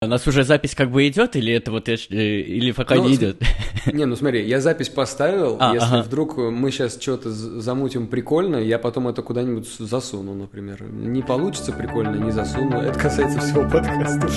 У 0.00 0.06
нас 0.06 0.28
уже 0.28 0.44
запись 0.44 0.76
как 0.76 0.92
бы 0.92 1.08
идет, 1.08 1.34
или 1.34 1.52
это 1.52 1.72
вот 1.72 1.88
э, 1.88 1.96
или 1.96 2.70
пока 2.70 2.94
ну, 2.94 3.08
не 3.08 3.16
идет? 3.16 3.42
Не, 3.92 4.04
ну 4.04 4.14
смотри, 4.14 4.46
я 4.46 4.60
запись 4.60 4.88
поставил. 4.88 5.56
А, 5.58 5.74
если 5.74 5.88
ага. 5.88 6.02
вдруг 6.04 6.36
мы 6.36 6.70
сейчас 6.70 7.00
что-то 7.00 7.32
замутим 7.32 8.06
прикольно, 8.06 8.58
я 8.58 8.78
потом 8.78 9.08
это 9.08 9.22
куда-нибудь 9.22 9.66
засуну, 9.66 10.34
например. 10.34 10.84
Не 10.84 11.22
получится 11.22 11.72
прикольно, 11.72 12.14
не 12.14 12.30
засуну. 12.30 12.76
Это 12.80 12.96
касается 12.96 13.40
всего 13.40 13.62
подкаста. 13.68 14.28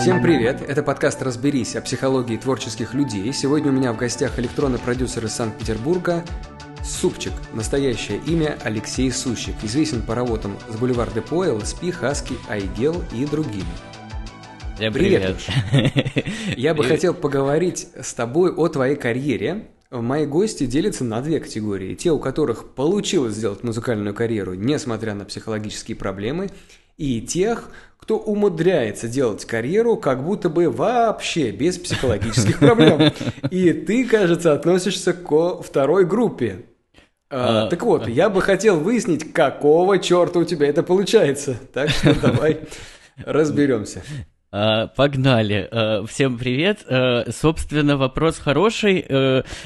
Всем 0.00 0.20
привет! 0.20 0.60
Это 0.66 0.82
подкаст 0.82 1.22
«Разберись» 1.22 1.76
о 1.76 1.80
психологии 1.80 2.36
творческих 2.38 2.92
людей. 2.92 3.32
Сегодня 3.32 3.70
у 3.70 3.74
меня 3.74 3.92
в 3.92 3.96
гостях 3.96 4.36
электронный 4.40 4.80
продюсер 4.80 5.24
из 5.26 5.32
Санкт-Петербурга 5.34 6.24
Супчик. 6.88 7.34
Настоящее 7.52 8.18
имя 8.26 8.58
Алексей 8.64 9.12
Сущик. 9.12 9.54
Известен 9.62 10.00
по 10.00 10.14
работам 10.14 10.56
с 10.70 10.76
Бульвар 10.76 11.10
Депо, 11.12 11.44
ЛСП, 11.44 11.92
Хаски, 11.92 12.34
Айгел 12.48 13.04
и 13.12 13.26
другими. 13.26 13.66
Всем 14.76 14.92
привет. 14.94 15.36
привет. 15.70 16.24
Я 16.56 16.74
бы 16.74 16.84
хотел 16.88 17.12
поговорить 17.12 17.88
с 18.00 18.14
тобой 18.14 18.52
о 18.52 18.68
твоей 18.68 18.96
карьере. 18.96 19.68
Мои 19.90 20.24
гости 20.24 20.64
делятся 20.64 21.04
на 21.04 21.20
две 21.20 21.40
категории. 21.40 21.94
Те, 21.94 22.10
у 22.10 22.18
которых 22.18 22.74
получилось 22.74 23.34
сделать 23.34 23.62
музыкальную 23.62 24.14
карьеру, 24.14 24.54
несмотря 24.54 25.14
на 25.14 25.26
психологические 25.26 25.96
проблемы, 25.96 26.48
и 26.96 27.20
тех, 27.20 27.70
кто 27.98 28.18
умудряется 28.18 29.08
делать 29.08 29.44
карьеру 29.44 29.98
как 29.98 30.24
будто 30.24 30.48
бы 30.48 30.70
вообще 30.70 31.50
без 31.50 31.76
психологических 31.76 32.58
проблем. 32.60 33.12
И 33.50 33.72
ты, 33.72 34.06
кажется, 34.06 34.54
относишься 34.54 35.12
ко 35.12 35.62
второй 35.62 36.06
группе. 36.06 36.64
А, 37.30 37.64
а, 37.64 37.68
так 37.68 37.82
вот, 37.82 38.06
а... 38.06 38.10
я 38.10 38.30
бы 38.30 38.40
хотел 38.40 38.80
выяснить, 38.80 39.32
какого 39.32 39.98
черта 39.98 40.38
у 40.38 40.44
тебя 40.44 40.68
это 40.68 40.82
получается. 40.82 41.56
Так 41.72 41.90
что 41.90 42.18
давай 42.18 42.60
разберемся. 43.18 44.02
А, 44.50 44.86
погнали. 44.86 45.68
А, 45.70 46.06
всем 46.06 46.38
привет. 46.38 46.78
А, 46.88 47.26
собственно, 47.30 47.98
вопрос 47.98 48.38
хороший. 48.38 49.04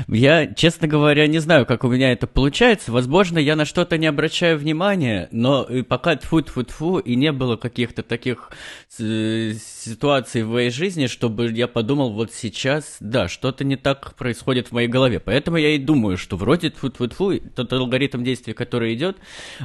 Я, 0.09 0.47
честно 0.55 0.89
говоря, 0.89 1.29
не 1.29 1.39
знаю, 1.39 1.67
как 1.67 1.85
у 1.85 1.89
меня 1.89 2.11
это 2.11 2.27
получается. 2.27 2.91
Возможно, 2.91 3.39
я 3.39 3.55
на 3.55 3.65
что-то 3.65 3.97
не 3.97 4.09
обращаю 4.09 4.59
внимания, 4.59 5.29
но 5.31 5.69
пока 5.89 6.15
тфу-тфу-тфу, 6.15 6.99
и 6.99 7.15
не 7.15 7.31
было 7.31 7.57
каких-то 7.57 8.03
таких 8.03 8.51
ситуаций 8.89 10.43
в 10.43 10.49
моей 10.49 10.71
жизни, 10.71 11.07
чтобы 11.07 11.53
я 11.53 11.69
подумал, 11.69 12.13
вот 12.13 12.33
сейчас, 12.33 12.97
да, 12.99 13.29
что-то 13.29 13.63
не 13.63 13.77
так 13.77 14.17
происходит 14.17 14.69
в 14.69 14.73
моей 14.73 14.89
голове. 14.89 15.21
Поэтому 15.21 15.59
я 15.59 15.77
и 15.77 15.79
думаю, 15.79 16.17
что 16.17 16.37
вроде 16.37 16.71
тфу-тфу-тфу, 16.71 17.41
тот 17.55 17.73
алгоритм 17.73 18.25
действия, 18.25 18.53
который 18.55 18.95
идет, 18.95 19.17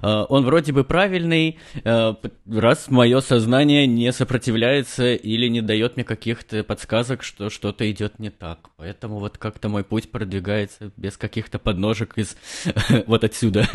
он 0.03 0.45
вроде 0.45 0.73
бы 0.73 0.83
правильный, 0.83 1.57
раз 1.83 2.85
мое 2.89 3.19
сознание 3.21 3.87
не 3.87 4.11
сопротивляется 4.11 5.06
или 5.15 5.47
не 5.47 5.61
дает 5.61 5.95
мне 5.95 6.03
каких-то 6.03 6.63
подсказок, 6.63 7.23
что 7.23 7.49
что-то 7.49 7.89
идет 7.89 8.19
не 8.19 8.29
так. 8.29 8.69
Поэтому 8.77 9.19
вот 9.19 9.37
как-то 9.37 9.69
мой 9.69 9.83
путь 9.83 10.11
продвигается 10.11 10.91
без 10.97 11.17
каких-то 11.17 11.59
подножек 11.59 12.17
из 12.17 12.35
вот 13.07 13.23
отсюда. 13.23 13.67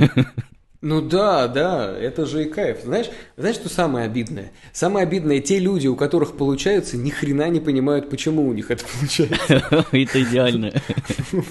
Ну 0.82 1.00
да, 1.00 1.46
да, 1.46 1.96
это 1.96 2.26
же 2.26 2.42
и 2.42 2.48
кайф. 2.48 2.82
Знаешь, 2.82 3.06
знаешь, 3.36 3.54
что 3.54 3.68
самое 3.68 4.06
обидное? 4.06 4.50
Самое 4.72 5.06
обидное, 5.06 5.40
те 5.40 5.60
люди, 5.60 5.86
у 5.86 5.94
которых 5.94 6.36
получаются, 6.36 6.96
ни 6.96 7.10
хрена 7.10 7.48
не 7.50 7.60
понимают, 7.60 8.10
почему 8.10 8.48
у 8.48 8.52
них 8.52 8.70
это 8.72 8.84
получается. 8.98 9.86
Это 9.92 10.22
идеально. 10.22 10.72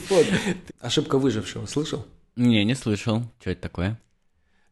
Ошибка 0.82 1.18
выжившего, 1.18 1.66
слышал? 1.66 2.06
Не, 2.36 2.66
не 2.66 2.76
слышал. 2.76 3.24
Что 3.40 3.52
это 3.52 3.62
такое? 3.62 4.00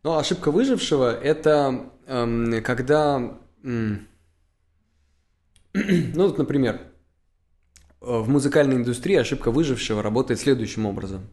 Ну, 0.04 0.18
ошибка 0.18 0.52
выжившего– 0.52 1.14
это 1.24 1.92
эм, 2.08 2.64
когда 2.64 3.38
ну, 5.74 6.28
вот, 6.28 6.38
например, 6.38 6.82
в 8.02 8.30
музыкальной 8.30 8.78
индустрии 8.78 9.18
ошибка 9.18 9.52
выжившего 9.52 10.02
работает 10.02 10.40
следующим 10.40 10.86
образом. 10.86 11.30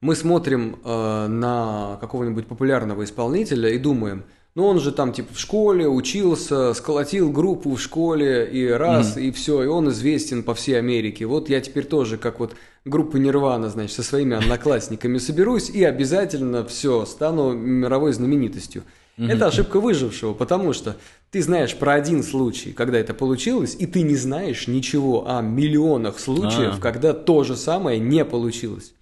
Мы 0.00 0.14
смотрим 0.14 0.78
э, 0.84 1.26
на 1.28 1.96
какого-нибудь 2.00 2.46
популярного 2.46 3.04
исполнителя 3.04 3.70
и 3.70 3.78
думаем, 3.78 4.24
ну 4.54 4.66
он 4.66 4.78
же 4.78 4.92
там 4.92 5.12
типа 5.12 5.34
в 5.34 5.38
школе 5.38 5.88
учился, 5.88 6.74
сколотил 6.74 7.32
группу 7.32 7.74
в 7.74 7.80
школе 7.80 8.46
и 8.46 8.68
раз, 8.68 9.16
mm-hmm. 9.16 9.22
и 9.22 9.30
все, 9.32 9.62
и 9.62 9.66
он 9.66 9.88
известен 9.88 10.42
по 10.42 10.54
всей 10.54 10.78
Америке. 10.78 11.26
Вот 11.26 11.48
я 11.48 11.60
теперь 11.60 11.86
тоже, 11.86 12.18
как 12.18 12.38
вот 12.38 12.54
группа 12.84 13.16
Нирвана, 13.16 13.70
значит, 13.70 13.96
со 13.96 14.02
своими 14.02 14.36
одноклассниками 14.36 15.18
соберусь 15.18 15.70
и 15.70 15.82
обязательно 15.82 16.64
все, 16.64 17.06
стану 17.06 17.52
мировой 17.52 18.12
знаменитостью. 18.12 18.84
Mm-hmm. 19.16 19.32
Это 19.32 19.46
ошибка 19.46 19.80
выжившего, 19.80 20.34
потому 20.34 20.72
что 20.72 20.96
ты 21.30 21.40
знаешь 21.40 21.76
про 21.76 21.94
один 21.94 22.22
случай, 22.22 22.72
когда 22.72 22.98
это 22.98 23.14
получилось, 23.14 23.76
и 23.78 23.86
ты 23.86 24.02
не 24.02 24.16
знаешь 24.16 24.66
ничего 24.66 25.28
о 25.28 25.40
миллионах 25.40 26.18
случаев, 26.18 26.74
А-а-а. 26.74 26.80
когда 26.80 27.12
то 27.12 27.44
же 27.44 27.56
самое 27.56 28.00
не 28.00 28.24
получилось. 28.24 28.94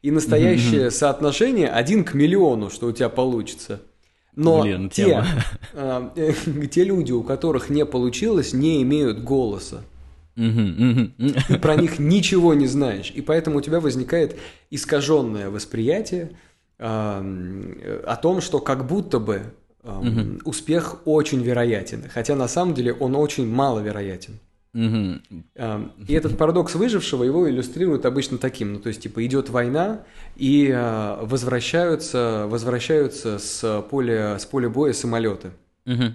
И 0.00 0.10
настоящее 0.10 0.86
mm-hmm. 0.86 0.90
соотношение 0.90 1.68
один 1.68 2.04
к 2.04 2.14
миллиону, 2.14 2.70
что 2.70 2.86
у 2.86 2.92
тебя 2.92 3.08
получится. 3.08 3.82
Но 4.36 4.62
Блин, 4.62 4.88
те, 4.88 5.24
э, 5.72 6.10
э, 6.14 6.66
те 6.70 6.84
люди, 6.84 7.10
у 7.10 7.22
которых 7.22 7.70
не 7.70 7.84
получилось, 7.84 8.52
не 8.52 8.80
имеют 8.82 9.22
голоса. 9.24 9.82
Ты 10.36 11.58
про 11.60 11.74
них 11.74 11.98
ничего 11.98 12.54
не 12.54 12.68
знаешь. 12.68 13.10
И 13.12 13.20
поэтому 13.20 13.58
у 13.58 13.60
тебя 13.60 13.80
возникает 13.80 14.38
искаженное 14.70 15.50
восприятие 15.50 16.30
о 16.78 18.18
том, 18.22 18.40
что 18.40 18.60
как 18.60 18.86
будто 18.86 19.18
бы 19.18 19.42
угу. 19.82 20.40
успех 20.44 20.96
очень 21.04 21.42
вероятен, 21.42 22.04
хотя 22.12 22.36
на 22.36 22.48
самом 22.48 22.74
деле 22.74 22.92
он 22.92 23.16
очень 23.16 23.46
маловероятен. 23.46 24.38
Угу. 24.74 25.42
И 26.06 26.12
этот 26.12 26.36
парадокс 26.36 26.74
выжившего 26.74 27.24
его 27.24 27.48
иллюстрируют 27.48 28.04
обычно 28.04 28.38
таким, 28.38 28.74
ну 28.74 28.78
то 28.80 28.88
есть 28.88 29.00
типа 29.02 29.24
идет 29.24 29.48
война 29.48 30.04
и 30.36 30.70
а, 30.72 31.24
возвращаются 31.24 32.46
возвращаются 32.48 33.38
с 33.38 33.82
поля 33.90 34.38
с 34.38 34.44
поля 34.44 34.68
боя 34.68 34.92
самолеты. 34.92 35.52
Угу. 35.86 36.14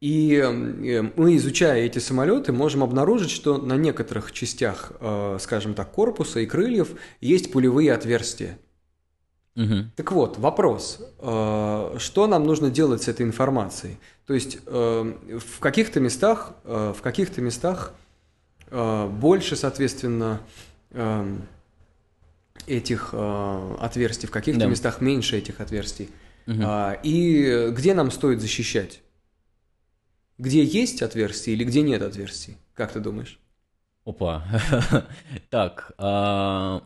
И 0.00 1.10
мы, 1.16 1.36
изучая 1.36 1.84
эти 1.84 1.98
самолеты, 1.98 2.52
можем 2.52 2.82
обнаружить, 2.82 3.30
что 3.30 3.58
на 3.58 3.74
некоторых 3.74 4.32
частях, 4.32 4.92
а, 5.00 5.36
скажем 5.38 5.74
так, 5.74 5.92
корпуса 5.92 6.40
и 6.40 6.46
крыльев 6.46 6.88
есть 7.20 7.52
пулевые 7.52 7.92
отверстия. 7.92 8.58
Угу. 9.56 9.90
Так 9.96 10.12
вот, 10.12 10.38
вопрос, 10.38 11.00
э, 11.18 11.96
что 11.98 12.26
нам 12.26 12.44
нужно 12.44 12.70
делать 12.70 13.02
с 13.02 13.08
этой 13.08 13.26
информацией? 13.26 13.98
То 14.26 14.34
есть 14.34 14.58
э, 14.64 15.38
в 15.38 15.58
каких-то 15.58 16.00
местах, 16.00 16.54
э, 16.64 16.94
в 16.96 17.02
каких-то 17.02 17.40
местах 17.40 17.94
больше, 18.70 19.56
соответственно, 19.56 20.40
этих 22.68 23.12
отверстий, 23.12 24.28
в 24.28 24.30
каких-то 24.30 24.60
да. 24.60 24.66
местах 24.66 25.00
меньше 25.00 25.36
этих 25.36 25.60
отверстий. 25.60 26.08
Угу. 26.46 26.62
И 27.02 27.70
где 27.72 27.94
нам 27.94 28.12
стоит 28.12 28.40
защищать? 28.40 29.00
Где 30.38 30.62
есть 30.62 31.02
отверстия 31.02 31.52
или 31.52 31.64
где 31.64 31.82
нет 31.82 32.00
отверстий? 32.02 32.58
Как 32.74 32.92
ты 32.92 33.00
думаешь? 33.00 33.40
Опа. 34.04 34.44
так, 35.50 35.92
а, 35.98 36.82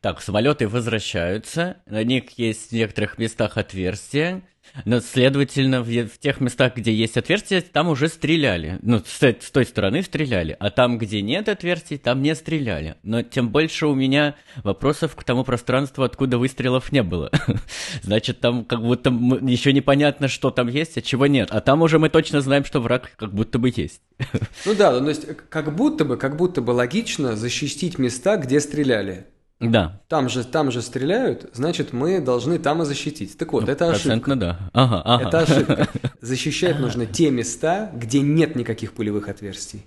так, 0.00 0.20
самолеты 0.20 0.68
возвращаются, 0.68 1.78
на 1.86 2.04
них 2.04 2.38
есть 2.38 2.70
в 2.70 2.72
некоторых 2.72 3.18
местах 3.18 3.56
отверстия, 3.56 4.42
но, 4.84 5.00
следовательно, 5.00 5.82
в, 5.82 5.86
в 5.86 6.18
тех 6.18 6.40
местах, 6.40 6.76
где 6.76 6.92
есть 6.92 7.16
отверстия, 7.16 7.60
там 7.60 7.88
уже 7.88 8.08
стреляли. 8.08 8.78
Ну, 8.82 9.02
с, 9.04 9.22
с 9.22 9.50
той 9.50 9.64
стороны 9.66 10.02
стреляли, 10.02 10.56
а 10.58 10.70
там, 10.70 10.98
где 10.98 11.20
нет 11.20 11.48
отверстий, 11.48 11.98
там 11.98 12.22
не 12.22 12.34
стреляли. 12.34 12.96
Но 13.02 13.22
тем 13.22 13.50
больше 13.50 13.86
у 13.86 13.94
меня 13.94 14.34
вопросов 14.62 15.14
к 15.14 15.24
тому 15.24 15.44
пространству, 15.44 16.04
откуда 16.04 16.38
выстрелов 16.38 16.90
не 16.90 17.02
было. 17.02 17.30
Значит, 18.02 18.40
там 18.40 18.64
как 18.64 18.80
будто 18.80 19.10
еще 19.10 19.72
непонятно, 19.72 20.28
что 20.28 20.50
там 20.50 20.68
есть, 20.68 20.96
а 20.96 21.02
чего 21.02 21.26
нет. 21.26 21.48
А 21.50 21.60
там 21.60 21.82
уже 21.82 21.98
мы 21.98 22.08
точно 22.08 22.40
знаем, 22.40 22.64
что 22.64 22.80
враг 22.80 23.10
как 23.16 23.34
будто 23.34 23.58
бы 23.58 23.72
есть. 23.74 24.00
Ну 24.64 24.74
да, 24.74 24.98
то 24.98 25.08
есть 25.08 25.26
как 25.48 25.74
будто 25.74 26.04
бы, 26.04 26.16
как 26.16 26.36
будто 26.36 26.62
бы 26.62 26.70
логично 26.70 27.36
защитить 27.36 27.98
места, 27.98 28.36
где 28.36 28.60
стреляли. 28.60 29.26
Да. 29.62 30.00
Там 30.08 30.28
же, 30.28 30.44
там 30.44 30.70
же 30.70 30.82
стреляют, 30.82 31.50
значит, 31.54 31.92
мы 31.92 32.20
должны 32.20 32.58
там 32.58 32.82
и 32.82 32.84
защитить. 32.84 33.38
Так 33.38 33.52
вот, 33.52 33.66
ну, 33.66 33.72
это 33.72 33.90
ошибка. 33.90 34.34
да. 34.34 34.70
Ага, 34.72 35.02
ага. 35.04 35.28
Это 35.28 35.38
ошибка. 35.40 35.88
Защищать 36.20 36.78
нужно 36.80 37.06
те 37.06 37.30
места, 37.30 37.90
где 37.94 38.20
нет 38.20 38.56
никаких 38.56 38.92
пулевых 38.92 39.28
отверстий. 39.28 39.86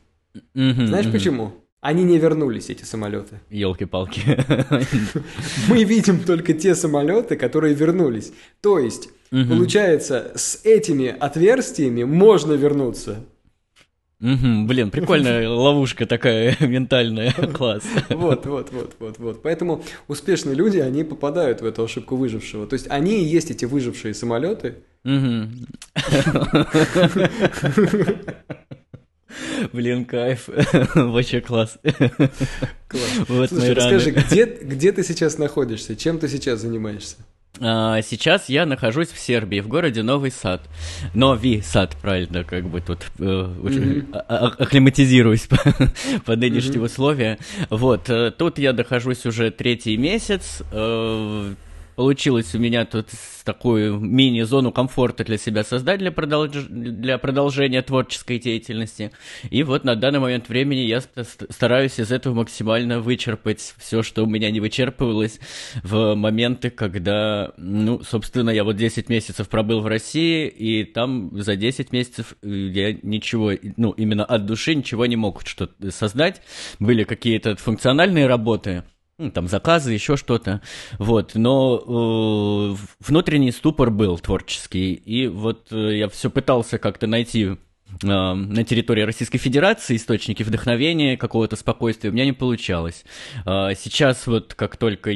Знаешь 0.53 1.11
почему? 1.11 1.53
Они 1.81 2.03
не 2.03 2.17
вернулись, 2.17 2.71
эти 2.71 2.83
самолеты. 2.83 3.39
Елки-палки. 3.51 4.21
Мы 5.67 5.83
видим 5.83 6.23
только 6.23 6.53
те 6.53 6.73
самолеты, 6.73 7.35
которые 7.35 7.75
вернулись. 7.75 8.33
То 8.61 8.79
есть, 8.79 9.09
получается, 9.29 10.31
с 10.35 10.61
этими 10.63 11.07
отверстиями 11.07 12.03
можно 12.03 12.53
вернуться. 12.53 13.17
Угу, 14.25 14.65
блин, 14.65 14.89
прикольная 14.89 15.47
ловушка 15.65 16.07
такая 16.07 16.57
ментальная, 16.59 17.31
класс. 17.53 17.83
Вот, 18.09 18.45
вот, 18.47 18.71
вот, 18.71 18.95
вот, 18.99 19.19
вот. 19.19 19.43
Поэтому 19.43 19.83
успешные 20.07 20.55
люди, 20.55 20.79
они 20.79 21.03
попадают 21.03 21.61
в 21.61 21.65
эту 21.65 21.83
ошибку 21.83 22.15
выжившего. 22.15 22.65
То 22.65 22.73
есть 22.73 22.87
они 22.89 23.21
и 23.21 23.23
есть 23.23 23.51
эти 23.51 23.65
выжившие 23.65 24.15
самолеты. 24.15 24.77
Блин, 29.73 30.05
кайф. 30.05 30.49
Вообще 30.95 31.41
класс. 31.41 31.77
Класс. 32.87 33.11
Вот 33.27 33.49
Слушай, 33.49 33.73
расскажи, 33.73 34.11
где, 34.11 34.45
где 34.45 34.91
ты 34.91 35.03
сейчас 35.03 35.37
находишься? 35.37 35.95
Чем 35.95 36.17
ты 36.17 36.27
сейчас 36.29 36.61
занимаешься? 36.61 37.17
А, 37.61 38.01
сейчас 38.01 38.49
я 38.49 38.65
нахожусь 38.65 39.09
в 39.09 39.19
Сербии, 39.19 39.59
в 39.59 39.67
городе 39.67 40.03
Новый 40.03 40.31
Сад. 40.31 40.61
Новый 41.13 41.61
Сад, 41.63 41.95
правильно, 42.01 42.43
как 42.43 42.67
бы 42.67 42.81
тут 42.81 42.99
э, 43.19 43.23
mm-hmm. 43.23 44.13
акклиматизируюсь 44.59 45.41
по, 45.47 45.57
по 46.25 46.35
нынешним 46.35 46.81
mm-hmm. 46.81 46.85
условиям. 46.85 47.37
Вот, 47.69 48.09
э, 48.09 48.31
тут 48.31 48.59
я 48.59 48.73
нахожусь 48.73 49.25
уже 49.25 49.51
третий 49.51 49.95
месяц. 49.97 50.61
Э, 50.71 51.53
получилось 51.95 52.53
у 52.55 52.59
меня 52.59 52.85
тут 52.85 53.07
такую 53.43 53.99
мини-зону 53.99 54.71
комфорта 54.71 55.23
для 55.23 55.37
себя 55.37 55.63
создать 55.63 55.99
для, 55.99 56.11
продолж... 56.11 56.65
для 56.69 57.17
продолжения 57.17 57.81
творческой 57.81 58.39
деятельности. 58.39 59.11
И 59.49 59.63
вот 59.63 59.83
на 59.83 59.95
данный 59.95 60.19
момент 60.19 60.49
времени 60.49 60.79
я 60.79 61.01
стараюсь 61.01 61.99
из 61.99 62.11
этого 62.11 62.33
максимально 62.33 62.99
вычерпать 62.99 63.75
все, 63.77 64.03
что 64.03 64.23
у 64.23 64.27
меня 64.27 64.51
не 64.51 64.59
вычерпывалось 64.59 65.39
в 65.83 66.15
моменты, 66.15 66.69
когда, 66.69 67.53
ну, 67.57 68.01
собственно, 68.03 68.49
я 68.49 68.63
вот 68.63 68.75
10 68.75 69.09
месяцев 69.09 69.47
пробыл 69.47 69.81
в 69.81 69.87
России, 69.87 70.47
и 70.47 70.83
там 70.83 71.31
за 71.41 71.55
10 71.55 71.91
месяцев 71.91 72.35
я 72.41 72.93
ничего, 72.93 73.51
ну, 73.77 73.91
именно 73.91 74.25
от 74.25 74.45
души 74.45 74.75
ничего 74.75 75.05
не 75.05 75.15
мог 75.15 75.45
что-то 75.45 75.91
создать. 75.91 76.41
Были 76.79 77.03
какие-то 77.03 77.55
функциональные 77.55 78.27
работы, 78.27 78.83
ну, 79.17 79.31
там 79.31 79.47
заказы, 79.47 79.93
еще 79.93 80.17
что-то, 80.17 80.61
вот, 80.99 81.35
но 81.35 82.75
э, 82.75 82.75
внутренний 82.99 83.51
ступор 83.51 83.89
был 83.89 84.17
творческий, 84.19 84.93
и 84.93 85.27
вот 85.27 85.71
э, 85.71 85.97
я 85.97 86.09
все 86.09 86.29
пытался 86.29 86.79
как-то 86.79 87.07
найти 87.07 87.45
э, 87.45 87.55
на 88.03 88.63
территории 88.65 89.03
Российской 89.03 89.37
Федерации 89.37 89.95
источники 89.95 90.43
вдохновения, 90.43 91.15
какого-то 91.15 91.55
спокойствия, 91.55 92.09
у 92.09 92.13
меня 92.13 92.25
не 92.25 92.33
получалось. 92.33 93.05
Э, 93.45 93.69
сейчас 93.79 94.27
вот 94.27 94.53
как 94.53 94.75
только 94.75 95.11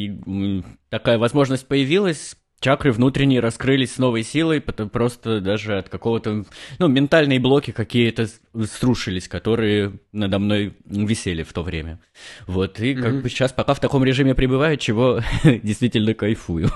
такая 0.89 1.17
возможность 1.17 1.67
появилась, 1.67 2.37
чакры 2.59 2.91
внутренние 2.91 3.39
раскрылись 3.39 3.93
с 3.93 3.97
новой 3.97 4.23
силой, 4.23 4.61
потому 4.61 4.89
просто 4.89 5.41
даже 5.41 5.77
от 5.77 5.89
какого-то, 5.89 6.45
ну, 6.77 6.87
ментальные 6.87 7.39
блоки 7.39 7.71
какие-то 7.71 8.27
струшились, 8.65 9.27
которые 9.27 9.99
надо 10.11 10.39
мной 10.39 10.75
висели 10.85 11.43
в 11.43 11.53
то 11.53 11.63
время. 11.63 11.99
Вот, 12.47 12.79
и 12.79 12.93
mm-hmm. 12.93 13.01
как 13.01 13.21
бы 13.21 13.29
сейчас 13.29 13.53
пока 13.53 13.73
в 13.73 13.79
таком 13.79 14.03
режиме 14.03 14.35
пребываю, 14.35 14.77
чего 14.77 15.21
действительно 15.43 16.13
кайфую. 16.13 16.69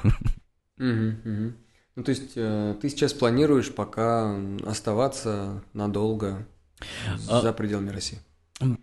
Mm-hmm. 0.80 1.54
Ну, 1.96 2.04
то 2.04 2.10
есть 2.10 2.32
э, 2.36 2.76
ты 2.82 2.90
сейчас 2.90 3.14
планируешь 3.14 3.72
пока 3.72 4.36
оставаться 4.66 5.64
надолго 5.74 6.48
а... 7.30 7.42
за 7.42 7.54
пределами 7.54 7.90
России? 7.90 8.20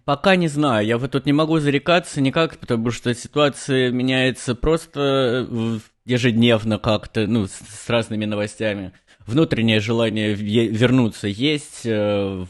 Пока 0.05 0.37
не 0.37 0.49
знаю, 0.49 0.87
я 0.87 0.99
вот 0.99 1.13
тут 1.13 1.27
не 1.27 1.33
могу 1.33 1.59
зарекаться 1.59 2.21
никак, 2.21 2.59
потому 2.59 2.91
что 2.91 3.15
ситуация 3.15 3.91
меняется 3.91 4.55
просто 4.55 5.81
ежедневно 6.11 6.79
как-то, 6.79 7.27
ну, 7.27 7.47
с, 7.47 7.53
с 7.53 7.89
разными 7.89 8.25
новостями. 8.25 8.93
Внутреннее 9.27 9.81
желание 9.81 10.35
вернуться 10.35 11.29
есть, 11.29 11.83
э, 11.85 12.45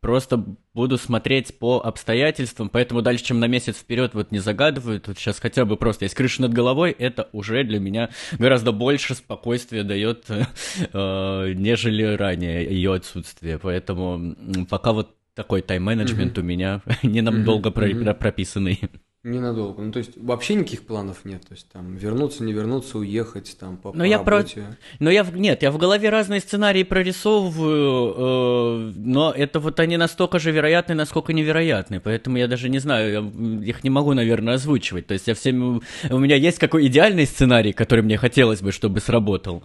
просто 0.00 0.44
буду 0.74 0.98
смотреть 0.98 1.58
по 1.58 1.80
обстоятельствам, 1.80 2.68
поэтому 2.68 3.02
дальше, 3.02 3.24
чем 3.24 3.40
на 3.40 3.46
месяц 3.46 3.76
вперед, 3.76 4.14
вот 4.14 4.30
не 4.30 4.38
загадываю, 4.38 5.00
тут 5.00 5.18
сейчас 5.18 5.40
хотя 5.40 5.64
бы 5.64 5.76
просто 5.76 6.04
есть 6.04 6.14
крыша 6.14 6.42
над 6.42 6.52
головой, 6.52 6.90
это 6.92 7.28
уже 7.32 7.64
для 7.64 7.80
меня 7.80 8.10
гораздо 8.38 8.72
больше 8.72 9.14
спокойствия 9.14 9.84
дает, 9.84 10.26
э, 10.28 11.52
нежели 11.54 12.02
ранее 12.14 12.64
ее 12.64 12.94
отсутствие, 12.94 13.58
поэтому 13.58 14.36
пока 14.68 14.92
вот 14.92 15.16
такой 15.34 15.62
тайм-менеджмент 15.62 16.36
mm-hmm. 16.36 16.40
у 16.40 16.44
меня 16.44 16.80
не 17.02 17.20
нам 17.20 17.36
mm-hmm. 17.36 17.44
долго 17.44 17.70
mm-hmm. 17.70 18.14
прописанный. 18.14 18.80
Ненадолго. 19.26 19.82
Ну, 19.82 19.90
то 19.90 19.98
есть 19.98 20.12
вообще 20.16 20.54
никаких 20.54 20.86
планов 20.86 21.24
нет. 21.24 21.42
То 21.42 21.54
есть 21.54 21.68
там 21.72 21.96
вернуться, 21.96 22.44
не 22.44 22.52
вернуться, 22.52 22.98
уехать 22.98 23.56
там 23.58 23.76
по, 23.76 23.92
но 23.92 24.04
по 24.04 24.04
я 24.04 24.18
работе. 24.18 24.60
Про... 24.60 24.76
Но 25.00 25.10
я 25.10 25.26
нет, 25.34 25.62
я 25.62 25.72
в 25.72 25.78
голове 25.78 26.10
разные 26.10 26.40
сценарии 26.40 26.84
прорисовываю, 26.84 28.14
э, 28.16 28.92
но 28.94 29.32
это 29.32 29.58
вот 29.58 29.80
они 29.80 29.96
настолько 29.96 30.38
же 30.38 30.52
вероятны, 30.52 30.94
насколько 30.94 31.32
невероятны. 31.32 31.98
Поэтому 31.98 32.36
я 32.36 32.46
даже 32.46 32.68
не 32.68 32.78
знаю, 32.78 33.32
я 33.62 33.68
их 33.68 33.82
не 33.82 33.90
могу, 33.90 34.14
наверное, 34.14 34.54
озвучивать. 34.54 35.08
То 35.08 35.14
есть 35.14 35.26
я 35.26 35.34
всем... 35.34 35.82
У 36.08 36.18
меня 36.18 36.36
есть 36.36 36.58
какой 36.60 36.86
идеальный 36.86 37.26
сценарий, 37.26 37.72
который 37.72 38.02
мне 38.02 38.18
хотелось 38.18 38.62
бы, 38.62 38.70
чтобы 38.70 39.00
сработал. 39.00 39.64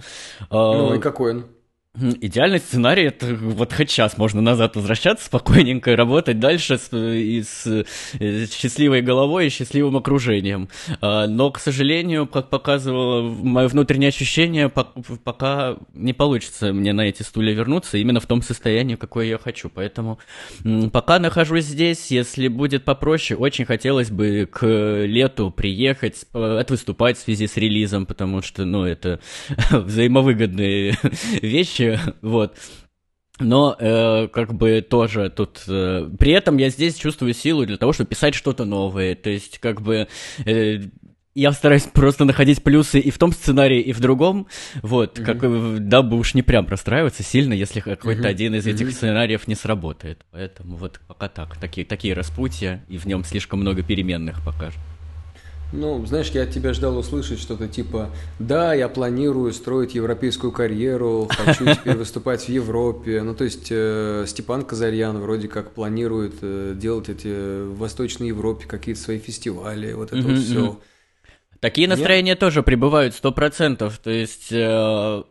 Ну 0.50 0.96
и 0.96 1.00
какой 1.00 1.32
он? 1.32 1.46
Идеальный 2.00 2.60
сценарий 2.60 3.08
это 3.08 3.36
вот 3.36 3.74
хоть 3.74 3.92
сейчас 3.92 4.18
можно 4.18 4.40
назад 4.40 4.78
возвращаться 4.78 5.26
спокойненько 5.26 5.94
работать 5.98 6.40
дальше 6.40 6.78
с, 6.78 6.96
и 6.96 7.44
с, 7.44 7.64
с 7.64 7.86
э, 8.18 8.46
счастливой 8.46 9.02
головой 9.02 9.48
и 9.48 9.50
счастливым 9.50 9.98
окружением. 9.98 10.70
А, 11.02 11.28
но, 11.28 11.52
к 11.52 11.60
сожалению, 11.60 12.28
как 12.28 12.50
показывало 12.50 13.24
мое 13.24 13.68
внутреннее 13.68 14.08
ощущение, 14.08 14.70
пока 14.70 15.76
не 15.94 16.14
получится 16.14 16.72
мне 16.72 16.94
на 16.94 17.02
эти 17.02 17.24
стулья 17.24 17.54
вернуться 17.54 17.98
именно 17.98 18.22
в 18.22 18.26
том 18.26 18.42
состоянии, 18.42 18.96
какое 18.96 19.26
я 19.26 19.38
хочу. 19.38 19.70
Поэтому 19.70 20.18
пока 20.94 21.20
нахожусь 21.20 21.66
здесь, 21.66 22.10
если 22.10 22.48
будет 22.48 22.86
попроще, 22.86 23.38
очень 23.38 23.66
хотелось 23.66 24.12
бы 24.12 24.48
к 24.50 24.66
лету 24.66 25.52
приехать, 25.52 26.24
отвыступать 26.32 27.18
в 27.18 27.22
связи 27.24 27.48
с 27.48 27.58
релизом, 27.58 28.06
потому 28.06 28.42
что, 28.42 28.64
ну, 28.64 28.86
это 28.86 29.20
взаимовыгодные 29.72 30.98
вещи 31.42 31.81
вещи, 31.82 32.00
вот. 32.22 32.58
Но 33.40 33.76
э, 33.80 34.28
как 34.28 34.54
бы 34.54 34.82
тоже 34.82 35.30
тут... 35.30 35.64
Э, 35.68 36.08
при 36.20 36.32
этом 36.32 36.58
я 36.58 36.70
здесь 36.70 36.96
чувствую 36.96 37.34
силу 37.34 37.66
для 37.66 37.78
того, 37.78 37.92
чтобы 37.92 38.10
писать 38.10 38.36
что-то 38.36 38.66
новое. 38.66 39.16
То 39.16 39.30
есть 39.30 39.60
как 39.60 39.82
бы... 39.82 40.08
Э, 40.46 40.80
я 41.34 41.52
стараюсь 41.54 41.84
просто 41.94 42.26
находить 42.26 42.62
плюсы 42.62 43.00
и 43.00 43.10
в 43.10 43.18
том 43.18 43.32
сценарии, 43.32 43.82
и 43.82 43.94
в 43.94 44.00
другом, 44.00 44.48
вот, 44.84 45.18
mm-hmm. 45.18 45.26
как, 45.26 45.88
дабы 45.88 46.18
уж 46.18 46.34
не 46.34 46.42
прям 46.42 46.68
расстраиваться 46.68 47.24
сильно, 47.24 47.54
если 47.54 47.80
какой-то 47.80 48.24
mm-hmm. 48.24 48.28
один 48.28 48.56
из 48.56 48.68
этих 48.68 48.88
mm-hmm. 48.88 48.92
сценариев 48.92 49.48
не 49.48 49.56
сработает. 49.56 50.26
Поэтому 50.32 50.76
вот 50.76 51.00
пока 51.08 51.30
так, 51.30 51.58
такие, 51.58 51.88
такие 51.88 52.14
распутья, 52.14 52.84
и 52.90 52.98
в 52.98 53.06
нем 53.06 53.24
слишком 53.24 53.62
много 53.62 53.82
переменных 53.82 54.44
пока. 54.46 54.72
Ну, 55.74 56.06
знаешь, 56.06 56.30
я 56.32 56.44
от 56.44 56.52
тебя 56.52 56.74
ждал 56.74 56.98
услышать 56.98 57.40
что-то 57.40 57.68
типа 57.68 58.10
«Да, 58.40 58.74
я 58.74 58.90
планирую 58.90 59.54
строить 59.54 59.96
европейскую 59.96 60.52
карьеру, 60.52 61.30
хочу 61.30 61.66
теперь 61.74 61.96
выступать 61.96 62.44
в 62.44 62.50
Европе». 62.50 63.22
Ну, 63.22 63.34
то 63.34 63.46
есть 63.46 63.68
э, 63.70 64.26
Степан 64.28 64.64
Казарьян 64.64 65.18
вроде 65.20 65.48
как 65.48 65.72
планирует 65.72 66.36
э, 66.42 66.74
делать 66.76 67.10
эти 67.10 67.64
в 67.64 67.78
Восточной 67.78 68.28
Европе 68.28 68.66
какие-то 68.68 69.02
свои 69.02 69.20
фестивали, 69.20 69.94
вот 69.94 70.12
это 70.12 70.28
вот 70.28 70.38
все. 70.38 70.80
Такие 71.62 71.88
настроения 71.88 72.36
тоже 72.36 72.64
прибывают 72.64 73.14
сто 73.14 73.32
процентов. 73.32 74.00
То 74.00 74.10
есть 74.10 74.48
э, 74.52 75.24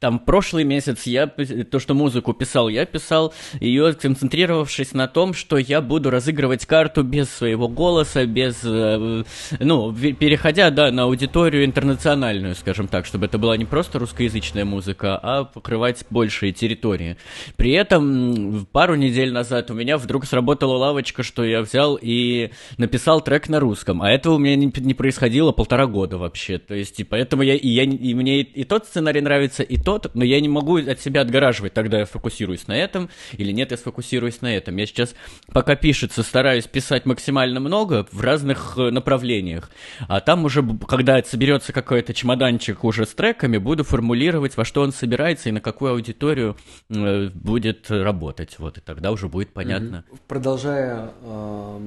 там 0.00 0.18
прошлый 0.18 0.64
месяц 0.64 1.04
я 1.04 1.26
то, 1.26 1.78
что 1.78 1.94
музыку 1.94 2.32
писал, 2.32 2.68
я 2.68 2.86
писал 2.86 3.34
ее 3.60 3.92
концентрировавшись 3.94 4.92
на 4.92 5.08
том, 5.08 5.34
что 5.34 5.58
я 5.58 5.80
буду 5.80 6.10
разыгрывать 6.10 6.66
карту 6.66 7.02
без 7.02 7.28
своего 7.28 7.68
голоса, 7.68 8.24
без, 8.26 8.60
э, 8.64 9.24
ну, 9.58 9.92
переходя, 9.92 10.70
да, 10.70 10.90
на 10.90 11.04
аудиторию 11.04 11.64
интернациональную, 11.64 12.54
скажем 12.54 12.88
так, 12.88 13.06
чтобы 13.06 13.26
это 13.26 13.38
была 13.38 13.56
не 13.56 13.64
просто 13.64 13.98
русскоязычная 13.98 14.64
музыка, 14.64 15.18
а 15.20 15.44
покрывать 15.44 16.04
большие 16.10 16.52
территории. 16.52 17.16
При 17.56 17.72
этом 17.72 18.66
пару 18.70 18.94
недель 18.94 19.32
назад 19.32 19.70
у 19.70 19.74
меня 19.74 19.98
вдруг 19.98 20.26
сработала 20.26 20.76
лавочка, 20.76 21.22
что 21.22 21.44
я 21.44 21.60
взял 21.62 21.98
и 22.00 22.50
написал 22.76 23.20
трек 23.20 23.48
на 23.48 23.58
русском, 23.60 24.02
а 24.02 24.10
этого 24.10 24.34
у 24.34 24.38
меня 24.38 24.56
не, 24.56 24.72
не 24.76 24.94
происходило 24.94 25.52
полтора 25.52 25.86
года 25.86 26.18
вообще, 26.18 26.58
то 26.58 26.74
есть 26.74 27.00
и 27.00 27.04
поэтому 27.04 27.42
я 27.42 27.54
и 27.54 27.68
я 27.68 27.82
и 27.82 28.14
мне 28.14 28.40
и, 28.40 28.42
и 28.42 28.64
тот 28.64 28.86
сценарий 28.86 29.20
нравится, 29.20 29.62
и 29.62 29.76
тот, 29.88 30.10
но 30.12 30.22
я 30.22 30.38
не 30.38 30.50
могу 30.50 30.76
от 30.76 31.00
себя 31.00 31.22
отгораживать, 31.22 31.72
тогда 31.72 32.00
я 32.00 32.04
фокусируюсь 32.04 32.66
на 32.66 32.76
этом, 32.76 33.08
или 33.32 33.52
нет, 33.52 33.70
я 33.70 33.78
сфокусируюсь 33.78 34.42
на 34.42 34.54
этом. 34.54 34.76
Я 34.76 34.84
сейчас, 34.84 35.14
пока 35.50 35.76
пишется, 35.76 36.22
стараюсь 36.22 36.66
писать 36.66 37.06
максимально 37.06 37.58
много 37.58 38.06
в 38.12 38.20
разных 38.20 38.74
э, 38.76 38.90
направлениях, 38.90 39.70
а 40.06 40.20
там 40.20 40.44
уже, 40.44 40.62
когда 40.86 41.22
соберется 41.22 41.72
какой-то 41.72 42.12
чемоданчик 42.12 42.84
уже 42.84 43.06
с 43.06 43.14
треками, 43.14 43.56
буду 43.56 43.82
формулировать, 43.82 44.58
во 44.58 44.66
что 44.66 44.82
он 44.82 44.92
собирается 44.92 45.48
и 45.48 45.52
на 45.52 45.62
какую 45.62 45.92
аудиторию 45.92 46.58
э, 46.90 47.30
будет 47.32 47.90
работать, 47.90 48.58
вот, 48.58 48.76
и 48.76 48.82
тогда 48.82 49.10
уже 49.10 49.28
будет 49.28 49.54
понятно. 49.54 50.04
Продолжая 50.26 51.12
э, 51.22 51.78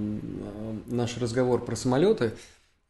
наш 0.87 1.17
разговор 1.17 1.63
про 1.63 1.75
самолеты, 1.75 2.33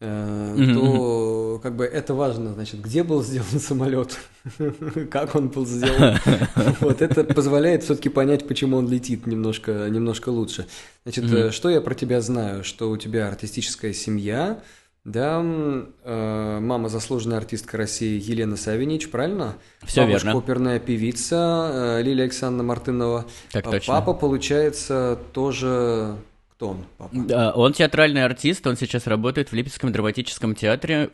mm-hmm. 0.06 0.74
то 0.74 1.60
как 1.62 1.76
бы 1.76 1.86
это 1.86 2.14
важно, 2.14 2.54
значит, 2.54 2.82
где 2.82 3.04
был 3.04 3.24
сделан 3.24 3.48
самолет, 3.60 4.18
как 5.12 5.36
он 5.36 5.50
был 5.50 5.66
сделан. 5.66 6.18
Вот 6.80 7.02
это 7.02 7.24
позволяет 7.24 7.84
все-таки 7.84 8.10
понять, 8.10 8.48
почему 8.48 8.78
он 8.78 8.90
летит 8.90 9.28
немножко, 9.28 9.88
немножко 9.90 10.30
лучше. 10.30 10.68
Значит, 11.04 11.26
mm-hmm. 11.26 11.52
что 11.52 11.70
я 11.70 11.82
про 11.82 11.96
тебя 11.96 12.22
знаю, 12.22 12.64
что 12.64 12.90
у 12.90 12.98
тебя 12.98 13.28
артистическая 13.28 13.94
семья, 13.94 14.62
да, 15.04 15.42
э, 15.44 16.60
мама 16.62 16.88
заслуженная 16.88 17.38
артистка 17.38 17.78
России 17.78 18.22
Елена 18.22 18.56
Савинич, 18.56 19.10
правильно? 19.10 19.56
Все 19.84 20.02
Бабушка 20.02 20.28
верно. 20.28 20.40
оперная 20.40 20.80
певица 20.80 21.72
э, 21.74 22.02
Лилия 22.04 22.26
Александровна 22.26 22.64
Мартынова. 22.64 23.26
Так 23.52 23.66
а 23.66 23.72
точно. 23.72 23.94
Папа, 23.94 24.14
получается, 24.14 25.18
тоже... 25.34 26.18
Кто 26.62 26.70
он, 26.70 26.86
папа? 27.00 27.10
Да, 27.12 27.52
он 27.54 27.74
театральный 27.74 28.24
артист, 28.24 28.68
он 28.68 28.78
сейчас 28.78 29.08
работает 29.08 29.52
в 29.52 29.56
Липецком 29.56 29.92
драматическом 29.92 30.54
театре, 30.54 31.10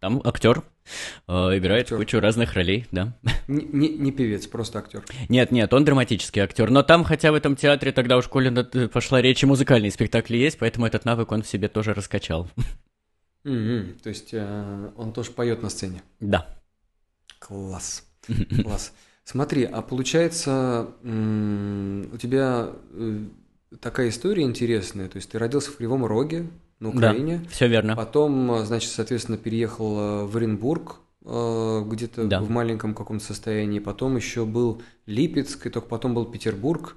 там 0.00 0.22
актер, 0.24 0.62
э, 1.28 1.32
играет 1.58 1.82
актер. 1.82 1.98
кучу 1.98 2.18
разных 2.18 2.54
ролей, 2.54 2.86
да. 2.90 3.14
Не, 3.46 3.62
не, 3.66 3.88
не 3.90 4.10
певец, 4.10 4.46
просто 4.46 4.78
актер. 4.78 5.04
Нет, 5.28 5.50
нет, 5.50 5.74
он 5.74 5.84
драматический 5.84 6.40
актер. 6.40 6.70
Но 6.70 6.82
там, 6.82 7.04
хотя 7.04 7.30
в 7.30 7.34
этом 7.34 7.56
театре 7.56 7.92
тогда 7.92 8.16
уж 8.16 8.26
коли 8.26 8.88
пошла 8.88 9.20
речь, 9.20 9.42
и 9.42 9.46
музыкальные 9.46 9.90
спектакли 9.90 10.38
есть, 10.38 10.58
поэтому 10.58 10.86
этот 10.86 11.04
навык 11.04 11.30
он 11.30 11.42
в 11.42 11.46
себе 11.46 11.68
тоже 11.68 11.92
раскачал. 11.92 12.48
Mm-hmm. 13.44 14.00
То 14.02 14.08
есть 14.08 14.30
э, 14.32 14.90
он 14.96 15.12
тоже 15.12 15.32
поет 15.32 15.62
на 15.62 15.68
сцене? 15.68 16.02
Да. 16.20 16.46
Класс. 17.38 18.08
Класс. 18.62 18.94
Смотри, 19.24 19.64
а 19.64 19.82
получается, 19.82 20.88
у 21.02 22.16
тебя 22.16 22.70
э, 22.92 23.18
такая 23.80 24.08
история 24.08 24.42
интересная. 24.42 25.08
То 25.08 25.16
есть 25.16 25.30
ты 25.30 25.38
родился 25.38 25.70
в 25.70 25.76
Кривом 25.76 26.04
Роге, 26.04 26.46
на 26.80 26.90
Украине. 26.90 27.38
Да, 27.38 27.48
все 27.50 27.68
верно. 27.68 27.96
Потом, 27.96 28.64
значит, 28.64 28.90
соответственно, 28.90 29.38
переехал 29.38 29.98
э, 29.98 30.24
в 30.24 30.36
Оренбург, 30.36 30.96
где-то 31.22 32.24
да. 32.24 32.40
в 32.40 32.50
маленьком 32.50 32.94
каком-то 32.94 33.24
состоянии. 33.24 33.78
Потом 33.78 34.16
еще 34.16 34.44
был 34.44 34.82
Липецк, 35.06 35.66
и 35.66 35.70
только 35.70 35.88
потом 35.88 36.12
был 36.12 36.26
Петербург. 36.26 36.96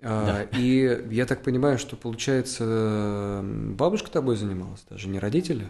Да. 0.00 0.42
И 0.56 1.04
я 1.10 1.26
так 1.26 1.42
понимаю, 1.42 1.76
что, 1.78 1.96
получается, 1.96 3.42
бабушка 3.42 4.10
тобой 4.10 4.36
занималась, 4.36 4.84
даже 4.88 5.08
не 5.08 5.18
родители? 5.18 5.68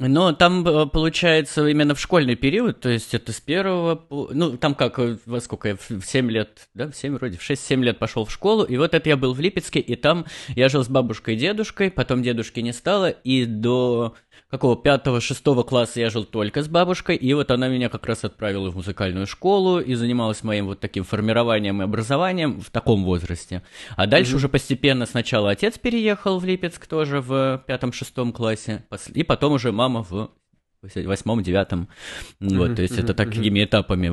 Но 0.00 0.32
там, 0.32 0.66
э, 0.66 0.86
получается, 0.86 1.66
именно 1.66 1.96
в 1.96 2.00
школьный 2.00 2.36
период, 2.36 2.80
то 2.80 2.88
есть 2.88 3.14
это 3.14 3.32
с 3.32 3.40
первого, 3.40 4.06
ну, 4.10 4.56
там 4.56 4.76
как, 4.76 4.96
э, 5.00 5.18
во 5.26 5.40
сколько 5.40 5.68
я, 5.68 5.76
в 5.76 6.02
7 6.04 6.30
лет, 6.30 6.68
да, 6.72 6.88
в 6.88 6.94
7 6.94 7.14
вроде, 7.14 7.36
в 7.36 7.42
6-7 7.42 7.82
лет 7.82 7.98
пошел 7.98 8.24
в 8.24 8.30
школу, 8.30 8.62
и 8.62 8.76
вот 8.76 8.94
это 8.94 9.08
я 9.08 9.16
был 9.16 9.34
в 9.34 9.40
Липецке, 9.40 9.80
и 9.80 9.96
там 9.96 10.26
я 10.54 10.68
жил 10.68 10.84
с 10.84 10.88
бабушкой 10.88 11.34
и 11.34 11.38
дедушкой, 11.38 11.90
потом 11.90 12.22
дедушки 12.22 12.60
не 12.60 12.72
стало, 12.72 13.10
и 13.10 13.44
до 13.44 14.14
какого 14.50 14.76
пятого, 14.76 15.20
шестого 15.20 15.62
класса 15.62 16.00
я 16.00 16.10
жил 16.10 16.24
только 16.24 16.62
с 16.62 16.68
бабушкой, 16.68 17.16
и 17.16 17.34
вот 17.34 17.50
она 17.50 17.68
меня 17.68 17.88
как 17.88 18.06
раз 18.06 18.24
отправила 18.24 18.70
в 18.70 18.76
музыкальную 18.76 19.26
школу 19.26 19.80
и 19.80 19.94
занималась 19.94 20.42
моим 20.42 20.66
вот 20.66 20.80
таким 20.80 21.04
формированием 21.04 21.82
и 21.82 21.84
образованием 21.84 22.60
в 22.60 22.70
таком 22.70 23.04
возрасте. 23.04 23.62
А 23.96 24.06
дальше 24.06 24.32
mm-hmm. 24.32 24.36
уже 24.36 24.48
постепенно 24.48 25.06
сначала 25.06 25.50
отец 25.50 25.78
переехал 25.78 26.38
в 26.38 26.44
Липецк 26.44 26.86
тоже 26.86 27.20
в 27.20 27.62
пятом-шестом 27.66 28.32
классе, 28.32 28.84
и 29.12 29.22
потом 29.22 29.52
уже 29.52 29.72
мама 29.72 30.02
в 30.02 30.30
восьмом, 30.82 31.42
девятом. 31.42 31.88
Вот, 32.40 32.76
то 32.76 32.82
есть 32.82 32.98
это 32.98 33.12
такими 33.12 33.64
этапами 33.64 34.08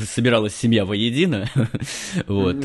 собиралась 0.00 0.54
семья 0.54 0.84
воедино. 0.84 1.48
вот. 2.26 2.56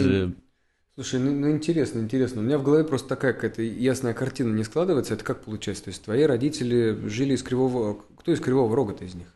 Слушай, 0.96 1.20
ну, 1.20 1.32
ну 1.32 1.52
интересно, 1.52 2.00
интересно. 2.00 2.42
У 2.42 2.44
меня 2.44 2.60
в 2.60 2.64
голове 2.64 2.84
просто 2.84 3.10
такая 3.10 3.34
какая-то 3.34 3.64
ясная 3.64 4.14
картина 4.14 4.54
не 4.54 4.64
складывается. 4.64 5.16
Это 5.16 5.24
как 5.24 5.42
получается? 5.42 5.86
То 5.86 5.90
есть 5.90 6.04
твои 6.04 6.24
родители 6.24 6.98
жили 7.08 7.34
из 7.34 7.42
Кривого... 7.42 7.98
Кто 8.18 8.32
из 8.32 8.40
Кривого 8.40 8.76
Рога-то 8.76 9.04
из 9.04 9.16
них? 9.16 9.28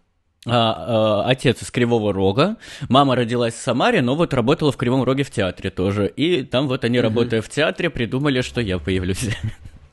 А, 0.45 1.23
а, 1.23 1.29
отец 1.29 1.61
из 1.63 1.71
Кривого 1.71 2.13
Рога, 2.13 2.57
мама 2.89 3.15
родилась 3.15 3.55
в 3.55 3.57
Самаре, 3.57 4.01
но 4.01 4.15
вот 4.15 4.33
работала 4.33 4.71
в 4.71 4.77
Кривом 4.77 5.03
Роге 5.03 5.23
в 5.23 5.31
театре 5.31 5.71
тоже. 5.71 6.07
И 6.07 6.43
там 6.43 6.67
вот 6.67 6.83
они, 6.85 6.99
угу. 6.99 7.07
работая 7.07 7.41
в 7.41 7.49
театре, 7.49 7.89
придумали, 7.89 8.41
что 8.41 8.61
я 8.61 8.77
появлюсь. 8.77 9.29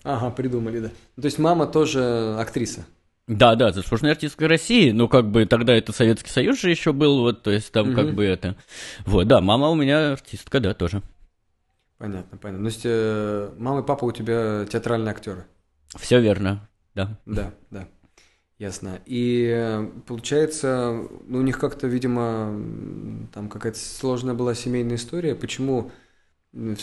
Ага, 0.05 0.31
придумали, 0.31 0.81
да. 0.81 0.89
То 1.17 1.25
есть 1.25 1.39
мама 1.39 1.67
тоже 1.67 2.37
актриса? 2.39 2.85
Да, 3.27 3.55
да, 3.55 3.73
заслуженная 3.73 4.13
артистка 4.13 4.47
России, 4.49 4.91
ну 4.91 5.09
как 5.09 5.31
бы 5.31 5.47
тогда 5.47 5.75
это 5.75 5.93
Советский 5.93 6.29
Союз 6.29 6.61
же 6.61 6.69
еще 6.69 6.93
был, 6.93 7.21
вот, 7.21 7.43
то 7.43 7.51
есть 7.51 7.73
там 7.73 7.89
угу. 7.89 7.97
как 7.97 8.15
бы 8.15 8.23
это. 8.23 8.55
Вот, 9.07 9.27
да, 9.27 9.41
мама 9.41 9.71
у 9.71 9.75
меня 9.75 10.13
артистка, 10.13 10.61
да, 10.61 10.75
тоже. 10.75 11.01
Понятно, 11.99 12.39
понятно. 12.39 12.63
Ну, 12.63 12.69
есть 12.69 12.83
э, 12.85 13.53
мама 13.57 13.81
и 13.81 13.85
папа 13.85 14.05
у 14.05 14.13
тебя 14.13 14.67
театральные 14.67 15.11
актеры. 15.11 15.45
Все 15.97 16.21
верно, 16.21 16.69
да. 16.95 17.19
Да, 17.25 17.55
да. 17.71 17.89
Ясно. 18.59 19.01
И 19.07 19.49
э, 19.53 19.91
получается, 20.07 21.07
ну, 21.27 21.39
у 21.39 21.43
них 21.43 21.59
как-то, 21.59 21.87
видимо, 21.87 23.29
там 23.33 23.49
какая-то 23.49 23.79
сложная 23.79 24.35
была 24.35 24.55
семейная 24.55 24.97
история. 24.97 25.35
Почему 25.35 25.91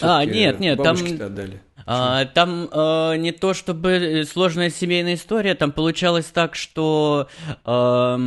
а, 0.01 0.25
нет, 0.25 0.59
нет, 0.59 0.81
там, 0.83 0.97
отдали. 0.97 1.61
А, 1.85 2.25
там 2.25 2.67
а, 2.71 3.15
не 3.15 3.31
то 3.31 3.53
чтобы 3.53 4.25
сложная 4.29 4.69
семейная 4.69 5.13
история, 5.13 5.55
там 5.55 5.71
получалось 5.71 6.25
так, 6.25 6.55
что 6.55 7.29
а, 7.63 8.19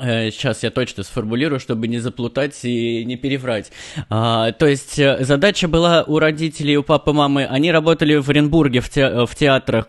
Сейчас 0.00 0.62
э, 0.62 0.66
я 0.66 0.70
точно 0.70 1.02
сформулирую, 1.02 1.60
чтобы 1.60 1.88
не 1.88 1.98
заплутать 1.98 2.58
и 2.64 3.04
не 3.04 3.16
переврать. 3.16 3.70
А, 4.08 4.52
то 4.52 4.66
есть 4.66 4.98
э, 4.98 5.24
задача 5.24 5.68
была 5.68 6.04
у 6.06 6.18
родителей, 6.18 6.76
у 6.76 6.82
папы, 6.82 7.12
мамы, 7.12 7.44
они 7.44 7.70
работали 7.70 8.16
в 8.16 8.28
Оренбурге 8.28 8.80
в, 8.80 8.88
те, 8.88 9.26
в 9.26 9.34
театрах. 9.34 9.88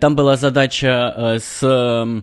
Там 0.00 0.16
была 0.16 0.36
задача 0.36 1.14
э, 1.16 1.38
с 1.38 2.22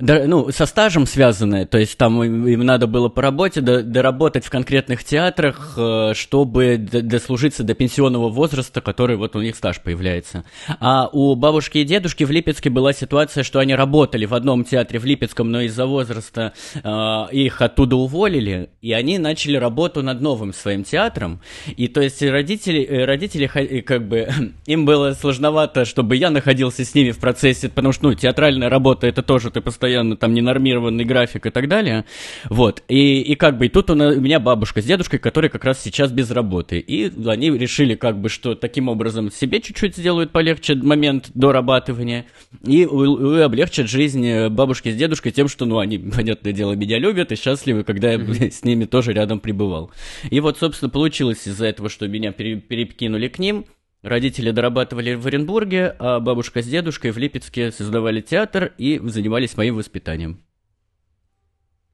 да, 0.00 0.24
ну, 0.26 0.50
со 0.50 0.66
стажем 0.66 1.06
связанное, 1.06 1.66
то 1.66 1.78
есть 1.78 1.96
там 1.96 2.20
им, 2.24 2.66
надо 2.66 2.88
было 2.88 3.08
по 3.08 3.22
работе 3.22 3.60
доработать 3.60 4.44
в 4.44 4.50
конкретных 4.50 5.04
театрах, 5.04 5.74
э, 5.76 6.14
чтобы 6.16 6.78
дослужиться 6.78 7.62
до 7.62 7.74
пенсионного 7.74 8.28
возраста, 8.28 8.80
который 8.80 9.16
вот 9.16 9.36
у 9.36 9.40
них 9.40 9.54
стаж 9.54 9.80
появляется. 9.80 10.42
А 10.80 11.08
у 11.12 11.36
бабушки 11.36 11.78
и 11.78 11.84
дедушки 11.84 12.24
в 12.24 12.32
Липецке 12.32 12.70
была 12.70 12.92
ситуация, 12.92 13.44
что 13.44 13.60
они 13.60 13.76
работали 13.76 14.26
в 14.26 14.34
одном 14.34 14.64
театре 14.64 14.98
в 14.98 15.04
Липецком, 15.04 15.52
но 15.52 15.60
из-за 15.60 15.86
возраста 15.86 16.54
э, 16.74 17.26
их 17.30 17.62
оттуда 17.62 17.94
уволили, 17.94 18.70
и 18.80 18.92
они 18.92 19.18
начали 19.18 19.56
работу 19.56 20.02
над 20.02 20.20
новым 20.20 20.52
своим 20.52 20.82
театром. 20.82 21.40
И 21.68 21.86
то 21.86 22.00
есть 22.00 22.20
родители, 22.20 22.82
э, 22.82 23.04
родители 23.04 23.46
как 23.80 24.08
бы, 24.08 24.28
им 24.66 24.86
было 24.86 25.12
сложновато, 25.12 25.84
чтобы 25.84 26.16
я 26.16 26.30
находился 26.30 26.84
с 26.84 26.96
ними 26.96 27.12
в 27.12 27.20
процессе, 27.20 27.68
потому 27.68 27.92
что, 27.92 28.08
ну, 28.08 28.14
театральная 28.14 28.68
работа, 28.68 29.06
это 29.06 29.22
тоже 29.22 29.52
ты 29.52 29.60
постоянно 29.60 29.83
постоянно 29.84 30.16
там 30.16 30.32
ненормированный 30.32 31.04
график 31.04 31.44
и 31.44 31.50
так 31.50 31.68
далее. 31.68 32.06
Вот. 32.48 32.82
И, 32.88 33.20
и 33.20 33.34
как 33.34 33.58
бы 33.58 33.66
и 33.66 33.68
тут 33.68 33.90
у 33.90 33.94
меня 33.94 34.40
бабушка 34.40 34.80
с 34.80 34.84
дедушкой, 34.84 35.18
которые 35.18 35.50
как 35.50 35.64
раз 35.64 35.82
сейчас 35.82 36.10
без 36.10 36.30
работы. 36.30 36.78
И 36.78 37.12
они 37.26 37.50
решили 37.50 37.94
как 37.94 38.18
бы, 38.18 38.30
что 38.30 38.54
таким 38.54 38.88
образом 38.88 39.30
себе 39.30 39.60
чуть-чуть 39.60 39.96
сделают 39.96 40.32
полегче 40.32 40.74
момент 40.74 41.30
дорабатывания 41.34 42.24
и, 42.66 42.82
и 42.82 43.40
облегчат 43.40 43.88
жизнь 43.90 44.48
бабушки 44.48 44.90
с 44.90 44.96
дедушкой 44.96 45.32
тем, 45.32 45.48
что, 45.48 45.66
ну, 45.66 45.78
они, 45.78 45.98
понятное 46.16 46.54
дело, 46.54 46.72
меня 46.72 46.98
любят 46.98 47.30
и 47.30 47.36
счастливы, 47.36 47.84
когда 47.84 48.12
я 48.12 48.50
с 48.50 48.64
ними 48.64 48.86
тоже 48.86 49.12
рядом 49.12 49.38
пребывал. 49.38 49.90
И 50.30 50.40
вот, 50.40 50.58
собственно, 50.58 50.88
получилось 50.88 51.46
из-за 51.46 51.66
этого, 51.66 51.90
что 51.90 52.08
меня 52.08 52.32
перекинули 52.32 53.28
к 53.28 53.38
ним, 53.38 53.66
Родители 54.04 54.50
дорабатывали 54.50 55.14
в 55.14 55.26
Оренбурге, 55.26 55.96
а 55.98 56.20
бабушка 56.20 56.60
с 56.60 56.66
дедушкой 56.66 57.10
в 57.10 57.16
Липецке 57.16 57.72
создавали 57.72 58.20
театр 58.20 58.74
и 58.76 59.00
занимались 59.02 59.56
моим 59.56 59.76
воспитанием. 59.76 60.44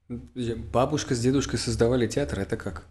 Бабушка 0.09 1.15
с 1.15 1.21
дедушкой 1.21 1.57
создавали 1.57 2.07
театр, 2.07 2.41
это 2.41 2.57
как? 2.57 2.83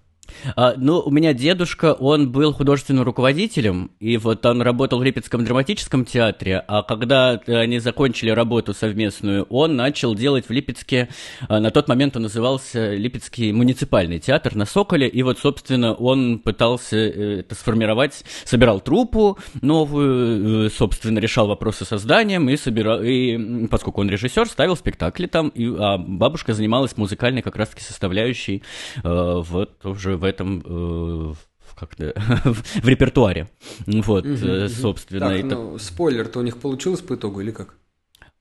А, 0.56 0.74
ну, 0.76 1.00
у 1.00 1.10
меня 1.10 1.32
дедушка, 1.32 1.94
он 1.94 2.30
был 2.30 2.52
художественным 2.52 3.04
руководителем, 3.04 3.90
и 4.00 4.16
вот 4.16 4.44
он 4.46 4.62
работал 4.62 4.98
в 4.98 5.02
Липецком 5.02 5.44
драматическом 5.44 6.04
театре, 6.04 6.62
а 6.66 6.82
когда 6.82 7.40
они 7.46 7.78
закончили 7.78 8.30
работу 8.30 8.74
совместную, 8.74 9.44
он 9.50 9.76
начал 9.76 10.14
делать 10.14 10.48
в 10.48 10.52
Липецке, 10.52 11.08
а, 11.48 11.60
на 11.60 11.70
тот 11.70 11.88
момент 11.88 12.16
он 12.16 12.22
назывался 12.22 12.94
Липецкий 12.94 13.52
муниципальный 13.52 14.18
театр 14.18 14.54
на 14.54 14.66
Соколе, 14.66 15.08
и 15.08 15.22
вот, 15.22 15.38
собственно, 15.38 15.94
он 15.94 16.38
пытался 16.38 16.96
э, 16.96 17.40
это 17.40 17.54
сформировать, 17.54 18.24
собирал 18.44 18.80
труппу 18.80 19.38
новую, 19.62 20.66
э, 20.66 20.70
собственно, 20.70 21.18
решал 21.18 21.46
вопросы 21.46 21.84
со 21.84 21.98
зданием, 21.98 22.48
и, 22.48 22.56
собирал, 22.56 23.02
и 23.02 23.66
поскольку 23.68 24.00
он 24.00 24.10
режиссер, 24.10 24.46
ставил 24.46 24.76
спектакли 24.76 25.26
там, 25.26 25.48
и, 25.48 25.66
а 25.78 25.98
бабушка 25.98 26.54
занималась 26.54 26.96
музыкальной 26.96 27.42
как 27.42 27.56
раз-таки 27.56 27.82
составляющей 27.82 28.62
э, 29.02 29.42
вот 29.46 29.84
уже 29.84 30.16
в 30.20 30.24
этом 30.24 30.62
э, 30.64 31.34
как 31.74 31.94
в 31.98 32.88
репертуаре. 32.88 33.48
Вот, 33.86 34.24
угу, 34.26 34.68
собственно. 34.68 35.28
Так, 35.28 35.38
это... 35.38 35.54
ну, 35.54 35.78
спойлер-то 35.78 36.38
у 36.38 36.42
них 36.42 36.58
получилось 36.58 37.00
по 37.00 37.14
итогу 37.14 37.40
или 37.40 37.50
как? 37.50 37.74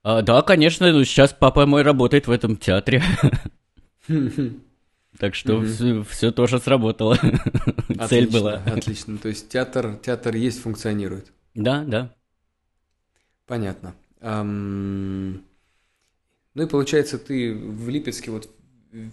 А, 0.04 0.22
да, 0.22 0.42
конечно, 0.42 0.92
ну, 0.92 1.04
сейчас 1.04 1.36
папа 1.38 1.66
мой 1.66 1.82
работает 1.82 2.28
в 2.28 2.32
этом 2.32 2.58
театре. 2.58 3.04
Так 5.18 5.36
что 5.36 5.56
угу. 5.58 5.66
все, 5.66 6.04
все 6.04 6.32
тоже 6.32 6.60
сработало. 6.60 7.16
Отлично, 7.90 8.08
Цель 8.08 8.30
была. 8.30 8.54
Отлично. 8.66 9.18
То 9.18 9.28
есть 9.28 9.50
театр, 9.50 10.00
театр 10.02 10.34
есть, 10.36 10.62
функционирует. 10.62 11.34
Да, 11.56 11.84
да. 11.86 12.16
Понятно. 13.46 13.96
Ну 14.22 15.42
и 16.56 16.66
получается, 16.68 17.18
ты 17.18 17.54
в 17.54 17.90
Липецке 17.90 18.32
вот 18.32 18.50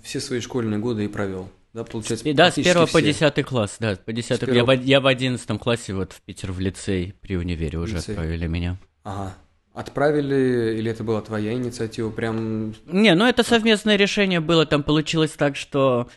все 0.05 0.21
свои 0.21 0.39
школьные 0.39 0.79
годы 0.79 1.05
и 1.07 1.09
провел. 1.09 1.51
Да, 1.77 1.85
получается, 1.85 2.27
и, 2.27 2.33
да, 2.33 2.51
с 2.51 2.55
первого 2.55 2.87
по 2.87 3.03
десятый 3.03 3.45
класс, 3.45 3.77
да, 3.79 3.97
по 4.03 4.11
десятый. 4.11 4.55
Я, 4.55 4.65
в, 4.65 4.73
я 4.73 4.99
в 4.99 5.07
одиннадцатом 5.07 5.59
классе 5.59 5.93
вот 5.93 6.15
в 6.15 6.23
Питер 6.23 6.51
в 6.51 6.59
лицей 6.59 7.15
при 7.21 7.37
универе 7.37 7.79
уже 7.79 7.97
лицей. 7.97 8.15
отправили 8.15 8.47
меня. 8.47 8.79
Ага. 9.05 9.35
Отправили, 9.75 10.79
или 10.79 10.91
это 10.91 11.05
была 11.05 11.21
твоя 11.21 11.53
инициатива, 11.53 12.09
прям... 12.09 12.75
Не, 12.87 13.15
ну 13.15 13.27
это 13.27 13.43
совместное 13.43 13.97
решение 13.97 14.41
было, 14.41 14.65
там 14.65 14.85
получилось 14.85 15.33
так, 15.33 15.55
что... 15.55 16.09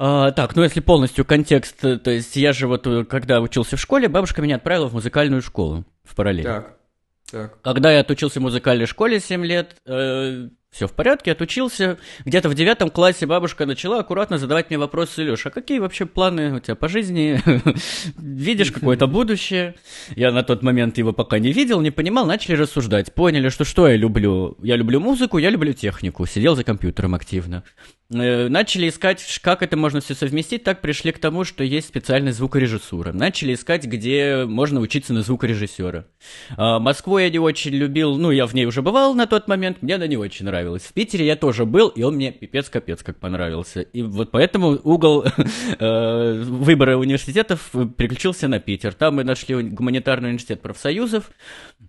А, 0.00 0.32
так, 0.32 0.56
ну 0.56 0.64
если 0.64 0.80
полностью 0.80 1.24
контекст, 1.24 1.78
то 1.78 2.10
есть 2.10 2.34
я 2.34 2.52
же 2.52 2.66
вот, 2.66 2.84
э, 2.88 3.04
когда 3.04 3.40
учился 3.40 3.76
в 3.76 3.80
школе, 3.80 4.08
бабушка 4.08 4.42
меня 4.42 4.56
отправила 4.56 4.88
в 4.88 4.94
музыкальную 4.94 5.42
школу 5.42 5.84
в 6.02 6.16
параллель. 6.16 6.42
Так, 6.42 6.76
так. 7.30 7.62
Когда 7.62 7.92
я 7.92 8.00
отучился 8.00 8.40
в 8.40 8.42
музыкальной 8.42 8.86
школе 8.86 9.20
7 9.20 9.44
лет, 9.44 9.76
э, 9.86 10.48
все 10.70 10.86
в 10.86 10.92
порядке, 10.92 11.32
отучился. 11.32 11.98
Где-то 12.24 12.48
в 12.48 12.54
девятом 12.54 12.90
классе 12.90 13.26
бабушка 13.26 13.64
начала 13.64 14.00
аккуратно 14.00 14.38
задавать 14.38 14.68
мне 14.68 14.78
вопросы, 14.78 15.22
Леша, 15.22 15.48
а 15.48 15.52
какие 15.52 15.78
вообще 15.78 16.04
планы 16.04 16.56
у 16.56 16.60
тебя 16.60 16.74
по 16.74 16.88
жизни? 16.88 17.40
Видишь 18.18 18.70
какое-то 18.70 19.06
будущее? 19.06 19.76
Я 20.14 20.30
на 20.30 20.42
тот 20.42 20.62
момент 20.62 20.98
его 20.98 21.12
пока 21.12 21.38
не 21.38 21.52
видел, 21.52 21.80
не 21.80 21.90
понимал, 21.90 22.26
начали 22.26 22.54
рассуждать. 22.54 23.14
Поняли, 23.14 23.48
что 23.48 23.64
что 23.64 23.88
я 23.88 23.96
люблю? 23.96 24.56
Я 24.62 24.76
люблю 24.76 25.00
музыку, 25.00 25.38
я 25.38 25.50
люблю 25.50 25.72
технику. 25.72 26.26
Сидел 26.26 26.54
за 26.54 26.64
компьютером 26.64 27.14
активно. 27.14 27.64
Э, 28.10 28.48
начали 28.48 28.88
искать, 28.88 29.22
как 29.42 29.62
это 29.62 29.76
можно 29.76 30.00
все 30.00 30.14
совместить, 30.14 30.64
так 30.64 30.80
пришли 30.80 31.12
к 31.12 31.18
тому, 31.18 31.44
что 31.44 31.62
есть 31.62 31.88
специальная 31.88 32.32
звукорежиссура. 32.32 33.12
Начали 33.12 33.52
искать, 33.52 33.84
где 33.84 34.44
можно 34.46 34.80
учиться 34.80 35.12
на 35.12 35.22
звукорежиссера. 35.22 36.06
А, 36.56 36.78
Москву 36.78 37.18
я 37.18 37.28
не 37.28 37.38
очень 37.38 37.72
любил, 37.72 38.16
ну, 38.16 38.30
я 38.30 38.46
в 38.46 38.54
ней 38.54 38.64
уже 38.64 38.80
бывал 38.80 39.14
на 39.14 39.26
тот 39.26 39.46
момент, 39.46 39.82
мне 39.82 39.96
она 39.96 40.06
не 40.06 40.16
очень 40.16 40.46
нравилась. 40.46 40.57
В 40.64 40.92
Питере 40.92 41.26
я 41.26 41.36
тоже 41.36 41.64
был, 41.64 41.88
и 41.88 42.02
он 42.02 42.16
мне 42.16 42.32
пипец-капец 42.32 43.02
как 43.02 43.18
понравился. 43.18 43.80
И 43.80 44.02
вот 44.02 44.30
поэтому 44.30 44.78
угол 44.82 45.24
э, 45.78 46.42
выбора 46.42 46.96
университетов 46.96 47.70
переключился 47.96 48.48
на 48.48 48.60
Питер. 48.60 48.94
Там 48.94 49.16
мы 49.16 49.24
нашли 49.24 49.62
гуманитарный 49.62 50.30
университет 50.30 50.60
профсоюзов, 50.62 51.30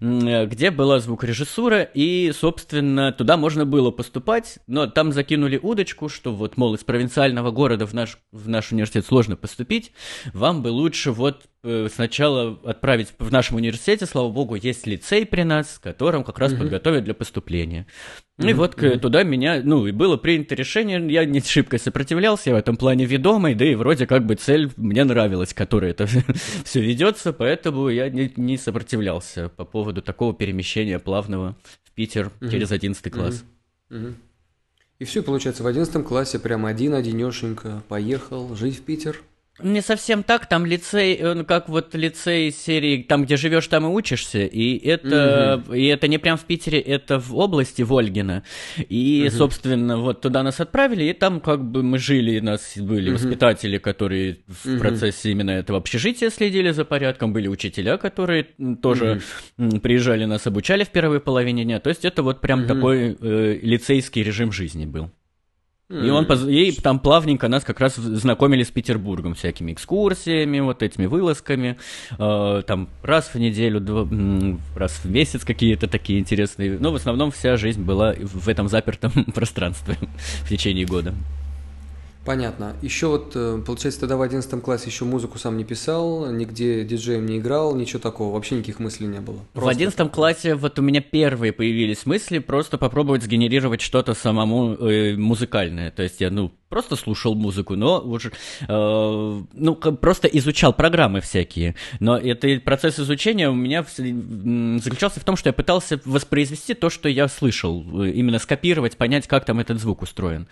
э, 0.02 0.46
где 0.46 0.72
была 0.72 1.00
звукорежиссура, 1.00 1.82
и, 1.82 2.32
собственно, 2.32 3.12
туда 3.12 3.38
можно 3.38 3.66
было 3.66 3.92
поступать, 3.92 4.60
но 4.68 4.88
там 4.88 5.12
закинули 5.12 5.60
удочку, 5.62 6.10
что 6.10 6.34
вот, 6.34 6.58
мол, 6.58 6.76
из 6.76 6.84
провинциального 6.84 7.52
города 7.52 7.86
в 7.86 7.94
наш, 7.94 8.18
в 8.32 8.50
наш 8.50 8.72
университет 8.72 9.06
сложно 9.06 9.36
поступить, 9.36 9.92
вам 10.34 10.62
бы 10.62 10.68
лучше 10.70 11.12
вот 11.12 11.46
сначала 11.64 12.58
отправить 12.64 13.14
в 13.20 13.32
нашем 13.32 13.58
университете, 13.58 14.06
слава 14.06 14.30
богу, 14.30 14.56
есть 14.56 14.88
лицей 14.88 15.26
при 15.26 15.42
нас, 15.44 15.80
которым 15.82 16.24
как 16.24 16.40
раз 16.40 16.54
mm-hmm. 16.54 16.58
подготовят 16.58 17.04
для 17.04 17.14
поступления. 17.14 17.86
Mm-hmm. 18.38 18.50
И 18.50 18.54
вот 18.54 18.76
mm-hmm. 18.76 19.00
туда 19.00 19.24
меня, 19.24 19.62
ну, 19.64 19.86
и 19.86 19.92
было 19.92 20.16
принято 20.16 20.56
решение, 20.56 21.06
я 21.12 21.26
не 21.26 21.42
шибко 21.42 21.78
сопротивлялся, 21.78 22.52
я 22.52 22.56
в 22.56 22.60
этом 22.60 22.78
плане 22.78 23.06
ведомый, 23.06 23.56
да 23.56 23.66
и 23.66 23.76
вроде 23.76 24.08
как 24.08 24.26
бы 24.26 24.36
цель 24.36 24.72
мне 24.78 25.04
нравилась, 25.04 25.54
которая 25.54 25.92
это 25.92 26.08
все 26.64 26.82
ведется, 26.82 27.34
поэтому 27.34 27.90
я 27.90 28.10
не, 28.10 28.32
не 28.38 28.58
сопротивлялся 28.58 29.50
по 29.50 29.66
поводу 29.66 30.02
такого 30.02 30.34
перемещения 30.34 31.00
плавного 31.00 31.58
в 31.84 31.92
Питер 31.92 32.32
mm-hmm. 32.40 32.52
через 32.52 32.72
11 32.72 33.12
класс. 33.12 33.44
Mm-hmm. 33.90 33.98
Mm-hmm. 33.98 34.14
И 35.00 35.06
все, 35.06 35.24
получается, 35.24 35.64
в 35.64 35.68
одиннадцатом 35.68 36.04
классе 36.04 36.40
прям 36.40 36.66
один-одинешенько 36.66 37.84
поехал 37.88 38.54
жить 38.56 38.78
в 38.78 38.82
Питер. 38.82 39.24
Не 39.62 39.82
совсем 39.82 40.24
так, 40.24 40.48
там 40.48 40.66
лицей, 40.66 41.24
он 41.26 41.46
как 41.46 41.70
вот 41.70 41.94
лицей 41.96 42.52
серии, 42.52 43.04
там, 43.04 43.26
где 43.26 43.38
живешь, 43.38 43.68
там 43.68 43.86
и 43.86 43.90
учишься, 43.90 44.40
и 44.46 44.78
это, 44.78 45.64
угу. 45.66 45.74
и 45.74 45.86
это 45.86 46.08
не 46.08 46.18
прям 46.18 46.38
в 46.38 46.46
Питере, 46.46 46.80
это 46.80 47.20
в 47.20 47.36
области 47.36 47.82
Вольгина, 47.82 48.44
и, 48.78 49.26
угу. 49.28 49.36
собственно, 49.36 49.98
вот 49.98 50.22
туда 50.22 50.44
нас 50.44 50.60
отправили, 50.60 51.06
и 51.06 51.14
там 51.14 51.42
как 51.42 51.64
бы 51.64 51.84
мы 51.84 51.98
жили, 51.98 52.40
у 52.40 52.44
нас 52.44 52.78
были 52.78 53.10
угу. 53.10 53.18
воспитатели, 53.18 53.78
которые 53.78 54.40
в 54.48 54.66
угу. 54.66 54.80
процессе 54.80 55.32
именно 55.32 55.52
этого 55.52 55.80
общежития 55.80 56.30
следили 56.30 56.72
за 56.72 56.86
порядком, 56.86 57.34
были 57.34 57.48
учителя, 57.48 57.98
которые 57.98 58.48
тоже 58.82 59.22
угу. 59.58 59.80
приезжали, 59.80 60.26
нас 60.26 60.48
обучали 60.48 60.84
в 60.84 60.90
первой 60.90 61.20
половине 61.20 61.66
дня, 61.66 61.80
то 61.80 61.90
есть 61.90 62.06
это 62.06 62.24
вот 62.24 62.40
прям 62.42 62.62
угу. 62.62 62.68
такой 62.68 63.18
э, 63.20 63.60
лицейский 63.62 64.24
режим 64.24 64.52
жизни 64.52 64.86
был. 64.86 65.12
И 65.90 66.10
он 66.12 66.26
и 66.26 66.72
там 66.72 67.00
плавненько 67.00 67.48
нас 67.48 67.64
как 67.64 67.80
раз 67.80 67.96
знакомили 67.96 68.62
с 68.62 68.70
Петербургом 68.70 69.34
всякими 69.34 69.74
экскурсиями, 69.74 70.60
вот 70.60 70.84
этими 70.84 71.08
вылазками. 71.08 71.78
Э, 72.20 72.62
там 72.68 72.90
раз 73.02 73.34
в 73.34 73.40
неделю, 73.40 73.80
два, 73.80 74.08
раз 74.76 75.00
в 75.04 75.10
месяц 75.10 75.44
какие-то 75.44 75.88
такие 75.88 76.20
интересные. 76.20 76.78
Но 76.80 76.92
в 76.92 76.96
основном 76.96 77.32
вся 77.32 77.58
жизнь 77.58 77.82
была 77.82 78.14
в 78.14 78.48
этом 78.48 78.68
запертом 78.68 79.12
пространстве 79.34 79.98
в 80.44 80.50
течение 80.50 80.86
года. 80.86 81.16
Понятно. 82.30 82.76
Еще 82.84 83.08
вот, 83.08 83.32
э, 83.34 83.60
получается, 83.66 84.02
тогда 84.02 84.16
в 84.16 84.22
11 84.22 84.62
классе 84.62 84.86
еще 84.86 85.04
музыку 85.04 85.40
сам 85.40 85.58
не 85.58 85.64
писал, 85.64 86.32
нигде 86.32 86.84
диджеем 86.84 87.26
не 87.26 87.40
играл, 87.40 87.76
ничего 87.76 87.98
такого, 88.00 88.36
вообще 88.36 88.54
никаких 88.54 88.78
мыслей 88.78 89.08
не 89.08 89.20
было. 89.20 89.40
Просто... 89.54 89.66
В 89.66 89.68
11 89.68 90.12
классе 90.12 90.54
вот 90.54 90.78
у 90.78 90.84
меня 90.84 91.02
первые 91.02 91.54
появились 91.54 92.06
мысли 92.06 92.38
просто 92.38 92.78
попробовать 92.78 93.24
сгенерировать 93.24 93.82
что-то 93.82 94.14
самому 94.14 94.76
э, 94.76 95.16
музыкальное. 95.16 95.90
То 95.90 96.04
есть 96.04 96.22
я, 96.22 96.30
ну, 96.30 96.52
просто 96.70 96.96
слушал 96.96 97.36
музыку, 97.36 97.76
но 97.76 98.00
уже, 98.00 98.32
э, 98.68 99.42
ну, 99.54 99.76
просто 99.76 100.28
изучал 100.28 100.72
программы 100.72 101.20
всякие. 101.20 101.76
Но 102.00 102.18
этот 102.18 102.64
процесс 102.64 103.00
изучения 103.00 103.50
у 103.50 103.56
меня 103.56 103.84
заключался 103.84 105.20
в 105.20 105.24
том, 105.24 105.36
что 105.36 105.50
я 105.50 105.54
пытался 105.54 106.00
воспроизвести 106.06 106.76
то, 106.76 106.90
что 106.90 107.10
я 107.10 107.28
слышал, 107.28 107.84
э, 108.04 108.12
именно 108.12 108.40
скопировать, 108.40 108.98
понять, 108.98 109.28
как 109.28 109.46
там 109.46 109.60
этот 109.60 109.80
звук 109.80 110.04
устроен. 110.04 110.48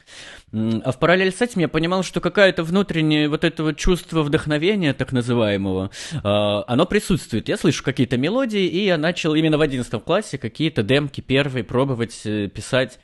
А 0.52 0.92
в 0.92 1.00
параллель 1.00 1.32
с 1.32 1.42
этим 1.42 1.62
я 1.62 1.68
понимал, 1.68 2.04
что 2.04 2.20
какое-то 2.20 2.64
внутреннее 2.64 3.30
вот 3.30 3.44
это 3.44 3.64
вот 3.64 3.78
чувство 3.78 4.24
вдохновения, 4.24 4.94
так 4.94 5.12
называемого, 5.12 5.92
э, 6.14 6.20
оно 6.24 6.86
присутствует. 6.86 7.48
Я 7.48 7.58
слышу 7.58 7.84
какие-то 7.84 8.18
мелодии, 8.18 8.66
и 8.66 8.86
я 8.86 8.98
начал 8.98 9.36
именно 9.36 9.58
в 9.58 9.62
11 9.62 10.04
классе 10.04 10.38
какие-то 10.38 10.82
демки 10.82 11.22
первые 11.22 11.64
пробовать 11.64 12.22
э, 12.26 12.48
писать. 12.48 13.00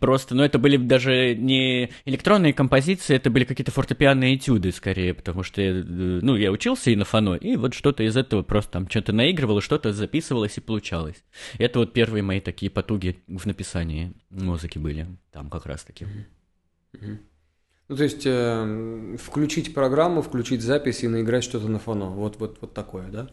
Просто, 0.00 0.34
но 0.34 0.44
это 0.44 0.58
были 0.58 0.76
даже 0.76 1.34
не 1.34 1.90
электронные 2.04 2.33
электронные 2.34 2.52
композиции 2.52 3.14
это 3.14 3.30
были 3.30 3.44
какие-то 3.44 3.70
фортепианные 3.70 4.36
этюды 4.36 4.72
скорее, 4.72 5.14
потому 5.14 5.42
что 5.42 5.62
я, 5.62 5.70
э, 5.70 5.82
ну, 5.82 6.34
я 6.36 6.50
учился 6.50 6.90
и 6.90 6.96
на 6.96 7.04
фано, 7.04 7.34
и 7.34 7.56
вот 7.56 7.74
что-то 7.74 8.02
из 8.02 8.16
этого 8.16 8.42
просто 8.42 8.72
там 8.72 8.88
что-то 8.88 9.12
наигрывало, 9.12 9.60
что-то 9.60 9.92
записывалось 9.92 10.58
и 10.58 10.60
получалось. 10.60 11.22
Это 11.58 11.78
вот 11.78 11.92
первые 11.92 12.22
мои 12.22 12.40
такие 12.40 12.70
потуги 12.70 13.22
в 13.28 13.46
написании 13.46 14.14
музыки 14.30 14.78
были 14.78 15.06
там 15.30 15.48
как 15.48 15.66
раз-таки. 15.66 16.06
Ну, 17.88 17.96
то 17.96 18.02
есть 18.02 18.22
э, 18.24 19.16
включить 19.20 19.74
программу, 19.74 20.22
включить 20.22 20.62
запись 20.62 21.04
и 21.04 21.08
наиграть 21.08 21.44
что-то 21.44 21.68
на 21.68 21.78
фано. 21.78 22.06
Вот, 22.06 22.40
вот, 22.40 22.58
вот 22.60 22.74
такое, 22.74 23.08
да? 23.08 23.28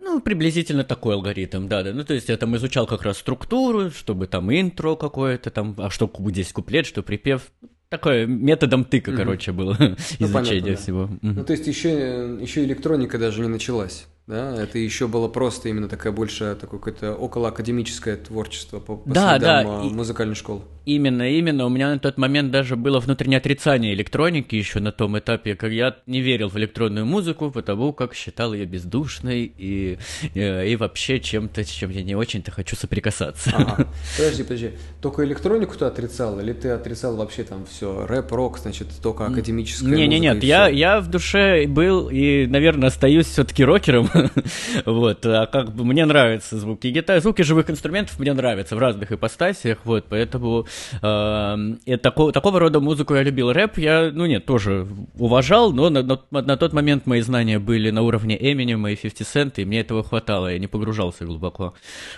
Ну, 0.00 0.20
приблизительно 0.20 0.82
такой 0.82 1.14
алгоритм, 1.14 1.68
да, 1.68 1.84
да. 1.84 1.92
Ну, 1.92 2.04
то 2.04 2.12
есть 2.12 2.28
я 2.28 2.36
там 2.36 2.56
изучал 2.56 2.86
как 2.86 3.02
раз 3.02 3.18
структуру, 3.18 3.90
чтобы 3.92 4.26
там 4.26 4.52
интро 4.52 4.96
какое-то 4.96 5.50
там, 5.50 5.76
а 5.78 5.90
что 5.90 6.10
здесь 6.26 6.52
куплет, 6.52 6.86
что 6.86 7.02
припев. 7.02 7.52
Такое 7.92 8.26
методом 8.26 8.86
тыка, 8.86 9.10
mm-hmm. 9.10 9.16
короче, 9.16 9.52
было 9.52 9.76
ну, 9.78 9.94
изучение 10.18 10.32
понятно, 10.32 10.76
всего. 10.76 11.02
Mm-hmm. 11.02 11.18
Ну, 11.34 11.44
то 11.44 11.52
есть 11.52 11.66
еще, 11.66 12.38
еще 12.40 12.64
электроника 12.64 13.18
даже 13.18 13.42
не 13.42 13.48
началась 13.48 14.06
да, 14.28 14.62
это 14.62 14.78
еще 14.78 15.08
было 15.08 15.26
просто 15.26 15.68
именно 15.68 15.88
такая 15.88 16.12
больше 16.12 16.56
такое 16.60 16.78
какое-то 16.78 17.14
околоакадемическое 17.14 18.16
творчество 18.16 18.78
по, 18.78 18.96
по 18.96 19.10
да, 19.12 19.38
да, 19.38 19.62
а, 19.66 19.82
музыкальной 19.82 20.36
школы. 20.36 20.62
Именно, 20.84 21.30
именно. 21.30 21.66
У 21.66 21.68
меня 21.68 21.90
на 21.90 21.98
тот 21.98 22.18
момент 22.18 22.50
даже 22.50 22.76
было 22.76 22.98
внутреннее 22.98 23.38
отрицание 23.38 23.94
электроники 23.94 24.54
еще 24.54 24.80
на 24.80 24.90
том 24.90 25.18
этапе, 25.18 25.54
как 25.54 25.70
я 25.72 25.96
не 26.06 26.20
верил 26.20 26.48
в 26.48 26.56
электронную 26.56 27.06
музыку, 27.06 27.50
потому 27.50 27.92
как 27.92 28.14
считал 28.14 28.52
ее 28.52 28.64
бездушной 28.64 29.44
и, 29.44 29.98
и, 30.34 30.40
э, 30.40 30.68
и 30.68 30.76
вообще 30.76 31.20
чем-то, 31.20 31.64
с 31.64 31.68
чем 31.68 31.90
я 31.90 32.02
не 32.02 32.14
очень-то 32.14 32.50
хочу 32.50 32.74
соприкасаться. 32.76 33.50
Ага. 33.54 33.88
Подожди, 34.16 34.42
подожди. 34.42 34.70
Только 35.00 35.24
электронику 35.24 35.76
ты 35.76 35.84
отрицал, 35.84 36.40
или 36.40 36.52
ты 36.52 36.70
отрицал 36.70 37.16
вообще 37.16 37.44
там 37.44 37.64
все, 37.66 38.06
рэп, 38.06 38.32
рок, 38.32 38.58
значит, 38.58 38.88
только 39.02 39.26
академическая 39.26 39.94
не? 39.96 40.06
Не, 40.06 40.18
нет, 40.20 40.42
я, 40.42 40.68
я 40.68 41.00
в 41.00 41.08
душе 41.08 41.66
был 41.66 42.08
и, 42.08 42.46
наверное, 42.46 42.88
остаюсь 42.88 43.26
все-таки 43.26 43.64
рокером, 43.64 44.10
вот, 44.86 45.24
а 45.26 45.46
как 45.46 45.74
бы 45.74 45.84
мне 45.84 46.04
нравятся 46.04 46.58
звуки 46.58 46.88
гитары, 46.88 47.20
звуки 47.20 47.42
живых 47.42 47.70
инструментов 47.70 48.18
мне 48.18 48.32
нравятся 48.32 48.76
в 48.76 48.78
разных 48.78 49.12
ипостасиях, 49.12 49.78
вот, 49.84 50.06
поэтому 50.08 50.66
э, 51.00 51.56
и 51.84 51.96
такого, 51.96 52.32
такого 52.32 52.60
рода 52.60 52.80
музыку 52.80 53.14
я 53.14 53.22
любил. 53.22 53.52
Рэп 53.52 53.78
я, 53.78 54.10
ну 54.12 54.26
нет, 54.26 54.44
тоже 54.44 54.86
уважал, 55.18 55.72
но 55.72 55.90
на, 55.90 56.02
на, 56.02 56.18
на 56.30 56.56
тот 56.56 56.72
момент 56.72 57.06
мои 57.06 57.20
знания 57.20 57.58
были 57.58 57.90
на 57.90 58.02
уровне 58.02 58.38
Eminem 58.38 58.92
и 58.92 58.96
50 58.96 59.26
Cent, 59.26 59.52
и 59.56 59.64
мне 59.64 59.80
этого 59.80 60.02
хватало, 60.02 60.52
я 60.52 60.58
не 60.58 60.66
погружался 60.66 61.24
глубоко. 61.24 61.74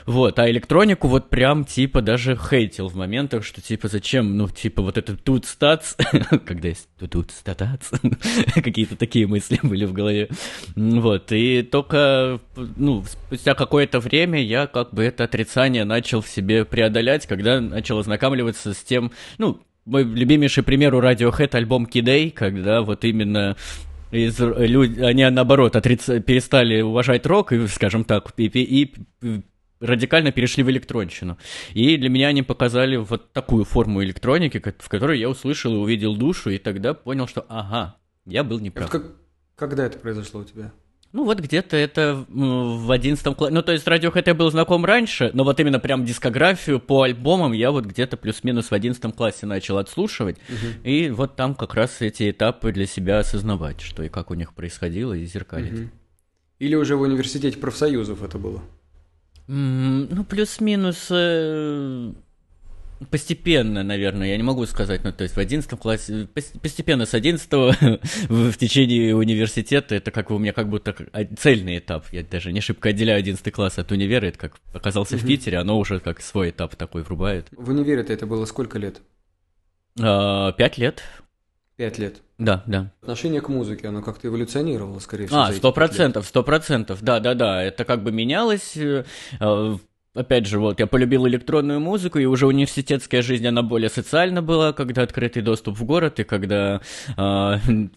Вот, 0.06 0.38
а 0.38 0.50
электронику 0.50 1.08
вот 1.08 1.30
прям 1.30 1.64
типа 1.64 2.02
даже 2.02 2.36
хейтил 2.36 2.88
в 2.88 2.96
моментах, 2.96 3.44
что 3.44 3.60
типа 3.60 3.88
зачем, 3.88 4.36
ну 4.36 4.48
типа 4.48 4.82
вот 4.82 4.98
это 4.98 5.16
тут 5.16 5.44
стац, 5.44 5.94
когда 6.46 6.68
есть 6.68 6.88
тут 7.10 7.30
статац, 7.30 7.90
какие-то 8.54 8.96
такие 8.96 9.26
мысли 9.26 9.58
были 9.62 9.84
в 9.84 9.92
голове. 9.92 10.28
Вот, 10.74 11.30
и 11.32 11.62
то 11.62 11.83
только, 11.84 12.40
ну, 12.76 13.04
спустя 13.04 13.54
какое-то 13.54 14.00
время 14.00 14.42
я 14.42 14.66
как 14.66 14.92
бы 14.92 15.04
это 15.04 15.24
отрицание 15.24 15.84
начал 15.84 16.20
в 16.20 16.28
себе 16.28 16.64
преодолять, 16.64 17.26
когда 17.26 17.60
начал 17.60 17.98
ознакомливаться 17.98 18.74
с 18.74 18.82
тем, 18.82 19.12
ну, 19.38 19.60
мой 19.84 20.04
любимейший 20.04 20.62
пример 20.62 20.94
у 20.94 21.00
Radiohead 21.00 21.54
альбом 21.54 21.86
Kidday, 21.86 22.30
когда 22.30 22.82
вот 22.82 23.04
именно 23.04 23.56
из, 24.10 24.38
люди, 24.40 25.00
они 25.00 25.28
наоборот 25.28 25.76
отриц... 25.76 26.06
перестали 26.24 26.80
уважать 26.80 27.26
рок, 27.26 27.52
и, 27.52 27.66
скажем 27.66 28.04
так, 28.04 28.32
и, 28.38 28.46
и, 28.46 28.94
и 29.20 29.42
радикально 29.80 30.32
перешли 30.32 30.62
в 30.62 30.70
электронщину. 30.70 31.36
И 31.74 31.96
для 31.98 32.08
меня 32.08 32.28
они 32.28 32.42
показали 32.42 32.96
вот 32.96 33.32
такую 33.32 33.64
форму 33.64 34.02
электроники, 34.02 34.62
в 34.78 34.88
которой 34.88 35.18
я 35.18 35.28
услышал 35.28 35.74
и 35.74 35.78
увидел 35.78 36.16
душу, 36.16 36.50
и 36.50 36.58
тогда 36.58 36.94
понял, 36.94 37.28
что 37.28 37.44
ага, 37.48 37.96
я 38.24 38.42
был 38.42 38.58
неправ. 38.60 38.88
Как, 38.88 39.02
когда 39.56 39.84
это 39.84 39.98
произошло 39.98 40.40
у 40.40 40.44
тебя? 40.44 40.72
Ну, 41.14 41.22
вот 41.22 41.38
где-то 41.38 41.76
это 41.76 42.26
в 42.28 42.90
одиннадцатом 42.90 43.36
классе. 43.36 43.54
Ну, 43.54 43.62
то 43.62 43.70
есть 43.70 43.86
Radiohead 43.86 44.24
я 44.26 44.34
был 44.34 44.50
знаком 44.50 44.84
раньше, 44.84 45.30
но 45.32 45.44
вот 45.44 45.60
именно 45.60 45.78
прям 45.78 46.04
дискографию 46.04 46.80
по 46.80 47.02
альбомам 47.02 47.52
я 47.52 47.70
вот 47.70 47.84
где-то 47.84 48.16
плюс-минус 48.16 48.72
в 48.72 48.74
одиннадцатом 48.74 49.12
классе 49.12 49.46
начал 49.46 49.78
отслушивать. 49.78 50.38
Угу. 50.48 50.82
И 50.82 51.10
вот 51.10 51.36
там 51.36 51.54
как 51.54 51.74
раз 51.74 52.00
эти 52.00 52.32
этапы 52.32 52.72
для 52.72 52.86
себя 52.86 53.20
осознавать, 53.20 53.80
что 53.80 54.02
и 54.02 54.08
как 54.08 54.32
у 54.32 54.34
них 54.34 54.54
происходило, 54.54 55.12
и 55.12 55.24
зеркалить. 55.24 55.82
Угу. 55.82 55.90
Или 56.58 56.74
уже 56.74 56.96
в 56.96 57.02
университете 57.02 57.58
профсоюзов 57.58 58.20
это 58.20 58.36
было? 58.36 58.60
Ну, 59.46 60.24
плюс-минус 60.24 61.06
э, 61.10 62.12
постепенно, 63.10 63.82
наверное, 63.82 64.28
я 64.28 64.36
не 64.36 64.42
могу 64.42 64.66
сказать, 64.66 65.04
ну, 65.04 65.12
то 65.12 65.22
есть 65.22 65.36
в 65.36 65.38
11 65.38 65.70
классе, 65.78 66.28
постепенно 66.62 67.06
с 67.06 67.14
11 67.14 67.48
в 68.28 68.56
течение 68.56 69.14
университета, 69.14 69.94
это 69.94 70.10
как 70.10 70.30
у 70.30 70.38
меня 70.38 70.52
как 70.52 70.68
будто 70.68 70.94
цельный 71.38 71.78
этап, 71.78 72.06
я 72.12 72.22
даже 72.22 72.52
не 72.52 72.60
шибко 72.60 72.90
отделяю 72.90 73.18
11 73.18 73.52
класс 73.52 73.78
от 73.78 73.90
универа, 73.92 74.26
это 74.26 74.38
как 74.38 74.56
оказался 74.72 75.16
в 75.16 75.26
Питере, 75.26 75.58
оно 75.58 75.78
уже 75.78 76.00
как 76.00 76.20
свой 76.20 76.50
этап 76.50 76.76
такой 76.76 77.02
врубает. 77.02 77.48
В 77.52 77.70
универе-то 77.70 78.12
это 78.12 78.26
было 78.26 78.44
сколько 78.44 78.78
лет? 78.78 79.00
А, 80.00 80.52
пять 80.52 80.78
лет. 80.78 81.02
Пять 81.76 81.98
лет. 81.98 82.22
Да, 82.38 82.62
да. 82.66 82.92
Отношение 83.02 83.40
к 83.40 83.48
музыке, 83.48 83.88
оно 83.88 84.00
как-то 84.00 84.28
эволюционировало, 84.28 84.98
скорее 85.00 85.26
всего. 85.26 85.40
А, 85.40 85.52
сто 85.52 85.72
процентов, 85.72 86.26
сто 86.26 86.42
процентов, 86.42 87.02
да, 87.02 87.18
да, 87.18 87.34
да. 87.34 87.62
Это 87.62 87.84
как 87.84 88.02
бы 88.02 88.12
менялось. 88.12 88.76
Опять 90.14 90.46
же, 90.46 90.60
вот 90.60 90.78
я 90.78 90.86
полюбил 90.86 91.26
электронную 91.26 91.80
музыку, 91.80 92.20
и 92.20 92.24
уже 92.24 92.46
университетская 92.46 93.20
жизнь, 93.20 93.46
она 93.48 93.62
более 93.62 93.90
социальна 93.90 94.42
была, 94.42 94.72
когда 94.72 95.02
открытый 95.02 95.42
доступ 95.42 95.76
в 95.76 95.84
город, 95.84 96.20
и 96.20 96.24
когда 96.24 96.80
э, 97.16 97.54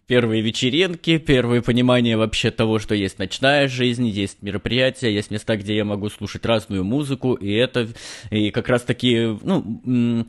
первые 0.07 0.41
вечеринки, 0.41 1.19
первые 1.19 1.61
понимания 1.61 2.17
вообще 2.17 2.49
того, 2.49 2.79
что 2.79 2.95
есть 2.95 3.19
ночная 3.19 3.67
жизнь, 3.67 4.07
есть 4.07 4.41
мероприятия, 4.41 5.13
есть 5.13 5.29
места, 5.29 5.57
где 5.57 5.75
я 5.75 5.85
могу 5.85 6.09
слушать 6.09 6.43
разную 6.43 6.83
музыку, 6.83 7.35
и 7.35 7.53
это, 7.53 7.87
и 8.31 8.49
как 8.49 8.67
раз 8.67 8.81
таки, 8.81 9.37
ну 9.43 10.25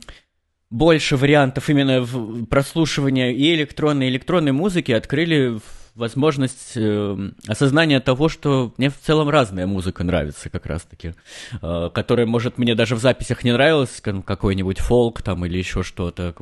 больше 0.69 1.17
вариантов 1.17 1.69
именно 1.69 2.05
прослушивания 2.45 3.31
и 3.31 3.55
электронной, 3.55 4.07
и 4.07 4.09
электронной 4.11 4.51
музыки 4.51 4.91
открыли 4.91 5.59
возможность 5.99 6.71
э, 6.75 7.31
осознания 7.47 7.99
того, 7.99 8.29
что 8.29 8.73
мне 8.77 8.89
в 8.89 8.97
целом 8.97 9.29
разная 9.29 9.67
музыка 9.67 10.03
нравится 10.03 10.49
как 10.49 10.65
раз-таки, 10.65 11.13
э, 11.61 11.89
которая, 11.93 12.25
может, 12.25 12.57
мне 12.57 12.73
даже 12.73 12.95
в 12.95 12.99
записях 12.99 13.43
не 13.43 13.51
нравилась, 13.51 14.01
какой-нибудь 14.01 14.79
фолк 14.79 15.21
там 15.21 15.45
или 15.45 15.57
еще 15.57 15.83
что-то. 15.83 16.33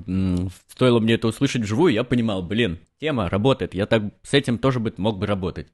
Стоило 0.72 1.00
мне 1.00 1.16
это 1.16 1.28
услышать 1.28 1.64
вживую, 1.64 1.92
я 1.92 2.04
понимал, 2.04 2.44
блин, 2.44 2.80
тема 3.02 3.30
работает, 3.30 3.74
я 3.74 3.86
так 3.88 4.04
с 4.24 4.34
этим 4.34 4.60
тоже 4.60 4.80
бы, 4.80 4.94
мог 4.98 5.18
бы 5.18 5.26
работать. 5.26 5.68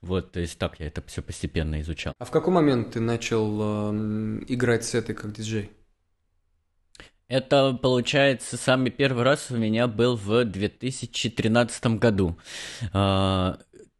Вот, 0.00 0.32
то 0.32 0.40
есть 0.40 0.58
так 0.58 0.80
я 0.80 0.86
это 0.88 1.02
все 1.06 1.22
постепенно 1.22 1.80
изучал. 1.80 2.14
А 2.18 2.24
в 2.24 2.30
какой 2.30 2.52
момент 2.52 2.92
ты 2.92 3.00
начал 3.00 3.92
э, 3.92 4.44
играть 4.48 4.84
сеты 4.84 5.14
как 5.14 5.32
диджей? 5.32 5.70
Это, 7.32 7.72
получается, 7.80 8.58
самый 8.58 8.90
первый 8.90 9.24
раз 9.24 9.46
у 9.50 9.56
меня 9.56 9.86
был 9.86 10.16
в 10.16 10.44
2013 10.44 11.86
году. 11.98 12.36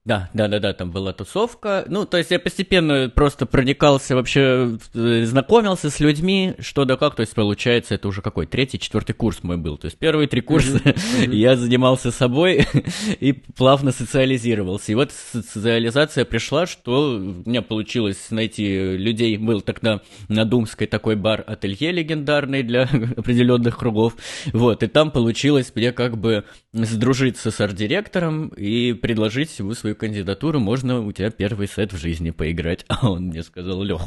Да, 0.04 0.30
да, 0.34 0.48
да, 0.48 0.58
да, 0.58 0.72
там 0.72 0.90
была 0.90 1.12
тусовка. 1.12 1.84
Ну, 1.86 2.06
то 2.06 2.16
есть 2.16 2.32
я 2.32 2.40
постепенно 2.40 3.08
просто 3.08 3.46
проникался 3.46 4.16
вообще, 4.16 4.76
э, 4.94 5.24
знакомился 5.24 5.90
с 5.90 6.00
людьми, 6.00 6.54
что 6.58 6.84
да 6.84 6.96
как. 6.96 7.14
То 7.14 7.20
есть, 7.20 7.36
получается, 7.36 7.94
это 7.94 8.08
уже 8.08 8.20
какой? 8.20 8.46
Третий, 8.46 8.80
четвертый 8.80 9.12
курс 9.12 9.44
мой 9.44 9.58
был. 9.58 9.78
То 9.78 9.84
есть 9.84 9.96
первые 9.96 10.26
три 10.26 10.40
курса 10.40 10.80
я 11.20 11.54
занимался 11.54 12.10
собой 12.10 12.66
и 13.20 13.32
плавно 13.32 13.92
социализировался. 13.92 14.90
И 14.90 14.96
вот 14.96 15.12
социализация 15.12 16.24
пришла, 16.24 16.66
что 16.66 17.12
у 17.12 17.48
меня 17.48 17.62
получилось 17.62 18.32
найти 18.32 18.96
людей. 18.96 19.36
Был 19.36 19.60
тогда 19.60 20.00
на 20.28 20.44
Думской 20.44 20.88
такой 20.88 21.14
бар-ателье 21.14 21.92
легендарный 21.92 22.64
для 22.64 22.82
определенных 23.16 23.78
кругов. 23.78 24.16
Вот, 24.52 24.82
и 24.82 24.88
там 24.88 25.12
получилось 25.12 25.70
мне 25.76 25.92
как 25.92 26.18
бы 26.18 26.42
сдружиться 26.72 27.52
с 27.52 27.60
арт-директором 27.60 28.48
и 28.48 28.94
предложить 28.94 29.56
ему 29.60 29.74
свою 29.74 29.91
свою 29.92 29.96
кандидатуру, 29.96 30.60
можно 30.60 31.00
у 31.00 31.12
тебя 31.12 31.30
первый 31.30 31.66
сет 31.68 31.92
в 31.92 31.96
жизни 31.96 32.30
поиграть. 32.30 32.84
А 33.02 33.10
он 33.10 33.26
мне 33.26 33.42
сказал, 33.42 33.82
Лех, 33.82 34.00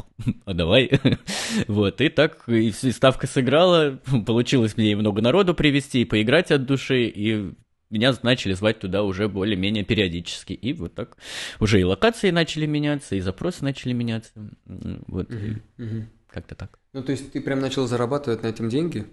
а 0.46 0.54
давай. 0.54 0.92
вот, 1.68 2.02
и 2.02 2.10
так 2.10 2.48
и 2.48 2.72
ставка 2.72 3.28
сыграла, 3.28 4.00
получилось 4.26 4.78
мне 4.78 4.96
много 4.96 5.22
народу 5.22 5.54
привести, 5.54 6.02
и 6.02 6.06
поиграть 6.06 6.52
от 6.52 6.66
души, 6.66 7.06
и 7.06 7.52
меня 7.90 8.14
начали 8.24 8.54
звать 8.54 8.80
туда 8.80 9.04
уже 9.04 9.28
более-менее 9.28 9.84
периодически. 9.84 10.54
И 10.54 10.74
вот 10.74 10.96
так 10.96 11.18
уже 11.60 11.80
и 11.80 11.84
локации 11.84 12.32
начали 12.32 12.66
меняться, 12.66 13.16
и 13.16 13.22
запросы 13.22 13.64
начали 13.64 13.94
меняться. 13.94 14.32
Вот, 15.08 15.30
как-то 16.30 16.56
так. 16.56 16.80
Ну, 16.94 17.04
то 17.04 17.12
есть 17.12 17.32
ты 17.32 17.42
прям 17.42 17.60
начал 17.60 17.88
зарабатывать 17.88 18.44
на 18.44 18.48
этом 18.48 18.70
деньги? 18.70 19.06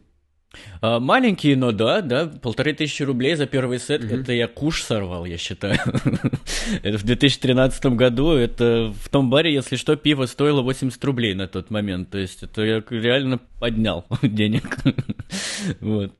А, 0.80 1.00
маленькие, 1.00 1.56
но 1.56 1.72
да, 1.72 2.00
да, 2.00 2.26
полторы 2.26 2.72
тысячи 2.74 3.02
рублей 3.02 3.34
за 3.34 3.46
первый 3.46 3.78
сет, 3.78 4.02
mm-hmm. 4.02 4.20
это 4.20 4.32
я 4.32 4.48
куш 4.48 4.82
сорвал, 4.82 5.24
я 5.24 5.38
считаю. 5.38 5.78
это 6.82 6.98
в 6.98 7.04
2013 7.04 7.86
году, 7.86 8.32
это 8.32 8.92
в 9.00 9.08
том 9.08 9.30
баре, 9.30 9.52
если 9.52 9.76
что, 9.76 9.96
пиво 9.96 10.26
стоило 10.26 10.62
80 10.62 11.02
рублей 11.04 11.34
на 11.34 11.48
тот 11.48 11.70
момент, 11.70 12.10
то 12.10 12.18
есть 12.18 12.42
это 12.42 12.62
я 12.62 12.82
реально 12.90 13.38
поднял 13.60 14.04
денег. 14.22 14.76
вот. 15.80 16.12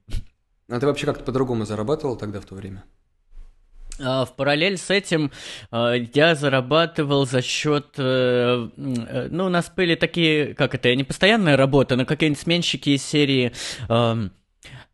А 0.69 0.81
ты 0.81 0.87
вообще 0.87 1.07
как-то 1.07 1.25
по-другому 1.25 1.65
зарабатывал 1.65 2.17
тогда 2.17 2.41
в 2.41 2.47
то 2.47 2.55
время? 2.55 2.85
А, 4.01 4.25
в 4.25 4.35
параллель 4.35 4.79
с 4.79 4.91
этим 4.91 5.31
а, 5.71 5.93
я 5.93 6.35
зарабатывал 6.35 7.27
за 7.27 7.43
счет, 7.43 7.95
э, 7.99 8.69
э, 8.77 9.29
ну, 9.31 9.47
у 9.47 9.49
нас 9.49 9.71
были 9.75 9.95
такие, 9.95 10.55
как 10.55 10.75
это, 10.75 10.95
не 10.95 11.05
постоянная 11.05 11.57
работа, 11.57 11.97
но 11.97 12.05
какие-нибудь 12.05 12.41
сменщики 12.41 12.91
из 12.91 13.05
серии 13.05 13.53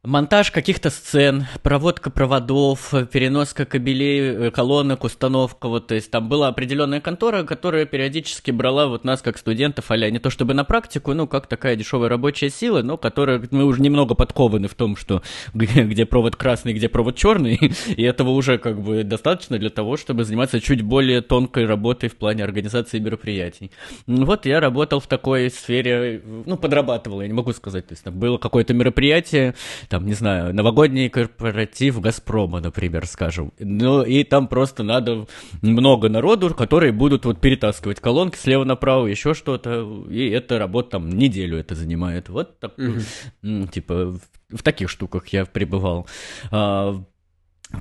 монтаж 0.09 0.51
каких-то 0.51 0.91
сцен, 0.91 1.47
проводка 1.63 2.11
проводов, 2.11 2.95
переноска 3.13 3.67
кабелей, 3.67 4.47
э, 4.47 4.51
колонок, 4.51 5.05
установка, 5.05 5.69
вот, 5.69 5.89
то 5.89 5.95
есть 5.95 6.11
там 6.11 6.29
была 6.29 6.49
определенная 6.49 7.01
контора, 7.01 7.45
которая 7.45 7.85
периодически 7.85 8.51
брала 8.51 8.87
вот 8.87 9.05
нас 9.05 9.21
как 9.21 9.37
студентов, 9.37 9.91
а 9.91 9.99
не 9.99 10.19
то 10.19 10.31
чтобы 10.31 10.55
на 10.55 10.65
практику, 10.65 11.13
ну, 11.13 11.27
как 11.27 11.47
такая 11.47 11.77
дешевая 11.77 12.09
рабочая 12.09 12.49
сила, 12.49 12.83
но 12.83 12.97
которая, 12.97 13.43
мы 13.51 13.65
уже 13.65 13.83
немного 13.83 14.15
подкованы 14.15 14.69
в 14.69 14.75
том, 14.75 14.97
что 14.97 15.23
где, 15.55 16.07
провод 16.07 16.37
красный, 16.37 16.73
где 16.73 16.89
провод 16.89 17.17
черный, 17.17 17.57
и 17.89 18.03
этого 18.03 18.31
уже 18.31 18.57
как 18.59 18.81
бы 18.81 19.05
достаточно 19.05 19.59
для 19.59 19.71
того, 19.71 19.99
чтобы 19.99 20.25
заниматься 20.25 20.61
чуть 20.61 20.83
более 20.83 21.21
тонкой 21.21 21.67
работой 21.67 22.09
в 22.09 22.17
плане 22.17 22.45
организации 22.45 22.99
мероприятий. 22.99 23.71
Вот 24.07 24.47
я 24.47 24.61
работал 24.61 25.01
в 25.01 25.07
такой 25.07 25.51
сфере, 25.51 26.23
ну, 26.47 26.57
подрабатывал, 26.57 27.21
я 27.21 27.27
не 27.27 27.35
могу 27.35 27.53
сказать, 27.53 27.87
то 27.87 27.93
есть 27.93 28.05
там 28.05 28.19
было 28.19 28.39
какое-то 28.39 28.73
мероприятие, 28.73 29.55
там, 29.89 29.98
не 30.07 30.15
знаю, 30.15 30.55
новогодний 30.55 31.09
корпоратив 31.09 32.01
Газпрома, 32.01 32.61
например, 32.61 33.07
скажем. 33.07 33.53
Ну, 33.59 34.03
и 34.03 34.25
там 34.25 34.49
просто 34.49 34.83
надо 34.83 35.27
много 35.63 36.09
народу, 36.09 36.55
которые 36.55 36.93
будут 36.93 37.25
вот 37.25 37.41
перетаскивать 37.41 38.01
колонки 38.01 38.37
слева 38.37 38.65
направо, 38.65 39.07
еще 39.07 39.35
что-то, 39.35 40.05
и 40.11 40.29
эта 40.29 40.59
работа 40.59 40.91
там 40.91 41.09
неделю 41.09 41.59
это 41.59 41.75
занимает. 41.75 42.29
Вот 42.29 42.59
так, 42.61 42.75
угу. 42.79 43.67
типа, 43.67 44.19
в 44.51 44.63
таких 44.63 44.89
штуках 44.91 45.29
я 45.29 45.45
пребывал. 45.45 46.07
А, 46.51 47.03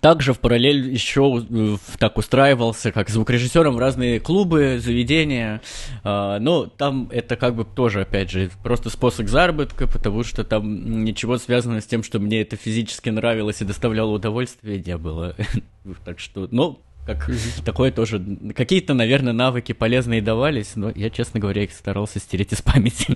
также 0.02 0.34
в 0.34 0.40
параллель 0.40 0.92
еще 0.92 1.46
э, 1.50 1.78
так 1.98 2.18
устраивался, 2.18 2.92
как 2.92 3.10
звукорежиссером 3.10 3.76
в 3.76 3.80
разные 3.80 4.20
клубы, 4.20 4.80
заведения. 4.80 5.62
А, 6.04 6.40
но 6.40 6.66
там 6.66 7.10
это 7.12 7.36
как 7.38 7.56
бы 7.56 7.64
тоже, 7.64 8.02
опять 8.02 8.30
же, 8.30 8.52
просто 8.64 8.90
способ 8.90 9.28
заработка, 9.28 9.88
потому 9.88 10.24
что 10.24 10.44
там 10.44 11.04
ничего 11.06 11.38
связанного 11.38 11.82
с 11.82 11.86
тем, 11.86 12.04
что 12.04 12.20
мне 12.20 12.42
это 12.42 12.58
физически 12.58 13.10
нравилось 13.10 13.62
и 13.62 13.66
доставляло 13.66 14.12
удовольствие, 14.12 14.84
не 14.86 14.98
было. 14.98 15.36
так 16.06 16.20
что, 16.20 16.48
ну, 16.52 16.82
как 17.06 17.32
такое 17.64 17.92
тоже. 17.92 18.22
Какие-то, 18.54 18.94
наверное, 18.94 19.32
навыки 19.32 19.72
полезные 19.72 20.22
давались, 20.22 20.76
но 20.76 20.92
я, 20.94 21.10
честно 21.10 21.40
говоря, 21.40 21.64
их 21.64 21.72
старался 21.72 22.20
стереть 22.20 22.52
из 22.52 22.62
памяти. 22.62 23.16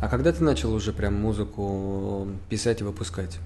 а 0.00 0.08
когда 0.08 0.32
ты 0.32 0.44
начал 0.44 0.72
уже 0.72 0.92
прям 0.92 1.14
музыку 1.14 2.28
писать 2.48 2.80
и 2.80 2.84
выпускать? 2.84 3.40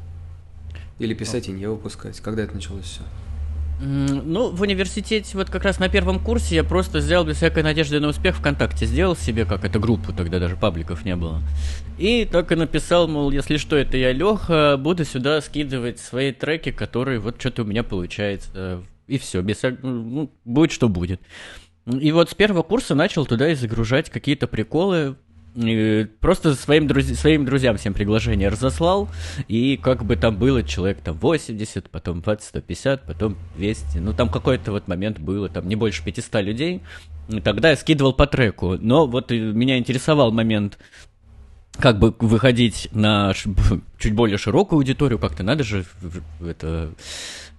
Или 0.98 1.14
писать 1.14 1.48
и 1.48 1.52
не 1.52 1.66
выпускать? 1.66 2.20
Когда 2.20 2.42
это 2.42 2.54
началось 2.54 2.84
все? 2.84 3.02
Ну, 3.78 4.50
в 4.52 4.62
университете, 4.62 5.36
вот 5.36 5.50
как 5.50 5.64
раз 5.64 5.78
на 5.78 5.90
первом 5.90 6.18
курсе 6.18 6.54
я 6.54 6.64
просто 6.64 7.00
сделал 7.00 7.26
без 7.26 7.36
всякой 7.36 7.62
надежды 7.62 8.00
на 8.00 8.08
успех 8.08 8.36
ВКонтакте. 8.36 8.86
Сделал 8.86 9.14
себе, 9.14 9.44
как 9.44 9.64
это, 9.64 9.78
группу, 9.78 10.14
тогда 10.14 10.38
даже 10.38 10.56
пабликов 10.56 11.04
не 11.04 11.14
было. 11.14 11.42
И 11.98 12.24
так 12.24 12.52
и 12.52 12.54
написал, 12.54 13.06
мол, 13.06 13.30
если 13.30 13.58
что, 13.58 13.76
это 13.76 13.98
я 13.98 14.12
Леха, 14.12 14.78
буду 14.78 15.04
сюда 15.04 15.42
скидывать 15.42 15.98
свои 15.98 16.32
треки, 16.32 16.72
которые 16.72 17.18
вот 17.18 17.38
что-то 17.38 17.62
у 17.62 17.66
меня 17.66 17.82
получается. 17.82 18.82
И 19.06 19.18
все, 19.18 19.42
без 19.42 19.60
ну, 19.82 20.32
будет 20.44 20.72
что 20.72 20.88
будет. 20.88 21.20
И 21.86 22.10
вот 22.12 22.30
с 22.30 22.34
первого 22.34 22.62
курса 22.62 22.94
начал 22.94 23.26
туда 23.26 23.50
и 23.50 23.54
загружать 23.54 24.10
какие-то 24.10 24.48
приколы, 24.48 25.16
просто 26.20 26.54
своим, 26.54 26.86
друз... 26.86 27.06
своим 27.18 27.44
друзьям 27.44 27.76
всем 27.76 27.94
приглашение 27.94 28.48
разослал, 28.48 29.08
и 29.48 29.76
как 29.76 30.04
бы 30.04 30.16
там 30.16 30.36
было 30.36 30.62
человек 30.62 31.00
там 31.00 31.16
80, 31.16 31.90
потом 31.90 32.20
20, 32.20 32.48
150, 32.48 33.06
потом 33.06 33.36
200, 33.56 33.98
ну 33.98 34.12
там 34.12 34.28
какой-то 34.28 34.72
вот 34.72 34.88
момент 34.88 35.18
было, 35.18 35.48
там 35.48 35.68
не 35.68 35.76
больше 35.76 36.04
500 36.04 36.42
людей, 36.42 36.82
и 37.28 37.40
тогда 37.40 37.70
я 37.70 37.76
скидывал 37.76 38.12
по 38.12 38.26
треку, 38.26 38.76
но 38.78 39.06
вот 39.06 39.30
меня 39.30 39.78
интересовал 39.78 40.30
момент 40.30 40.78
как 41.78 41.98
бы 41.98 42.14
выходить 42.18 42.88
на 42.92 43.32
чуть 43.98 44.14
более 44.14 44.38
широкую 44.38 44.78
аудиторию, 44.78 45.18
как-то 45.18 45.42
надо 45.42 45.64
же 45.64 45.84
это 46.40 46.90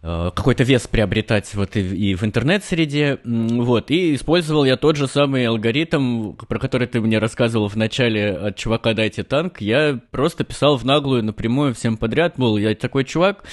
какой-то 0.07 0.63
вес 0.63 0.87
приобретать 0.87 1.53
вот 1.55 1.75
и, 1.75 1.81
и 1.81 2.15
в 2.15 2.23
интернет-среде, 2.23 3.19
вот, 3.23 3.91
и 3.91 4.15
использовал 4.15 4.63
я 4.65 4.77
тот 4.77 4.95
же 4.95 5.07
самый 5.07 5.45
алгоритм, 5.45 6.33
про 6.33 6.59
который 6.59 6.87
ты 6.87 7.01
мне 7.01 7.19
рассказывал 7.19 7.67
в 7.67 7.75
начале 7.75 8.31
от 8.31 8.55
чувака 8.55 8.93
«Дайте 8.93 9.23
танк», 9.23 9.59
я 9.59 9.99
просто 10.11 10.43
писал 10.43 10.77
в 10.77 10.85
наглую 10.85 11.23
напрямую 11.23 11.73
всем 11.73 11.97
подряд, 11.97 12.37
мол, 12.37 12.57
я 12.57 12.73
такой 12.75 13.03
чувак, 13.03 13.43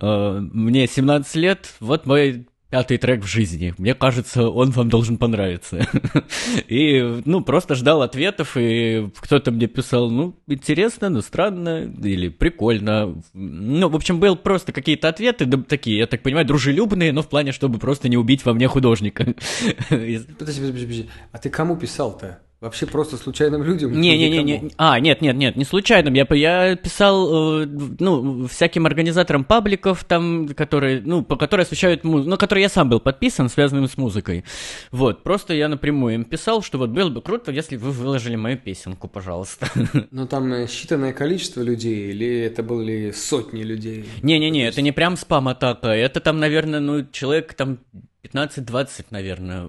э, 0.00 0.40
мне 0.52 0.86
17 0.86 1.36
лет, 1.36 1.74
вот 1.80 2.06
мой 2.06 2.46
пятый 2.70 2.98
трек 2.98 3.22
в 3.22 3.26
жизни. 3.26 3.74
Мне 3.78 3.94
кажется, 3.94 4.48
он 4.48 4.70
вам 4.70 4.88
должен 4.88 5.18
понравиться. 5.18 5.86
и, 6.68 7.20
ну, 7.24 7.42
просто 7.42 7.74
ждал 7.74 8.02
ответов, 8.02 8.56
и 8.56 9.10
кто-то 9.16 9.50
мне 9.50 9.66
писал, 9.66 10.10
ну, 10.10 10.36
интересно, 10.46 11.08
ну, 11.08 11.20
странно, 11.20 11.92
или 12.02 12.28
прикольно. 12.28 13.20
Ну, 13.34 13.88
в 13.88 13.96
общем, 13.96 14.20
был 14.20 14.36
просто 14.36 14.72
какие-то 14.72 15.08
ответы, 15.08 15.46
да, 15.46 15.58
такие, 15.58 15.98
я 15.98 16.06
так 16.06 16.22
понимаю, 16.22 16.46
дружелюбные, 16.46 17.12
но 17.12 17.22
в 17.22 17.28
плане, 17.28 17.52
чтобы 17.52 17.78
просто 17.78 18.08
не 18.08 18.16
убить 18.16 18.44
во 18.44 18.54
мне 18.54 18.68
художника. 18.68 19.24
подожди, 19.88 20.26
подожди, 20.38 20.60
подожди. 20.60 21.10
А 21.32 21.38
ты 21.38 21.50
кому 21.50 21.76
писал-то? 21.76 22.40
Вообще 22.60 22.84
просто 22.84 23.16
случайным 23.16 23.62
людям? 23.62 23.98
Не-не-не, 23.98 24.70
а, 24.76 25.00
нет, 25.00 25.22
нет, 25.22 25.34
нет, 25.34 25.56
не 25.56 25.64
случайным. 25.64 26.12
Я, 26.12 26.26
я 26.30 26.76
писал, 26.76 27.62
э, 27.62 27.66
ну, 27.98 28.46
всяким 28.48 28.84
организаторам 28.84 29.44
пабликов, 29.44 30.04
там, 30.04 30.46
которые, 30.48 31.00
ну, 31.02 31.22
по 31.22 31.36
которые 31.36 31.64
освещают 31.64 32.04
музыку, 32.04 32.28
ну, 32.28 32.36
которые 32.36 32.64
я 32.64 32.68
сам 32.68 32.90
был 32.90 33.00
подписан, 33.00 33.48
связанным 33.48 33.88
с 33.88 33.96
музыкой. 33.96 34.44
Вот, 34.90 35.22
просто 35.22 35.54
я 35.54 35.68
напрямую 35.70 36.16
им 36.16 36.24
писал, 36.24 36.60
что 36.60 36.76
вот 36.76 36.90
было 36.90 37.08
бы 37.08 37.22
круто, 37.22 37.50
если 37.50 37.76
вы 37.76 37.92
выложили 37.92 38.36
мою 38.36 38.58
песенку, 38.58 39.08
пожалуйста. 39.08 39.66
Ну, 40.10 40.26
там 40.26 40.52
э, 40.52 40.66
считанное 40.66 41.14
количество 41.14 41.62
людей, 41.62 42.10
или 42.10 42.40
это 42.40 42.62
были 42.62 43.10
сотни 43.12 43.62
людей? 43.62 44.04
Не-не-не, 44.22 44.66
это 44.66 44.82
не 44.82 44.92
прям 44.92 45.16
спам-атака, 45.16 45.88
это 45.88 46.20
там, 46.20 46.38
наверное, 46.38 46.80
ну, 46.80 47.06
человек 47.10 47.54
там 47.54 47.78
15-20, 48.22 49.06
наверное, 49.10 49.68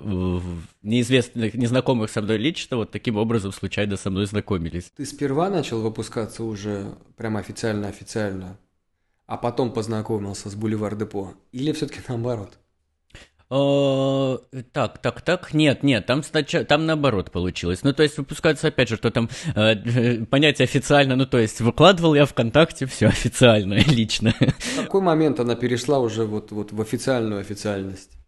неизвестных, 0.82 1.54
незнакомых 1.54 2.10
со 2.10 2.22
мной 2.22 2.38
лично 2.38 2.78
вот 2.78 2.92
таким 2.92 3.18
образом 3.18 3.52
случайно 3.52 3.98
со 3.98 4.10
мной 4.10 4.26
знакомились. 4.26 4.92
Ты 4.96 5.06
сперва 5.06 5.50
начал 5.50 5.82
выпускаться 5.82 6.44
уже 6.44 6.96
прям 7.18 7.38
официально-официально, 7.38 8.58
а 9.26 9.38
потом 9.38 9.72
познакомился 9.72 10.50
с 10.50 10.56
Бульвар 10.56 10.96
Депо? 10.96 11.34
Или 11.52 11.72
все-таки 11.72 12.02
наоборот? 12.08 12.58
Э, 13.54 14.38
так, 14.72 15.00
так, 15.00 15.22
так, 15.22 15.54
нет, 15.54 15.84
нет, 15.84 16.06
там, 16.06 16.24
сначала, 16.24 16.64
там 16.64 16.86
наоборот 16.86 17.32
получилось. 17.32 17.84
Ну, 17.84 17.92
то 17.92 18.02
есть 18.02 18.18
выпускаться, 18.18 18.70
опять 18.70 18.88
же, 18.88 18.96
что 18.96 19.12
там 19.12 19.30
э, 19.56 20.24
понятие 20.24 20.64
официально, 20.64 21.18
ну, 21.18 21.26
то 21.26 21.38
есть 21.38 21.60
выкладывал 21.60 22.16
я 22.16 22.26
ВКонтакте 22.26 22.86
все 22.86 23.08
официально, 23.08 23.74
лично. 23.88 24.34
В 24.40 24.84
какой 24.84 25.02
момент 25.02 25.42
она 25.42 25.56
перешла 25.56 26.00
уже 26.00 26.24
вот, 26.24 26.54
вот 26.54 26.72
в 26.72 26.80
официальную 26.80 27.42
официальность? 27.42 28.21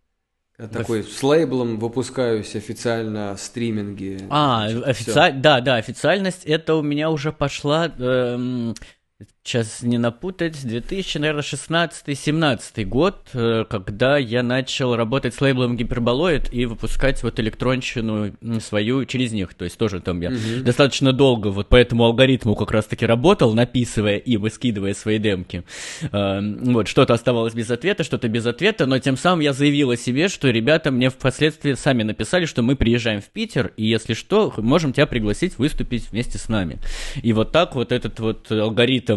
Такой 0.57 1.03
с 1.03 1.23
лейблом 1.23 1.79
выпускаюсь 1.79 2.55
официально 2.55 3.35
стриминги. 3.37 4.19
А, 4.29 4.65
официально, 4.65 5.41
да, 5.41 5.61
да, 5.61 5.75
официальность 5.75 6.45
это 6.45 6.75
у 6.75 6.83
меня 6.83 7.09
уже 7.09 7.31
пошла 7.31 7.87
эм, 7.87 8.75
сейчас 9.43 9.81
не 9.81 9.97
напутать, 9.97 10.65
2000, 10.65 11.17
наверное, 11.17 11.43
16-17 11.43 12.85
год, 12.85 13.17
э, 13.33 13.65
когда 13.69 14.17
я 14.17 14.41
начал 14.41 14.95
работать 14.95 15.33
с 15.33 15.41
лейблом 15.41 15.75
Гиперболоид 15.75 16.53
и 16.53 16.65
выпускать 16.65 17.21
вот 17.23 17.39
электронщину 17.39 18.33
свою 18.61 19.05
через 19.05 19.33
них. 19.33 19.53
То 19.53 19.65
есть 19.65 19.77
тоже 19.77 19.99
там 19.99 20.21
я 20.21 20.29
угу. 20.29 20.63
достаточно 20.63 21.11
долго 21.11 21.49
вот 21.49 21.67
по 21.67 21.75
этому 21.75 22.05
алгоритму 22.05 22.55
как 22.55 22.71
раз-таки 22.71 23.05
работал, 23.05 23.53
написывая 23.53 24.17
и 24.17 24.37
выскидывая 24.37 24.93
свои 24.93 25.19
демки. 25.19 25.63
Э, 26.11 26.39
вот, 26.41 26.87
что-то 26.87 27.13
оставалось 27.13 27.53
без 27.53 27.69
ответа, 27.69 28.03
что-то 28.05 28.29
без 28.29 28.45
ответа, 28.45 28.85
но 28.85 28.97
тем 28.99 29.17
самым 29.17 29.41
я 29.41 29.51
заявил 29.51 29.91
о 29.91 29.97
себе, 29.97 30.29
что 30.29 30.49
ребята 30.49 30.89
мне 30.89 31.09
впоследствии 31.09 31.73
сами 31.73 32.03
написали, 32.03 32.45
что 32.45 32.61
мы 32.61 32.77
приезжаем 32.77 33.21
в 33.21 33.29
Питер, 33.29 33.73
и 33.75 33.85
если 33.85 34.13
что, 34.13 34.53
можем 34.57 34.93
тебя 34.93 35.05
пригласить 35.05 35.57
выступить 35.57 36.11
вместе 36.11 36.37
с 36.37 36.47
нами. 36.47 36.79
И 37.21 37.33
вот 37.33 37.51
так 37.51 37.75
вот 37.75 37.91
этот 37.91 38.19
вот 38.21 38.49
алгоритм 38.49 39.12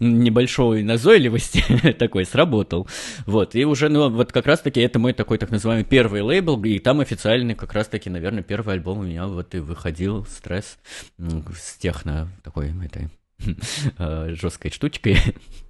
небольшой 0.00 0.82
назойливости 0.82 1.92
такой 1.98 2.24
сработал. 2.24 2.88
Вот, 3.26 3.54
и 3.54 3.64
уже, 3.64 3.88
ну, 3.88 4.10
вот 4.10 4.32
как 4.32 4.46
раз-таки 4.46 4.80
это 4.80 4.98
мой 4.98 5.12
такой 5.12 5.38
так 5.38 5.50
называемый 5.50 5.84
первый 5.84 6.22
лейбл, 6.22 6.62
и 6.64 6.78
там 6.78 7.00
официальный 7.00 7.54
как 7.54 7.72
раз-таки, 7.72 8.10
наверное, 8.10 8.42
первый 8.42 8.74
альбом 8.74 9.00
у 9.00 9.02
меня 9.02 9.26
вот 9.26 9.54
и 9.54 9.58
выходил, 9.58 10.24
стресс, 10.26 10.78
с 11.18 11.76
техно 11.78 12.28
такой 12.42 12.72
этой 12.84 13.08
э, 13.98 14.34
жесткой 14.34 14.70
штучкой. 14.70 15.18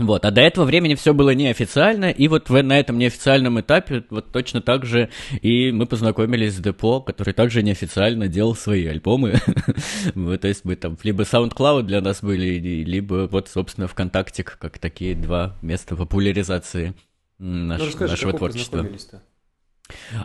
Вот, 0.00 0.24
а 0.24 0.30
до 0.30 0.40
этого 0.40 0.64
времени 0.64 0.94
все 0.94 1.12
было 1.12 1.34
неофициально, 1.34 2.10
и 2.10 2.26
вот 2.28 2.48
в, 2.48 2.62
на 2.62 2.78
этом 2.78 2.98
неофициальном 2.98 3.60
этапе 3.60 4.02
вот 4.08 4.32
точно 4.32 4.62
так 4.62 4.86
же 4.86 5.10
и 5.42 5.72
мы 5.72 5.86
познакомились 5.86 6.54
с 6.54 6.58
Депо, 6.58 7.00
который 7.00 7.34
также 7.34 7.62
неофициально 7.62 8.26
делал 8.26 8.54
свои 8.54 8.86
альбомы. 8.86 9.34
то 10.14 10.48
есть 10.48 10.64
мы 10.64 10.76
там 10.76 10.96
либо 11.02 11.24
SoundCloud 11.24 11.82
для 11.82 12.00
нас 12.00 12.22
были, 12.22 12.58
либо 12.58 13.28
вот, 13.30 13.48
собственно, 13.48 13.88
ВКонтакте, 13.88 14.42
как 14.42 14.78
такие 14.78 15.14
два 15.14 15.56
места 15.60 15.96
популяризации 15.96 16.94
наш, 17.38 17.80
ну, 17.80 17.86
расскажи, 17.86 18.12
нашего 18.12 18.32
творчества. 18.32 18.78
Познакомились, 18.78 19.08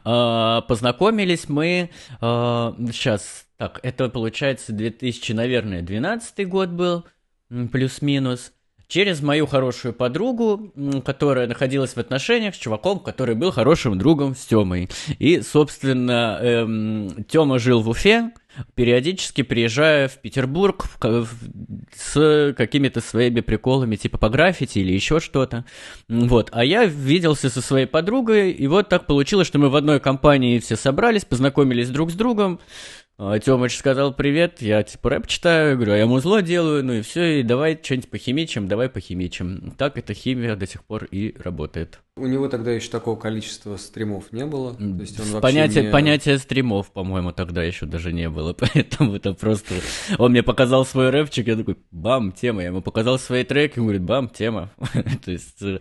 а, 0.04 0.62
познакомились 0.62 1.50
мы 1.50 1.90
а, 2.22 2.76
сейчас, 2.92 3.48
так, 3.58 3.80
это 3.84 4.08
получается 4.10 4.72
2000, 4.72 5.34
наверное, 5.34 5.82
12 5.82 6.48
год 6.48 6.70
был, 6.70 7.06
плюс-минус 7.72 8.54
через 8.88 9.22
мою 9.22 9.46
хорошую 9.48 9.94
подругу, 9.94 10.74
которая 11.06 11.48
находилась 11.48 11.96
в 11.96 11.98
отношениях 11.98 12.56
с 12.56 12.58
чуваком, 12.58 13.00
который 13.00 13.36
был 13.36 13.52
хорошим 13.52 13.98
другом 13.98 14.36
с 14.36 14.46
Тёмой. 14.46 14.90
И, 15.20 15.42
собственно, 15.42 16.38
эм, 16.42 17.26
Тёма 17.26 17.60
жил 17.60 17.82
в 17.82 17.90
Уфе, 17.90 18.32
периодически 18.76 19.42
приезжая 19.42 20.08
в 20.08 20.18
Петербург 20.20 20.86
с 21.96 22.54
какими-то 22.58 23.02
своими 23.02 23.42
приколами, 23.42 23.96
типа 23.96 24.18
по 24.18 24.30
граффити 24.30 24.80
или 24.80 24.94
еще 24.94 25.20
что-то. 25.20 25.66
Вот. 26.08 26.50
А 26.52 26.64
я 26.64 26.86
виделся 26.86 27.50
со 27.50 27.62
своей 27.62 27.86
подругой, 27.86 28.52
и 28.52 28.68
вот 28.68 28.90
так 28.90 29.08
получилось, 29.08 29.48
что 29.48 29.60
мы 29.60 29.70
в 29.70 29.76
одной 29.76 30.00
компании 30.00 30.60
все 30.60 30.76
собрались, 30.76 31.26
познакомились 31.26 31.90
друг 31.90 32.12
с 32.12 32.14
другом, 32.14 32.60
Тёмыч 33.18 33.78
сказал 33.78 34.14
привет, 34.14 34.62
я 34.62 34.84
типа 34.84 35.12
рэп 35.12 35.28
читаю, 35.28 35.78
говорю, 35.78 35.94
а 35.94 35.98
я 35.98 36.06
музло 36.06 36.42
делаю, 36.42 36.84
ну 36.84 36.94
и 36.94 37.02
все, 37.02 37.40
и 37.40 37.44
давай 37.44 37.80
что-нибудь 37.82 38.10
похимичим, 38.10 38.68
давай 38.68 38.90
похимичим. 38.90 39.74
Так 39.78 39.98
эта 39.98 40.14
химия 40.14 40.58
до 40.58 40.68
сих 40.68 40.84
пор 40.84 41.06
и 41.06 41.34
работает. 41.40 42.02
У 42.18 42.28
него 42.28 42.48
тогда 42.48 42.72
еще 42.72 42.90
такого 42.90 43.18
количества 43.18 43.76
стримов 43.76 44.32
не 44.32 44.46
было. 44.46 44.74
То 44.74 45.02
есть 45.02 45.20
он 45.20 45.42
понятие, 45.42 45.84
не... 45.84 45.90
понятие 45.92 46.38
стримов, 46.38 46.90
по-моему, 46.94 47.34
тогда 47.34 47.62
еще 47.62 47.86
даже 47.86 48.14
не 48.14 48.30
было. 48.30 48.54
Поэтому 48.58 49.16
это 49.16 49.34
просто... 49.34 49.74
Он 50.18 50.32
мне 50.32 50.42
показал 50.42 50.86
свой 50.86 51.10
рэпчик, 51.10 51.46
я 51.46 51.58
такой, 51.58 51.76
бам, 51.92 52.32
тема. 52.32 52.62
Я 52.62 52.68
ему 52.68 52.82
показал 52.82 53.20
свои 53.20 53.44
треки, 53.44 53.80
он 53.80 53.88
говорит, 53.88 54.04
бам, 54.04 54.30
тема. 54.30 54.72
То 55.26 55.30
есть 55.30 55.62
э, 55.62 55.80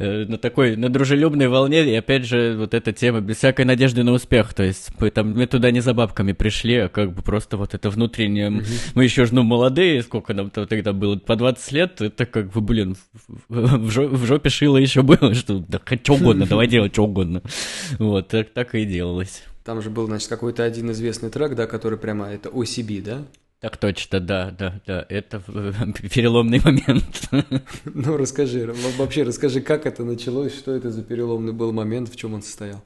э, 0.00 0.24
на 0.24 0.38
такой, 0.38 0.74
на 0.74 0.88
дружелюбной 0.88 1.46
волне, 1.46 1.88
и 1.88 1.94
опять 1.94 2.24
же, 2.24 2.56
вот 2.58 2.74
эта 2.74 2.92
тема, 2.92 3.20
без 3.20 3.36
всякой 3.36 3.64
надежды 3.64 4.02
на 4.02 4.10
успех. 4.10 4.54
То 4.54 4.64
есть 4.64 4.90
мы, 4.98 5.10
там, 5.10 5.34
мы 5.34 5.46
туда 5.46 5.70
не 5.70 5.78
за 5.78 5.94
бабками 5.94 6.32
пришли, 6.32 6.78
а 6.78 6.88
как 6.88 7.12
бы 7.12 7.22
просто 7.22 7.56
вот 7.56 7.74
это 7.74 7.90
внутреннее... 7.90 8.64
Мы 8.96 9.04
еще 9.04 9.24
же, 9.24 9.36
ну, 9.36 9.44
молодые, 9.44 10.02
сколько 10.02 10.34
нам 10.34 10.50
тогда 10.50 10.92
было, 10.92 11.14
по 11.16 11.36
20 11.36 11.70
лет, 11.70 12.00
это 12.00 12.26
как 12.26 12.50
бы, 12.50 12.60
блин, 12.60 12.96
в 13.48 14.26
жопе 14.26 14.48
шило 14.48 14.78
еще 14.78 15.02
было, 15.02 15.32
что 15.32 15.64
да 15.84 15.96
что 16.02 16.14
угодно, 16.14 16.46
давай 16.48 16.66
делать 16.66 16.92
что 16.92 17.04
угодно. 17.04 17.42
Вот, 17.98 18.28
так, 18.28 18.50
так 18.50 18.74
и 18.74 18.84
делалось. 18.84 19.42
Там 19.64 19.82
же 19.82 19.90
был, 19.90 20.06
значит, 20.06 20.28
какой-то 20.28 20.62
один 20.62 20.90
известный 20.92 21.30
трек, 21.30 21.54
да, 21.54 21.66
который 21.66 21.98
прямо, 21.98 22.26
это 22.26 22.48
OCB, 22.48 23.02
да? 23.02 23.24
Так 23.60 23.78
точно, 23.78 24.20
да, 24.20 24.50
да, 24.56 24.80
да, 24.86 25.06
это 25.08 25.40
переломный 26.14 26.60
момент. 26.62 27.28
Ну, 27.84 28.16
расскажи, 28.16 28.72
вообще 28.98 29.22
расскажи, 29.22 29.60
как 29.60 29.86
это 29.86 30.04
началось, 30.04 30.56
что 30.56 30.72
это 30.72 30.90
за 30.90 31.02
переломный 31.02 31.52
был 31.52 31.72
момент, 31.72 32.10
в 32.10 32.16
чем 32.16 32.34
он 32.34 32.42
состоял? 32.42 32.82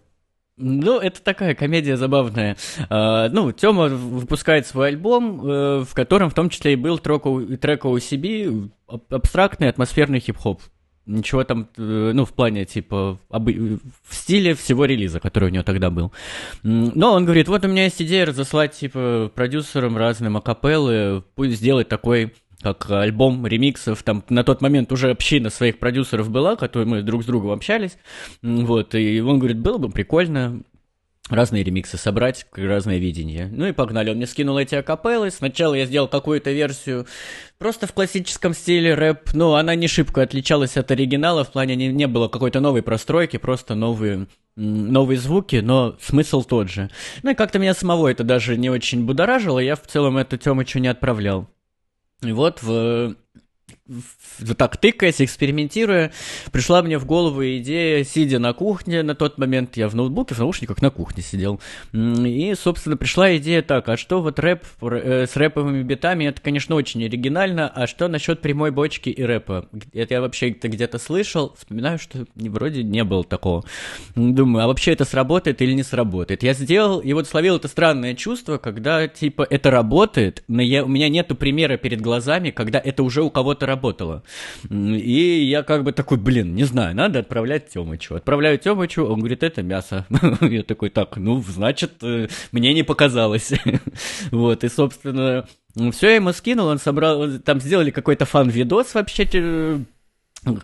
Ну, 0.57 0.99
это 0.99 1.23
такая 1.23 1.55
комедия 1.55 1.97
забавная. 1.97 2.57
Uh, 2.91 3.31
ну, 3.31 3.51
Тёма 3.51 3.89
выпускает 3.89 4.67
свой 4.67 4.89
альбом, 4.89 5.41
uh, 5.41 5.85
в 5.85 5.95
котором 5.95 6.29
в 6.29 6.35
том 6.35 6.51
числе 6.51 6.75
и 6.75 6.77
был 6.77 6.99
трек, 6.99 7.23
трек 7.61 7.85
OCB, 7.85 8.71
абстрактный 9.09 9.69
атмосферный 9.71 10.21
хип-хоп. 10.21 10.61
Ничего 11.07 11.45
там, 11.45 11.69
э, 11.77 12.13
ну, 12.15 12.25
в 12.25 12.33
плане, 12.33 12.65
типа, 12.65 13.19
об... 13.31 13.49
в 13.49 14.15
стиле 14.15 14.55
всего 14.55 14.85
релиза, 14.85 15.19
который 15.19 15.49
у 15.49 15.53
него 15.53 15.65
тогда 15.65 15.91
был. 15.91 16.13
Но 16.63 17.15
он 17.15 17.25
говорит, 17.25 17.49
вот 17.49 17.65
у 17.65 17.69
меня 17.69 17.85
есть 17.85 18.01
идея 18.03 18.27
разослать, 18.27 18.73
типа, 18.73 19.31
продюсерам 19.35 19.97
разным 19.97 20.37
акапеллы, 20.37 21.25
сделать 21.39 21.89
такой 21.89 22.33
как 22.63 22.91
альбом 22.91 23.47
ремиксов, 23.47 24.03
там 24.03 24.23
на 24.29 24.45
тот 24.45 24.61
момент 24.61 24.93
уже 24.93 25.11
община 25.11 25.51
своих 25.51 25.79
продюсеров 25.79 26.31
была, 26.31 26.57
которые 26.57 26.87
мы 26.87 27.03
друг 27.03 27.23
с 27.23 27.27
другом 27.27 27.53
общались, 27.53 27.97
вот, 28.43 28.95
и 28.95 29.21
он 29.21 29.39
говорит, 29.39 29.59
было 29.59 29.79
бы 29.79 29.89
прикольно, 29.89 30.61
разные 31.31 31.63
ремиксы 31.63 31.97
собрать, 31.97 32.47
разное 32.53 32.99
видение. 32.99 33.49
Ну 33.51 33.67
и 33.67 33.73
погнали. 33.73 34.11
Он 34.11 34.17
мне 34.17 34.27
скинул 34.27 34.59
эти 34.59 34.75
акапеллы. 34.75 35.31
Сначала 35.31 35.75
я 35.75 35.87
сделал 35.87 36.09
какую-то 36.09 36.51
версию 36.51 37.07
просто 37.59 37.87
в 37.87 37.93
классическом 37.93 38.53
стиле 38.53 38.95
рэп. 38.95 39.33
Но 39.33 39.55
она 39.55 39.75
не 39.75 39.89
шибко 39.89 40.23
отличалась 40.23 40.77
от 40.77 40.91
оригинала. 40.91 41.45
В 41.45 41.53
плане 41.53 41.77
не, 41.77 41.89
не 41.89 42.07
было 42.07 42.29
какой-то 42.29 42.61
новой 42.61 42.83
простройки, 42.83 43.37
просто 43.37 43.75
новые, 43.75 44.27
новые 44.57 45.19
звуки, 45.19 45.57
но 45.57 45.97
смысл 46.01 46.43
тот 46.43 46.69
же. 46.69 46.91
Ну 47.23 47.31
и 47.31 47.35
как-то 47.35 47.59
меня 47.59 47.75
самого 47.75 48.09
это 48.09 48.25
даже 48.25 48.57
не 48.57 48.69
очень 48.69 49.07
будоражило. 49.07 49.61
Я 49.61 49.77
в 49.77 49.87
целом 49.87 50.19
это 50.19 50.37
Тёмычу 50.37 50.81
не 50.81 50.89
отправлял. 50.89 51.49
И 52.23 52.33
вот 52.33 52.63
в 52.63 53.15
вот 54.39 54.57
так 54.57 54.77
тыкаясь, 54.77 55.21
экспериментируя, 55.21 56.13
пришла 56.53 56.83
мне 56.83 56.99
в 56.99 57.07
голову 57.07 57.45
идея, 57.45 58.05
сидя 58.05 58.39
на 58.39 58.53
кухне, 58.53 59.03
на 59.03 59.15
тот 59.15 59.39
момент 59.39 59.77
я 59.77 59.89
в 59.89 59.95
ноутбуке, 59.95 60.35
в 60.35 60.39
наушниках 60.39 60.81
на 60.81 60.91
кухне 60.91 61.23
сидел, 61.23 61.61
и, 61.93 62.55
собственно, 62.61 62.97
пришла 62.97 63.37
идея 63.37 63.63
так, 63.63 63.89
а 63.89 63.97
что 63.97 64.23
вот 64.23 64.39
рэп 64.39 64.65
э, 64.83 65.27
с 65.27 65.37
рэповыми 65.37 65.83
битами, 65.83 66.25
это, 66.25 66.41
конечно, 66.41 66.77
очень 66.77 67.05
оригинально, 67.05 67.69
а 67.69 67.87
что 67.87 68.09
насчет 68.09 68.41
прямой 68.41 68.71
бочки 68.71 69.09
и 69.09 69.23
рэпа? 69.23 69.69
Это 69.93 70.15
я 70.15 70.21
вообще 70.21 70.51
где-то 70.51 70.99
слышал, 70.99 71.55
вспоминаю, 71.59 71.99
что 71.99 72.27
вроде 72.37 72.85
не 72.85 73.05
было 73.05 73.25
такого. 73.25 73.65
Думаю, 74.15 74.65
а 74.65 74.67
вообще 74.69 74.93
это 74.93 75.05
сработает 75.05 75.61
или 75.63 75.73
не 75.73 75.83
сработает? 75.83 76.43
Я 76.43 76.55
сделал, 76.55 77.01
и 77.01 77.13
вот 77.13 77.27
словил 77.27 77.57
это 77.57 77.69
странное 77.69 78.15
чувство, 78.15 78.59
когда, 78.59 79.09
типа, 79.09 79.47
это 79.49 79.71
работает, 79.71 80.45
но 80.49 80.63
я, 80.63 80.85
у 80.85 80.89
меня 80.89 81.09
нету 81.09 81.35
примера 81.35 81.77
перед 81.77 82.01
глазами, 82.01 82.51
когда 82.51 82.79
это 82.79 83.03
уже 83.03 83.23
у 83.23 83.31
кого-то 83.31 83.67
работает 83.67 83.80
работало. 83.81 84.23
И 84.71 85.49
я 85.51 85.63
как 85.63 85.85
бы 85.85 85.93
такой, 85.93 86.19
блин, 86.19 86.55
не 86.55 86.65
знаю, 86.65 86.95
надо 86.95 87.21
отправлять 87.21 87.69
Тёмычу. 87.69 88.15
Отправляю 88.15 88.59
Тёмычу, 88.59 89.05
он 89.05 89.21
говорит, 89.21 89.43
это 89.43 89.63
мясо. 89.63 90.07
Я 90.41 90.63
такой, 90.63 90.91
так, 90.91 91.17
ну, 91.17 91.43
значит, 91.43 91.93
э, 92.03 92.29
мне 92.53 92.75
не 92.75 92.83
показалось. 92.83 93.53
Вот, 94.31 94.65
и, 94.65 94.69
собственно, 94.69 95.47
все 95.93 96.09
я 96.09 96.15
ему 96.17 96.33
скинул, 96.33 96.67
он 96.67 96.79
собрал, 96.79 97.39
там 97.45 97.61
сделали 97.61 97.91
какой-то 97.91 98.25
фан-видос 98.25 98.95
вообще, 98.95 99.25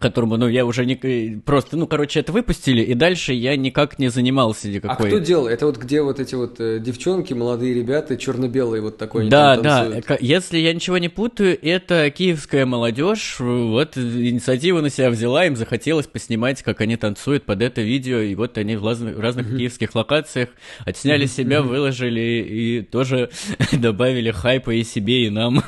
которому, 0.01 0.37
ну, 0.37 0.49
я 0.49 0.65
уже 0.65 0.87
не... 0.87 0.97
Просто, 1.45 1.77
ну, 1.77 1.87
короче, 1.87 2.21
это 2.21 2.33
выпустили, 2.33 2.83
и 2.83 2.95
дальше 2.95 3.35
я 3.35 3.57
никак 3.57 3.99
не 3.99 4.09
занимался 4.09 4.69
никакой... 4.69 5.09
А 5.09 5.09
кто 5.09 5.19
делал? 5.19 5.47
Это 5.47 5.67
вот 5.67 5.77
где 5.77 6.01
вот 6.01 6.19
эти 6.19 6.35
вот 6.35 6.59
э, 6.61 6.79
девчонки, 6.81 7.35
молодые 7.35 7.75
ребята, 7.75 8.17
черно-белые 8.17 8.81
вот 8.81 8.97
такой 8.97 9.29
Да, 9.29 9.57
да, 9.57 10.01
если 10.21 10.59
я 10.59 10.73
ничего 10.73 10.97
не 10.97 11.11
путаю, 11.11 11.59
это 11.61 12.11
киевская 12.11 12.65
молодежь, 12.65 13.37
вот 13.39 13.99
инициативу 13.99 14.81
на 14.81 14.89
себя 14.89 15.11
взяла, 15.11 15.45
им 15.45 15.57
захотелось 15.57 16.07
поснимать, 16.07 16.63
как 16.63 16.81
они 16.81 16.97
танцуют 16.97 17.45
под 17.45 17.61
это 17.61 17.83
видео, 17.83 18.21
и 18.21 18.35
вот 18.35 18.57
они 18.57 18.77
в 18.77 18.85
разных, 18.85 19.17
в 19.17 19.21
разных 19.21 19.49
киевских 19.49 19.95
локациях 19.95 20.49
отсняли 20.87 21.27
себя, 21.27 21.61
выложили 21.61 22.21
и 22.21 22.81
тоже 22.81 23.31
добавили 23.73 24.31
хайпа 24.31 24.71
и 24.71 24.83
себе, 24.85 25.27
и 25.27 25.31
нам. 25.31 25.63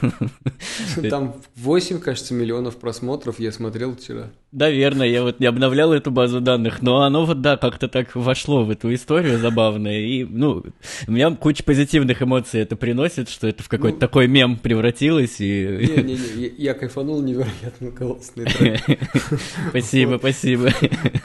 Там 1.10 1.34
8, 1.56 2.00
кажется, 2.00 2.32
миллионов 2.32 2.76
просмотров, 2.76 3.38
я 3.38 3.52
смотрел 3.52 3.97
вчера. 3.98 4.30
Наверное, 4.50 5.06
я 5.06 5.22
вот 5.22 5.40
не 5.40 5.46
обновлял 5.46 5.92
эту 5.92 6.10
базу 6.10 6.40
данных, 6.40 6.80
но 6.80 7.02
оно 7.02 7.26
вот, 7.26 7.42
да, 7.42 7.56
как-то 7.58 7.86
так 7.88 8.16
вошло 8.16 8.64
в 8.64 8.70
эту 8.70 8.92
историю 8.94 9.38
забавную, 9.38 10.00
и, 10.00 10.24
ну, 10.24 10.64
у 11.06 11.10
меня 11.10 11.30
куча 11.34 11.62
позитивных 11.62 12.22
эмоций 12.22 12.60
это 12.60 12.74
приносит, 12.74 13.28
что 13.28 13.46
это 13.46 13.62
в 13.62 13.68
какой-то 13.68 13.96
ну, 13.96 14.00
такой 14.00 14.26
мем 14.26 14.56
превратилось, 14.56 15.40
и... 15.40 15.66
Не-не-не, 16.06 16.52
я 16.56 16.72
кайфанул 16.72 17.20
невероятно 17.20 17.90
классный 17.90 18.46
трек. 18.46 18.80
Спасибо, 19.68 20.16
спасибо. 20.18 20.70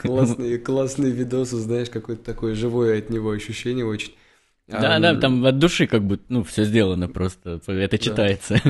Классные, 0.02 0.58
классные 0.58 1.12
видосы, 1.12 1.56
знаешь, 1.56 1.88
какое-то 1.88 2.22
такое 2.22 2.54
живое 2.54 2.98
от 2.98 3.08
него 3.08 3.30
ощущение 3.30 3.86
очень. 3.86 4.12
Да, 4.68 4.98
да, 4.98 5.14
там 5.18 5.44
от 5.46 5.58
души 5.58 5.86
как 5.86 6.04
бы, 6.04 6.20
ну, 6.28 6.44
все 6.44 6.64
сделано 6.64 7.08
просто, 7.08 7.60
это 7.66 7.98
читается. 7.98 8.60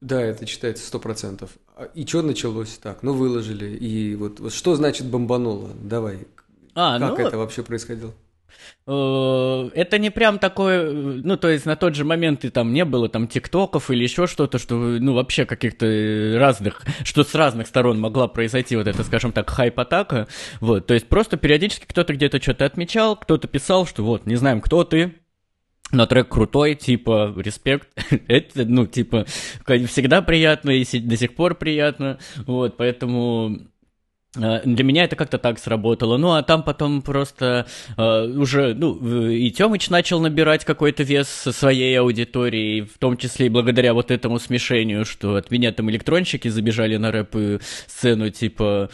Да, 0.00 0.20
это 0.20 0.46
читается 0.46 0.86
сто 0.86 0.98
процентов. 0.98 1.50
А, 1.74 1.84
и 1.94 2.06
что 2.06 2.22
началось 2.22 2.78
так? 2.78 3.02
Ну, 3.02 3.14
выложили. 3.14 3.76
И 3.76 4.14
вот, 4.14 4.40
вот 4.40 4.52
что 4.52 4.74
значит 4.74 5.06
бомбануло? 5.06 5.70
Давай. 5.82 6.26
А, 6.74 6.98
как 6.98 7.18
ну, 7.18 7.26
это 7.26 7.38
вообще 7.38 7.62
происходило? 7.62 8.12
Э, 8.86 9.70
это 9.74 9.98
не 9.98 10.10
прям 10.10 10.38
такое, 10.38 10.92
ну, 10.92 11.36
то 11.36 11.48
есть 11.48 11.66
на 11.66 11.76
тот 11.76 11.94
же 11.94 12.04
момент 12.04 12.44
и 12.44 12.50
там 12.50 12.72
не 12.72 12.84
было 12.84 13.08
там 13.08 13.26
тиктоков 13.26 13.90
или 13.90 14.02
еще 14.02 14.26
что-то, 14.26 14.58
что, 14.58 14.74
ну, 14.76 15.14
вообще 15.14 15.44
каких-то 15.44 16.36
разных, 16.38 16.82
что 17.04 17.24
с 17.24 17.34
разных 17.34 17.66
сторон 17.66 18.00
могла 18.00 18.28
произойти 18.28 18.76
вот 18.76 18.86
это, 18.86 19.02
скажем 19.02 19.32
так, 19.32 19.50
хайп-атака, 19.50 20.28
вот, 20.60 20.86
то 20.86 20.94
есть 20.94 21.08
просто 21.08 21.36
периодически 21.36 21.86
кто-то 21.86 22.14
где-то 22.14 22.40
что-то 22.40 22.64
отмечал, 22.64 23.16
кто-то 23.16 23.48
писал, 23.48 23.86
что 23.86 24.04
вот, 24.04 24.26
не 24.26 24.36
знаем, 24.36 24.60
кто 24.60 24.84
ты, 24.84 25.14
но 25.92 26.06
трек 26.06 26.28
крутой, 26.28 26.74
типа, 26.74 27.32
респект, 27.36 27.88
это, 28.28 28.64
ну, 28.64 28.86
типа, 28.86 29.24
всегда 29.86 30.22
приятно 30.22 30.70
и 30.70 31.00
до 31.00 31.16
сих 31.16 31.34
пор 31.34 31.54
приятно, 31.54 32.18
вот, 32.46 32.76
поэтому 32.76 33.58
для 34.36 34.84
меня 34.84 35.04
это 35.04 35.16
как-то 35.16 35.38
так 35.38 35.58
сработало. 35.58 36.16
Ну, 36.16 36.32
а 36.32 36.42
там 36.42 36.62
потом 36.62 37.02
просто 37.02 37.66
э, 37.96 38.26
уже, 38.26 38.74
ну, 38.74 39.28
и 39.28 39.50
Тёмыч 39.50 39.88
начал 39.90 40.20
набирать 40.20 40.64
какой-то 40.64 41.02
вес 41.02 41.28
со 41.28 41.52
своей 41.52 41.98
аудиторией, 41.98 42.82
в 42.82 42.98
том 42.98 43.16
числе 43.16 43.46
и 43.46 43.48
благодаря 43.48 43.94
вот 43.94 44.10
этому 44.10 44.38
смешению, 44.38 45.04
что 45.04 45.36
от 45.36 45.50
меня 45.50 45.72
там 45.72 45.90
электронщики 45.90 46.48
забежали 46.48 46.96
на 46.96 47.10
рэп-сцену, 47.12 48.30
типа, 48.30 48.90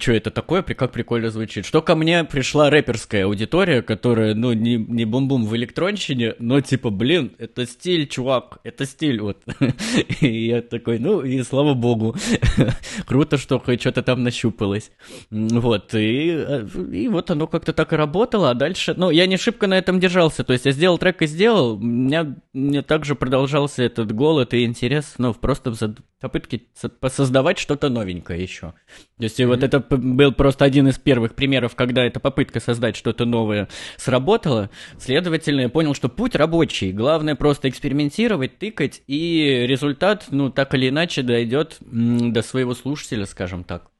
что 0.00 0.12
это 0.12 0.30
такое, 0.30 0.62
как 0.62 0.92
прикольно 0.92 1.30
звучит. 1.30 1.66
Что 1.66 1.82
ко 1.82 1.94
мне 1.94 2.24
пришла 2.24 2.70
рэперская 2.70 3.24
аудитория, 3.24 3.82
которая, 3.82 4.34
ну, 4.34 4.52
не, 4.52 4.76
не 4.76 5.04
бум-бум 5.04 5.46
в 5.46 5.56
электронщине, 5.56 6.34
но 6.38 6.60
типа, 6.60 6.90
блин, 6.90 7.32
это 7.38 7.66
стиль, 7.66 8.06
чувак, 8.06 8.58
это 8.64 8.84
стиль, 8.86 9.20
вот. 9.20 9.42
И 10.20 10.46
я 10.48 10.62
такой, 10.62 10.98
ну, 10.98 11.22
и 11.22 11.42
слава 11.42 11.74
богу, 11.74 12.16
круто, 13.06 13.38
что 13.38 13.58
хоть 13.58 13.80
что-то 13.80 14.02
там 14.02 14.22
нащупало 14.22 14.73
получилось. 14.74 14.90
Вот, 15.30 15.94
и, 15.94 16.30
э, 16.30 16.66
и 16.92 17.08
вот 17.08 17.30
оно 17.30 17.46
как-то 17.46 17.72
так 17.72 17.92
и 17.92 17.96
работало, 17.96 18.50
а 18.50 18.54
дальше... 18.54 18.94
Ну, 18.96 19.10
я 19.10 19.26
не 19.26 19.36
шибко 19.36 19.66
на 19.66 19.74
этом 19.74 20.00
держался, 20.00 20.44
то 20.44 20.52
есть 20.52 20.66
я 20.66 20.72
сделал 20.72 20.98
трек 20.98 21.22
и 21.22 21.26
сделал, 21.26 21.74
у 21.74 21.80
меня, 21.80 22.36
мне 22.52 22.82
также 22.82 23.14
продолжался 23.14 23.82
этот 23.82 24.12
голод 24.12 24.54
и 24.54 24.64
интерес, 24.64 25.14
ну, 25.18 25.34
просто 25.34 25.72
в 25.72 25.94
попытке 26.20 26.62
создавать 27.10 27.58
что-то 27.58 27.90
новенькое 27.90 28.42
еще. 28.42 28.72
То 29.18 29.24
есть 29.24 29.38
mm-hmm. 29.38 29.46
вот 29.46 29.62
это 29.62 29.80
был 29.80 30.32
просто 30.32 30.64
один 30.64 30.88
из 30.88 30.98
первых 30.98 31.34
примеров, 31.34 31.74
когда 31.74 32.04
эта 32.04 32.18
попытка 32.18 32.60
создать 32.60 32.96
что-то 32.96 33.26
новое 33.26 33.68
сработала. 33.98 34.70
Следовательно, 34.98 35.62
я 35.62 35.68
понял, 35.68 35.94
что 35.94 36.08
путь 36.08 36.34
рабочий. 36.34 36.92
Главное 36.92 37.34
просто 37.34 37.68
экспериментировать, 37.68 38.58
тыкать, 38.58 39.02
и 39.06 39.66
результат, 39.68 40.26
ну, 40.30 40.50
так 40.50 40.74
или 40.74 40.88
иначе, 40.88 41.22
дойдет 41.22 41.76
до 41.80 42.42
своего 42.42 42.74
слушателя, 42.74 43.26
скажем 43.26 43.62
так. 43.62 43.90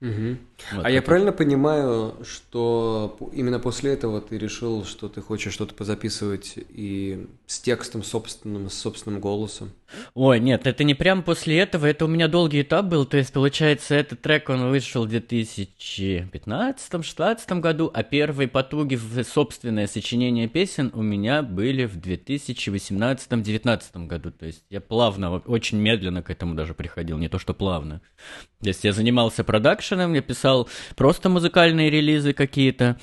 Угу. 0.00 0.36
Вот 0.72 0.84
а 0.84 0.90
я 0.90 1.00
правильно 1.02 1.30
понимаю, 1.32 2.16
что 2.24 3.16
именно 3.32 3.60
после 3.60 3.92
этого 3.92 4.20
ты 4.20 4.36
решил, 4.38 4.84
что 4.84 5.08
ты 5.08 5.22
хочешь 5.22 5.52
что-то 5.52 5.72
позаписывать 5.74 6.54
и 6.56 7.28
с 7.46 7.60
текстом 7.60 8.02
собственным, 8.02 8.68
с 8.68 8.74
собственным 8.74 9.20
голосом? 9.20 9.70
Ой, 10.14 10.40
нет, 10.40 10.66
это 10.66 10.84
не 10.84 10.94
прям 10.94 11.22
после 11.22 11.58
этого, 11.58 11.86
это 11.86 12.04
у 12.04 12.08
меня 12.08 12.28
долгий 12.28 12.60
этап 12.60 12.84
был, 12.86 13.06
то 13.06 13.16
есть, 13.16 13.32
получается, 13.32 13.94
этот 13.94 14.20
трек, 14.20 14.50
он 14.50 14.68
вышел 14.68 15.06
в 15.06 15.10
2015-2016 15.10 17.60
году, 17.60 17.90
а 17.94 18.02
первые 18.02 18.48
потуги 18.48 18.96
в 18.96 19.24
собственное 19.24 19.86
сочинение 19.86 20.46
песен 20.48 20.90
у 20.94 21.00
меня 21.00 21.40
были 21.42 21.86
в 21.86 21.96
2018-2019 21.96 24.06
году, 24.06 24.30
то 24.30 24.44
есть 24.44 24.62
я 24.68 24.82
плавно, 24.82 25.38
очень 25.38 25.78
медленно 25.78 26.22
к 26.22 26.28
этому 26.30 26.54
даже 26.54 26.74
приходил, 26.74 27.16
не 27.16 27.28
то 27.28 27.38
что 27.38 27.54
плавно. 27.54 28.02
То 28.60 28.68
есть 28.68 28.84
я 28.84 28.92
занимался 28.92 29.42
продакшеном, 29.44 30.12
я 30.14 30.20
писал 30.20 30.47
просто 30.96 31.28
музыкальные 31.28 31.90
релизы 31.90 32.32
какие-то, 32.32 32.98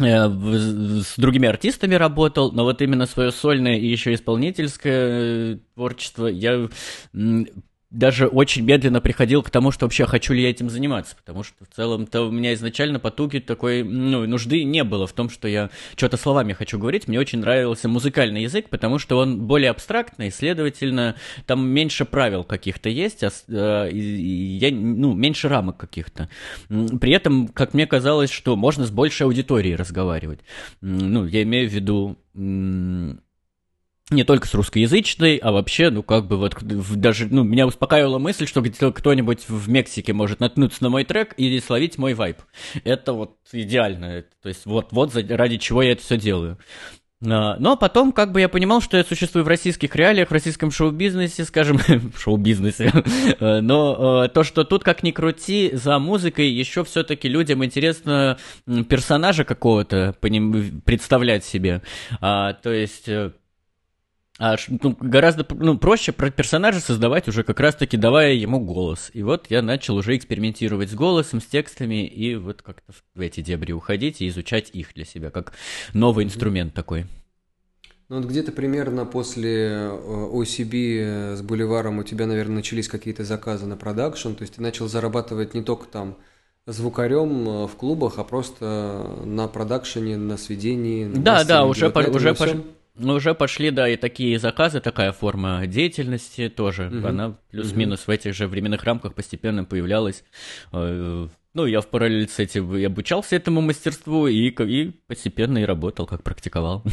Э, 0.00 0.28
с 0.28 1.16
другими 1.16 1.48
артистами 1.48 1.94
работал, 1.94 2.52
но 2.52 2.64
вот 2.64 2.80
именно 2.82 3.06
свое 3.06 3.32
сольное 3.32 3.76
и 3.76 3.86
еще 3.86 4.14
исполнительское 4.14 5.54
э, 5.54 5.58
творчество 5.74 6.26
я 6.26 6.68
даже 7.90 8.26
очень 8.26 8.64
медленно 8.64 9.00
приходил 9.00 9.42
к 9.42 9.50
тому, 9.50 9.70
что 9.70 9.86
вообще 9.86 10.04
хочу 10.04 10.34
ли 10.34 10.42
я 10.42 10.50
этим 10.50 10.68
заниматься, 10.68 11.16
потому 11.16 11.42
что 11.42 11.64
в 11.64 11.74
целом-то 11.74 12.22
у 12.22 12.30
меня 12.30 12.52
изначально 12.54 13.00
потуги 13.00 13.38
такой, 13.38 13.82
ну, 13.82 14.26
нужды 14.26 14.64
не 14.64 14.84
было 14.84 15.06
в 15.06 15.12
том, 15.12 15.30
что 15.30 15.48
я 15.48 15.70
что-то 15.96 16.18
словами 16.18 16.52
хочу 16.52 16.78
говорить. 16.78 17.08
Мне 17.08 17.18
очень 17.18 17.40
нравился 17.40 17.88
музыкальный 17.88 18.42
язык, 18.42 18.68
потому 18.68 18.98
что 18.98 19.16
он 19.18 19.46
более 19.46 19.70
абстрактный, 19.70 20.30
следовательно, 20.30 21.14
там 21.46 21.66
меньше 21.66 22.04
правил 22.04 22.44
каких-то 22.44 22.90
есть, 22.90 23.24
а, 23.24 23.86
и, 23.86 23.98
и 23.98 24.58
я, 24.58 24.70
ну, 24.70 25.14
меньше 25.14 25.48
рамок 25.48 25.78
каких-то. 25.78 26.28
При 26.68 27.12
этом, 27.12 27.48
как 27.48 27.72
мне 27.72 27.86
казалось, 27.86 28.30
что 28.30 28.54
можно 28.56 28.84
с 28.84 28.90
большей 28.90 29.24
аудиторией 29.26 29.76
разговаривать. 29.76 30.40
Ну, 30.82 31.24
я 31.24 31.42
имею 31.42 31.70
в 31.70 31.72
виду 31.72 32.18
не 34.10 34.24
только 34.24 34.46
с 34.46 34.54
русскоязычной, 34.54 35.36
а 35.36 35.52
вообще, 35.52 35.90
ну, 35.90 36.02
как 36.02 36.26
бы 36.26 36.36
вот 36.36 36.56
даже, 36.62 37.26
ну, 37.26 37.42
меня 37.42 37.66
успокаивала 37.66 38.18
мысль, 38.18 38.46
что 38.46 38.62
кто-нибудь 38.62 39.48
в 39.48 39.68
Мексике 39.68 40.12
может 40.12 40.40
наткнуться 40.40 40.82
на 40.82 40.90
мой 40.90 41.04
трек 41.04 41.34
и 41.34 41.60
словить 41.60 41.98
мой 41.98 42.14
вайп. 42.14 42.38
Это 42.84 43.12
вот 43.12 43.36
идеально. 43.52 44.24
То 44.42 44.48
есть 44.48 44.64
вот, 44.66 44.88
вот 44.92 45.14
ради 45.14 45.58
чего 45.58 45.82
я 45.82 45.92
это 45.92 46.02
все 46.02 46.16
делаю. 46.16 46.58
А, 47.26 47.56
но 47.58 47.76
потом, 47.76 48.12
как 48.12 48.30
бы 48.32 48.40
я 48.40 48.48
понимал, 48.48 48.80
что 48.80 48.96
я 48.96 49.04
существую 49.04 49.44
в 49.44 49.48
российских 49.48 49.94
реалиях, 49.96 50.28
в 50.28 50.32
российском 50.32 50.70
шоу-бизнесе, 50.70 51.44
скажем, 51.44 51.78
шоу-бизнесе. 52.16 52.92
Но 53.40 54.22
а, 54.22 54.28
то, 54.28 54.44
что 54.44 54.64
тут, 54.64 54.84
как 54.84 55.02
ни 55.02 55.10
крути, 55.10 55.70
за 55.72 55.98
музыкой 55.98 56.48
еще 56.48 56.84
все-таки 56.84 57.28
людям 57.28 57.64
интересно 57.64 58.38
персонажа 58.88 59.44
какого-то 59.44 60.14
представлять 60.84 61.44
себе. 61.44 61.82
А, 62.20 62.52
то 62.52 62.72
есть 62.72 63.08
э, 63.08 63.32
а, 64.38 64.56
ну, 64.68 64.96
гораздо 65.00 65.44
ну, 65.50 65.76
проще 65.78 66.12
про 66.12 66.30
персонажа 66.30 66.78
создавать 66.78 67.26
уже 67.26 67.42
как 67.42 67.58
раз-таки 67.58 67.96
давая 67.96 68.34
ему 68.34 68.60
голос. 68.60 69.10
И 69.12 69.24
вот 69.24 69.46
я 69.50 69.62
начал 69.62 69.96
уже 69.96 70.16
экспериментировать 70.16 70.90
с 70.90 70.94
голосом, 70.94 71.40
с 71.40 71.46
текстами, 71.46 72.06
и 72.06 72.36
вот 72.36 72.62
как-то 72.62 72.92
в 73.14 73.20
эти 73.20 73.40
дебри 73.40 73.72
уходить 73.72 74.20
и 74.20 74.28
изучать 74.28 74.70
их 74.72 74.94
для 74.94 75.04
себя, 75.04 75.30
как 75.30 75.54
новый 75.92 76.24
инструмент 76.24 76.72
такой. 76.72 77.06
Ну 78.08 78.16
вот 78.16 78.26
где-то 78.26 78.52
примерно 78.52 79.04
после 79.04 79.90
OCB 79.90 80.72
э, 80.72 81.32
э, 81.32 81.36
с 81.36 81.42
Боливаром 81.42 81.98
у 81.98 82.04
тебя, 82.04 82.26
наверное, 82.26 82.56
начались 82.56 82.88
какие-то 82.88 83.24
заказы 83.24 83.66
на 83.66 83.76
продакшн, 83.76 84.32
то 84.32 84.42
есть 84.42 84.54
ты 84.54 84.62
начал 84.62 84.88
зарабатывать 84.88 85.52
не 85.52 85.62
только 85.62 85.86
там 85.88 86.16
звукарем 86.64 87.48
э, 87.48 87.66
в 87.66 87.74
клубах, 87.76 88.14
а 88.18 88.24
просто 88.24 89.24
на 89.24 89.48
продакшене, 89.48 90.16
на 90.16 90.38
сведении. 90.38 91.06
Да, 91.06 91.44
да, 91.44 91.66
уже, 91.66 91.90
по, 91.90 91.98
уже, 91.98 92.34
по, 92.34 92.46
ну, 92.98 93.14
уже 93.14 93.34
пошли, 93.34 93.70
да, 93.70 93.88
и 93.88 93.96
такие 93.96 94.38
заказы, 94.38 94.80
такая 94.80 95.12
форма 95.12 95.66
деятельности 95.66 96.48
тоже. 96.48 96.88
Угу. 96.88 97.06
Она 97.06 97.38
плюс-минус 97.50 98.00
угу. 98.02 98.12
в 98.12 98.14
этих 98.14 98.34
же 98.34 98.48
временных 98.48 98.84
рамках 98.84 99.14
постепенно 99.14 99.64
появлялась. 99.64 100.24
Э, 100.72 101.28
ну, 101.54 101.66
я 101.66 101.80
в 101.80 101.86
параллель 101.86 102.28
с 102.28 102.38
этим 102.38 102.76
и 102.76 102.84
обучался 102.84 103.36
этому 103.36 103.60
мастерству, 103.60 104.26
и, 104.26 104.48
и 104.48 104.90
постепенно 105.06 105.58
и 105.58 105.64
работал, 105.64 106.06
как 106.06 106.22
практиковал. 106.22 106.84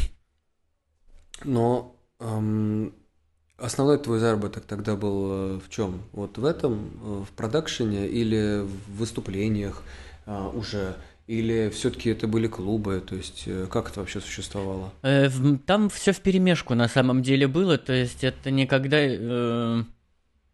Но 1.44 1.94
эм, 2.18 2.94
основной 3.58 3.98
твой 3.98 4.18
заработок 4.18 4.64
тогда 4.64 4.96
был 4.96 5.30
э, 5.30 5.60
в 5.60 5.68
чем? 5.70 6.02
Вот 6.12 6.38
в 6.38 6.44
этом, 6.44 6.90
э, 7.02 7.24
в 7.24 7.32
продакшене 7.36 8.08
или 8.08 8.62
в 8.62 8.98
выступлениях 8.98 9.82
э, 10.26 10.50
уже? 10.54 10.96
Или 11.26 11.70
все-таки 11.70 12.10
это 12.10 12.28
были 12.28 12.46
клубы? 12.46 13.02
То 13.06 13.16
есть 13.16 13.44
э, 13.46 13.66
как 13.68 13.90
это 13.90 14.00
вообще 14.00 14.20
существовало? 14.20 14.92
Э, 15.02 15.28
там 15.66 15.88
все 15.88 16.12
в 16.12 16.20
перемешку 16.20 16.74
на 16.74 16.88
самом 16.88 17.22
деле 17.22 17.48
было. 17.48 17.78
То 17.78 17.92
есть 17.92 18.22
это 18.22 18.52
никогда 18.52 18.98
э, 19.00 19.82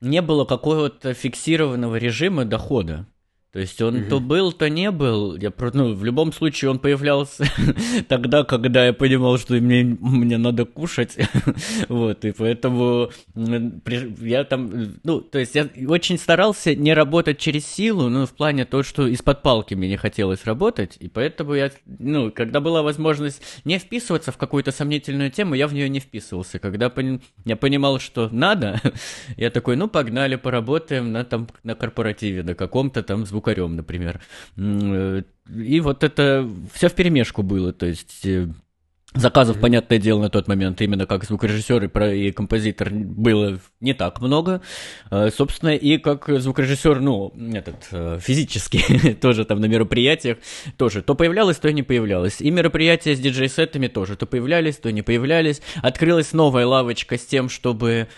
не 0.01 0.23
было 0.23 0.45
какого-то 0.47 1.13
фиксированного 1.13 1.97
режима 1.97 2.47
дохода. 2.47 3.07
То 3.53 3.59
есть 3.59 3.83
он 3.83 3.97
угу. 3.97 4.09
то 4.09 4.21
был, 4.21 4.51
то 4.51 4.71
не 4.71 4.91
был. 4.91 5.37
Я, 5.37 5.53
ну, 5.75 5.93
в 5.93 6.05
любом 6.07 6.33
случае 6.33 6.71
он 6.71 6.79
появлялся 6.79 7.45
тогда, 8.09 8.45
когда 8.45 8.87
я 8.87 8.95
понимал, 8.95 9.37
что 9.37 9.53
мне, 9.55 9.85
мне 10.01 10.39
надо 10.39 10.65
кушать. 10.65 11.19
вот, 11.91 12.25
и 12.25 12.33
поэтому 12.33 13.11
я 13.35 14.45
там, 14.45 14.95
ну, 15.05 15.21
то 15.21 15.39
есть 15.39 15.55
я 15.55 15.69
очень 15.87 16.17
старался 16.17 16.75
не 16.75 16.95
работать 16.95 17.37
через 17.37 17.67
силу, 17.67 18.09
ну, 18.09 18.25
в 18.25 18.31
плане 18.31 18.65
того, 18.65 18.83
что 18.83 19.07
из-под 19.07 19.43
палки 19.43 19.75
мне 19.75 19.89
не 19.89 19.99
хотелось 19.99 20.47
работать, 20.47 20.97
и 20.99 21.09
поэтому 21.09 21.53
я, 21.53 21.71
ну, 21.85 22.33
когда 22.33 22.61
была 22.61 22.83
возможность 22.83 23.43
не 23.67 23.79
вписываться 23.79 24.33
в 24.33 24.39
какую-то 24.39 24.73
сомнительную 24.73 25.31
тему, 25.31 25.55
я 25.55 25.69
в 25.69 25.75
нее 25.75 25.91
не 25.91 26.01
вписывался. 26.01 26.59
Когда 26.59 26.91
я 27.45 27.57
понимал, 27.57 27.99
что 27.99 28.31
надо, 28.33 28.81
я 29.37 29.51
такой, 29.51 29.77
ну, 29.77 29.89
погнали, 29.89 30.37
поработаем 30.37 31.13
на, 31.13 31.23
там, 31.25 31.49
на 31.65 31.75
корпоративе, 31.75 32.43
на 32.43 32.55
каком-то 32.55 33.03
там 33.03 33.27
звук 33.27 33.42
звукарем, 33.43 33.77
например. 33.77 34.21
Э, 34.57 35.23
и 35.55 35.81
вот 35.81 36.05
это 36.05 36.49
все 36.73 36.89
в 36.89 36.95
перемешку 36.95 37.43
было, 37.43 37.73
то 37.73 37.87
есть 37.87 38.25
э, 38.25 38.49
Заказов, 39.15 39.59
mm-hmm. 39.59 39.61
понятное 39.61 39.99
дело, 39.99 40.23
на 40.23 40.31
тот 40.31 40.49
момент 40.49 40.81
именно 40.81 41.05
как 41.05 41.25
звукорежиссер 41.25 41.85
и, 41.85 42.29
и 42.29 42.33
композитор 42.33 42.89
было 42.91 43.59
не 43.81 43.93
так 43.93 44.23
много. 44.23 44.63
Э, 45.11 45.29
собственно, 45.29 45.75
и 45.77 45.99
как 45.99 46.31
звукорежиссер, 46.31 47.01
ну, 47.01 47.31
этот, 47.53 48.23
физически, 48.23 49.13
тоже 49.21 49.45
там 49.45 49.61
на 49.61 49.67
мероприятиях, 49.67 50.39
тоже 50.79 51.03
то 51.03 51.15
появлялось, 51.15 51.59
то 51.59 51.71
не 51.71 51.83
появлялось. 51.83 52.41
И 52.41 52.51
мероприятия 52.51 53.15
с 53.15 53.21
диджей-сетами 53.21 53.89
тоже 53.89 54.17
то 54.17 54.25
появлялись, 54.25 54.77
то 54.77 54.91
не 54.91 55.03
появлялись. 55.03 55.61
Открылась 55.83 56.33
новая 56.33 56.67
лавочка 56.67 57.19
с 57.19 57.27
тем, 57.27 57.51
чтобы 57.51 58.09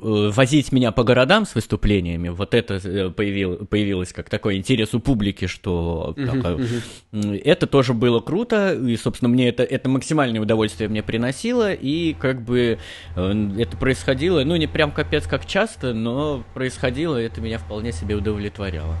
возить 0.00 0.72
меня 0.72 0.92
по 0.92 1.04
городам 1.04 1.46
с 1.46 1.54
выступлениями, 1.54 2.28
вот 2.28 2.54
это 2.54 2.74
э, 2.74 3.10
появил, 3.10 3.66
появилось 3.66 4.12
как 4.12 4.28
такой 4.28 4.56
интерес 4.56 4.94
у 4.94 5.00
публики, 5.00 5.46
что 5.46 6.14
uh-huh, 6.16 6.42
так, 6.42 6.58
uh-huh. 6.58 7.42
это 7.44 7.66
тоже 7.66 7.94
было 7.94 8.20
круто, 8.20 8.74
и, 8.74 8.96
собственно, 8.96 9.28
мне 9.28 9.48
это, 9.48 9.62
это 9.62 9.88
максимальное 9.88 10.40
удовольствие 10.40 10.88
мне 10.88 11.02
приносило, 11.02 11.72
и 11.72 12.14
как 12.14 12.42
бы 12.42 12.78
это 13.14 13.76
происходило, 13.76 14.42
ну, 14.44 14.56
не 14.56 14.66
прям 14.66 14.90
капец 14.90 15.26
как 15.26 15.46
часто, 15.46 15.94
но 15.94 16.44
происходило, 16.54 17.20
и 17.20 17.24
это 17.24 17.40
меня 17.40 17.58
вполне 17.58 17.92
себе 17.92 18.14
удовлетворяло. 18.14 18.96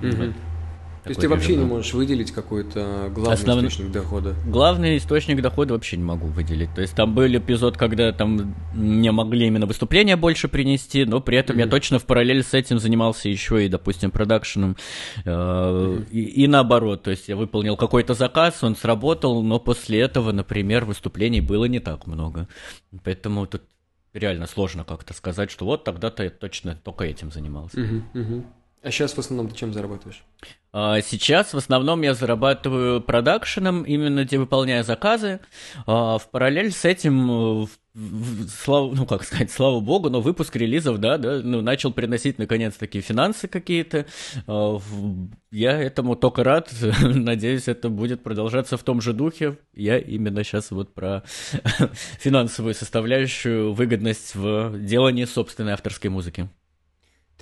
Uh-huh. 0.00 0.26
Вот. 0.26 0.34
То 1.02 1.08
есть 1.08 1.20
ты 1.20 1.28
вообще 1.28 1.56
не 1.56 1.64
можешь 1.64 1.92
выделить 1.94 2.30
какой-то 2.30 3.10
главный 3.12 3.34
Основ... 3.34 3.58
источник 3.58 3.90
дохода? 3.90 4.36
Главный 4.46 4.96
источник 4.98 5.42
дохода 5.42 5.74
вообще 5.74 5.96
не 5.96 6.04
могу 6.04 6.28
выделить. 6.28 6.72
То 6.74 6.80
есть 6.80 6.94
там 6.94 7.12
был 7.12 7.26
эпизод, 7.26 7.76
когда 7.76 8.12
там 8.12 8.54
не 8.72 9.10
могли 9.10 9.48
именно 9.48 9.66
выступления 9.66 10.16
больше 10.16 10.46
принести, 10.46 11.04
но 11.04 11.20
при 11.20 11.38
этом 11.38 11.56
mm-hmm. 11.56 11.64
я 11.64 11.66
точно 11.66 11.98
в 11.98 12.04
параллель 12.04 12.44
с 12.44 12.54
этим 12.54 12.78
занимался 12.78 13.28
еще 13.28 13.64
и, 13.66 13.68
допустим, 13.68 14.12
продакшеном. 14.12 14.76
Э, 15.24 15.30
mm-hmm. 15.30 16.10
и, 16.10 16.44
и 16.44 16.46
наоборот, 16.46 17.02
то 17.02 17.10
есть 17.10 17.28
я 17.28 17.34
выполнил 17.34 17.76
какой-то 17.76 18.14
заказ, 18.14 18.62
он 18.62 18.76
сработал, 18.76 19.42
но 19.42 19.58
после 19.58 20.00
этого, 20.00 20.30
например, 20.30 20.84
выступлений 20.84 21.40
было 21.40 21.64
не 21.64 21.80
так 21.80 22.06
много. 22.06 22.46
Поэтому 23.02 23.46
тут 23.46 23.62
реально 24.14 24.46
сложно 24.46 24.84
как-то 24.84 25.14
сказать, 25.14 25.50
что 25.50 25.64
вот 25.64 25.82
тогда-то 25.82 26.22
я 26.22 26.30
точно 26.30 26.76
только 26.76 27.04
этим 27.04 27.32
занимался. 27.32 27.80
Mm-hmm. 27.80 28.02
Mm-hmm. 28.14 28.44
А 28.82 28.90
сейчас 28.90 29.12
в 29.14 29.18
основном 29.18 29.48
ты 29.48 29.56
чем 29.56 29.72
зарабатываешь? 29.72 30.22
А, 30.74 31.02
сейчас 31.02 31.52
в 31.52 31.58
основном 31.58 32.00
я 32.02 32.14
зарабатываю 32.14 33.02
продакшеном, 33.02 33.82
именно 33.82 34.24
где 34.24 34.38
выполняя 34.38 34.82
заказы. 34.82 35.40
А, 35.86 36.16
в 36.16 36.30
параллель 36.30 36.72
с 36.72 36.86
этим, 36.86 37.68
слава, 38.48 38.94
ну 38.94 39.04
как 39.04 39.22
сказать, 39.24 39.50
слава 39.50 39.80
богу, 39.80 40.08
но 40.08 40.22
выпуск 40.22 40.56
релизов, 40.56 40.98
да, 40.98 41.18
да, 41.18 41.40
ну, 41.42 41.60
начал 41.60 41.92
приносить 41.92 42.38
наконец-таки 42.38 43.02
финансы 43.02 43.48
какие-то. 43.48 44.06
А, 44.46 44.78
я 45.50 45.72
этому 45.78 46.16
только 46.16 46.42
рад. 46.42 46.72
Надеюсь, 47.02 47.68
это 47.68 47.90
будет 47.90 48.22
продолжаться 48.22 48.78
в 48.78 48.82
том 48.82 49.02
же 49.02 49.12
духе. 49.12 49.58
Я 49.74 49.98
именно 49.98 50.42
сейчас 50.42 50.70
вот 50.70 50.94
про 50.94 51.22
финансовую 52.18 52.72
составляющую, 52.74 53.74
выгодность 53.74 54.34
в 54.34 54.78
делании 54.78 55.26
собственной 55.26 55.74
авторской 55.74 56.08
музыки. 56.08 56.48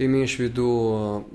Ты 0.01 0.07
имеешь 0.07 0.36
в 0.36 0.38
виду 0.38 1.26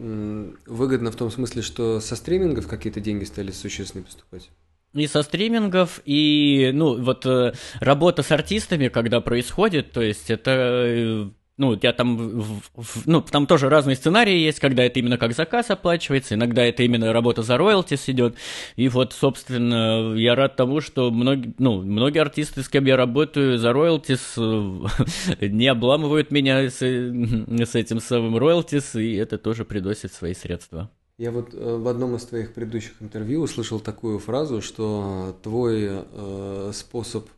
выгодно 0.65 1.11
в 1.11 1.15
том 1.15 1.29
смысле, 1.29 1.61
что 1.61 1.99
со 1.99 2.15
стримингов 2.15 2.67
какие-то 2.67 2.99
деньги 2.99 3.23
стали 3.23 3.51
существенно 3.51 4.03
поступать? 4.03 4.49
И 4.95 5.05
со 5.05 5.21
стримингов, 5.21 6.01
и, 6.03 6.71
ну, 6.73 6.99
вот 6.99 7.27
э, 7.27 7.53
работа 7.79 8.23
с 8.23 8.31
артистами, 8.31 8.87
когда 8.87 9.21
происходит, 9.21 9.91
то 9.91 10.01
есть 10.01 10.31
это 10.31 10.51
э, 10.51 11.29
ну, 11.57 11.77
я 11.81 11.93
там, 11.93 12.61
ну, 13.05 13.21
там 13.21 13.47
тоже 13.47 13.69
разные 13.69 13.95
сценарии 13.95 14.37
есть, 14.37 14.59
когда 14.59 14.83
это 14.83 14.99
именно 14.99 15.17
как 15.17 15.33
заказ 15.33 15.69
оплачивается, 15.71 16.35
иногда 16.35 16.63
это 16.63 16.83
именно 16.83 17.13
работа 17.13 17.43
за 17.43 17.57
роялтис 17.57 18.09
идет. 18.09 18.35
И 18.75 18.89
вот, 18.89 19.13
собственно, 19.13 20.13
я 20.15 20.35
рад 20.35 20.57
тому, 20.57 20.81
что 20.81 21.11
многие, 21.11 21.53
ну, 21.57 21.81
многие 21.81 22.19
артисты, 22.19 22.61
с 22.61 22.69
кем 22.69 22.85
я 22.85 22.97
работаю 22.97 23.57
за 23.57 23.71
роялтис, 23.71 24.35
не 25.41 25.67
обламывают 25.67 26.31
меня 26.31 26.69
с, 26.69 26.81
с 26.81 27.75
этим 27.75 27.99
самым 28.01 28.37
роялтис, 28.37 28.95
и 28.95 29.15
это 29.15 29.37
тоже 29.37 29.63
приносит 29.63 30.11
свои 30.11 30.33
средства. 30.33 30.89
Я 31.17 31.31
вот 31.31 31.53
э, 31.53 31.77
в 31.77 31.87
одном 31.87 32.15
из 32.17 32.25
твоих 32.25 32.53
предыдущих 32.53 33.01
интервью 33.01 33.41
услышал 33.41 33.79
такую 33.79 34.19
фразу, 34.19 34.61
что 34.61 35.37
твой 35.41 35.87
э, 35.89 36.71
способ 36.73 37.29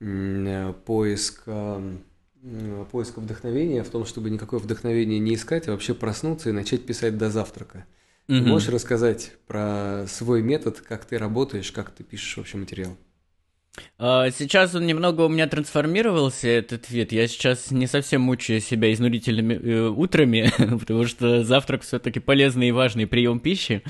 э, 0.00 0.72
поиска, 0.86 1.42
э, 1.46 1.96
поиска 2.90 3.20
вдохновения 3.20 3.82
в 3.82 3.90
том, 3.90 4.04
чтобы 4.04 4.30
никакое 4.30 4.60
вдохновение 4.60 5.18
не 5.18 5.34
искать, 5.34 5.68
а 5.68 5.72
вообще 5.72 5.94
проснуться 5.94 6.50
и 6.50 6.52
начать 6.52 6.86
писать 6.86 7.18
до 7.18 7.30
завтрака. 7.30 7.86
Мгм. 8.28 8.48
можешь 8.48 8.68
рассказать 8.68 9.32
про 9.46 10.06
свой 10.08 10.42
метод, 10.42 10.80
как 10.80 11.04
ты 11.04 11.18
работаешь, 11.18 11.72
как 11.72 11.90
ты 11.90 12.04
пишешь 12.04 12.36
вообще 12.36 12.58
материал? 12.58 12.96
А, 13.98 14.30
Сейчас 14.30 14.74
он 14.74 14.86
немного 14.86 15.22
у 15.22 15.28
меня 15.28 15.46
трансформировался, 15.46 16.48
этот 16.48 16.88
вид. 16.88 17.12
Я 17.12 17.28
сейчас 17.28 17.70
не 17.70 17.86
совсем 17.86 18.22
мучаю 18.22 18.60
себя 18.60 18.90
изнурительными 18.92 19.54
э, 19.54 19.88
утрами, 19.88 20.50
потому 20.80 21.06
что 21.06 21.44
завтрак 21.44 21.82
все-таки 21.82 22.20
полезный 22.20 22.68
и 22.68 22.72
важный 22.72 23.06
прием 23.06 23.40
пищи. 23.40 23.82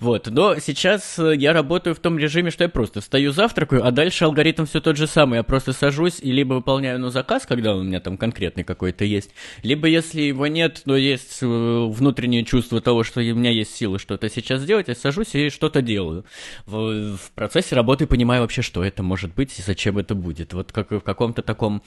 Вот. 0.00 0.28
Но 0.28 0.56
сейчас 0.60 1.18
э, 1.18 1.34
я 1.36 1.52
работаю 1.52 1.96
в 1.96 1.98
том 1.98 2.18
режиме, 2.18 2.50
что 2.50 2.64
я 2.64 2.68
просто 2.68 3.00
встаю, 3.00 3.32
завтракаю, 3.32 3.84
а 3.84 3.90
дальше 3.90 4.24
алгоритм 4.24 4.66
все 4.66 4.80
тот 4.80 4.96
же 4.96 5.06
самый. 5.06 5.38
Я 5.38 5.42
просто 5.42 5.72
сажусь 5.72 6.20
и 6.20 6.30
либо 6.30 6.54
выполняю 6.54 7.00
ну, 7.00 7.10
заказ, 7.10 7.44
когда 7.46 7.74
он 7.74 7.80
у 7.80 7.84
меня 7.84 8.00
там 8.00 8.16
конкретный 8.16 8.62
какой-то 8.62 9.04
есть, 9.04 9.30
либо 9.62 9.88
если 9.88 10.22
его 10.22 10.46
нет, 10.46 10.82
но 10.84 10.96
есть 10.96 11.38
э, 11.42 11.46
внутреннее 11.46 12.44
чувство 12.44 12.80
того, 12.80 13.02
что 13.02 13.20
у 13.20 13.34
меня 13.34 13.50
есть 13.50 13.74
силы 13.74 13.98
что-то 13.98 14.28
сейчас 14.30 14.60
сделать, 14.60 14.88
я 14.88 14.94
сажусь 14.94 15.34
и 15.34 15.50
что-то 15.50 15.82
делаю. 15.82 16.24
В, 16.66 17.16
в 17.16 17.30
процессе 17.34 17.74
работы 17.74 18.06
понимаю 18.06 18.42
вообще, 18.42 18.62
что 18.62 18.84
это 18.84 19.02
может 19.02 19.32
быть 19.36 19.56
и 19.58 19.62
зачем 19.62 19.98
это 19.98 20.14
будет. 20.14 20.52
Вот 20.52 20.72
как 20.72 20.90
в 20.90 21.00
каком-то 21.00 21.42
таком... 21.42 21.82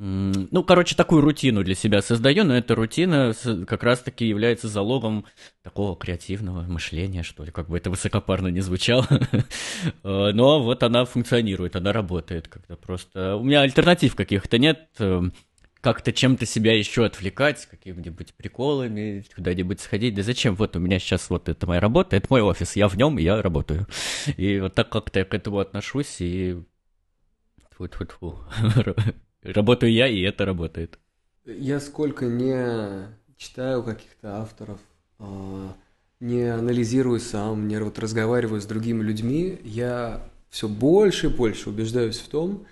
Ну, 0.00 0.62
короче, 0.62 0.94
такую 0.94 1.22
рутину 1.22 1.64
для 1.64 1.74
себя 1.74 2.02
создаю, 2.02 2.44
но 2.44 2.56
эта 2.56 2.76
рутина 2.76 3.34
как 3.66 3.82
раз-таки 3.82 4.28
является 4.28 4.68
залогом 4.68 5.24
такого 5.64 5.96
креативного 5.96 6.62
мышления, 6.62 7.24
что 7.24 7.42
ли, 7.42 7.50
как 7.50 7.68
бы 7.68 7.76
это 7.76 7.90
высокопарно 7.90 8.48
не 8.48 8.60
звучало. 8.60 9.06
Э, 10.04 10.30
Но 10.32 10.62
вот 10.62 10.82
она 10.82 11.04
функционирует, 11.04 11.74
она 11.76 11.92
работает 11.92 12.48
как-то 12.48 12.76
просто. 12.76 13.36
У 13.36 13.44
меня 13.44 13.62
альтернатив 13.62 14.14
каких-то 14.14 14.58
нет, 14.58 14.88
э, 14.98 15.22
как-то 15.80 16.12
чем-то 16.12 16.46
себя 16.46 16.76
еще 16.76 17.04
отвлекать, 17.04 17.66
какими-нибудь 17.66 18.34
приколами, 18.34 19.24
куда-нибудь 19.34 19.80
сходить. 19.80 20.14
Да 20.14 20.22
зачем? 20.22 20.54
Вот 20.54 20.76
у 20.76 20.78
меня 20.80 20.98
сейчас 20.98 21.30
вот 21.30 21.48
это 21.48 21.66
моя 21.66 21.80
работа, 21.80 22.16
это 22.16 22.26
мой 22.30 22.42
офис, 22.42 22.76
я 22.76 22.88
в 22.88 22.96
нем, 22.96 23.18
я 23.18 23.40
работаю. 23.40 23.86
И 24.36 24.58
вот 24.58 24.74
так 24.74 24.88
как-то 24.88 25.20
я 25.20 25.24
к 25.24 25.34
этому 25.34 25.58
отношусь, 25.58 26.16
и... 26.20 26.62
Тьфу-тьфу-тьфу. 27.72 28.38
Работаю 29.42 29.92
я, 29.92 30.08
и 30.08 30.20
это 30.22 30.44
работает. 30.44 30.98
Я 31.44 31.78
сколько 31.78 32.26
не 32.26 33.06
читаю 33.36 33.84
каких-то 33.84 34.40
авторов, 34.40 34.80
а, 35.20 35.74
не 36.18 36.42
анализирую 36.42 37.20
сам, 37.20 37.68
не 37.68 37.78
вот 37.78 38.00
разговариваю 38.00 38.60
с 38.60 38.66
другими 38.66 39.02
людьми, 39.02 39.60
я 39.62 40.28
все 40.50 40.68
больше 40.68 41.28
и 41.28 41.30
больше 41.30 41.70
убеждаюсь 41.70 42.18
в 42.18 42.28
том, 42.28 42.56
что 42.56 42.68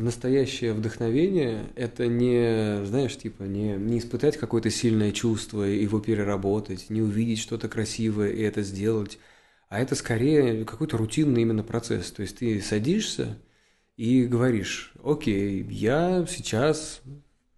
настоящее 0.00 0.72
вдохновение– 0.72 1.70
это 1.76 2.06
не, 2.08 2.84
знаешь, 2.84 3.16
типа, 3.16 3.44
не, 3.44 3.76
не 3.76 3.98
испытать 3.98 4.36
какое-то 4.36 4.70
сильное 4.70 5.12
чувство 5.12 5.68
и 5.68 5.82
его 5.82 6.00
переработать, 6.00 6.90
не 6.90 7.00
увидеть 7.00 7.38
что-то 7.38 7.68
красивое 7.68 8.30
и 8.30 8.42
это 8.42 8.62
сделать, 8.62 9.18
а 9.68 9.78
это 9.80 9.94
скорее 9.94 10.64
какой-то 10.64 10.96
рутинный 10.96 11.42
именно 11.42 11.62
процесс. 11.62 12.10
То 12.10 12.22
есть 12.22 12.38
ты 12.38 12.60
садишься 12.60 13.38
и 13.96 14.24
говоришь, 14.26 14.94
окей, 15.04 15.62
я 15.70 16.26
сейчас 16.28 17.02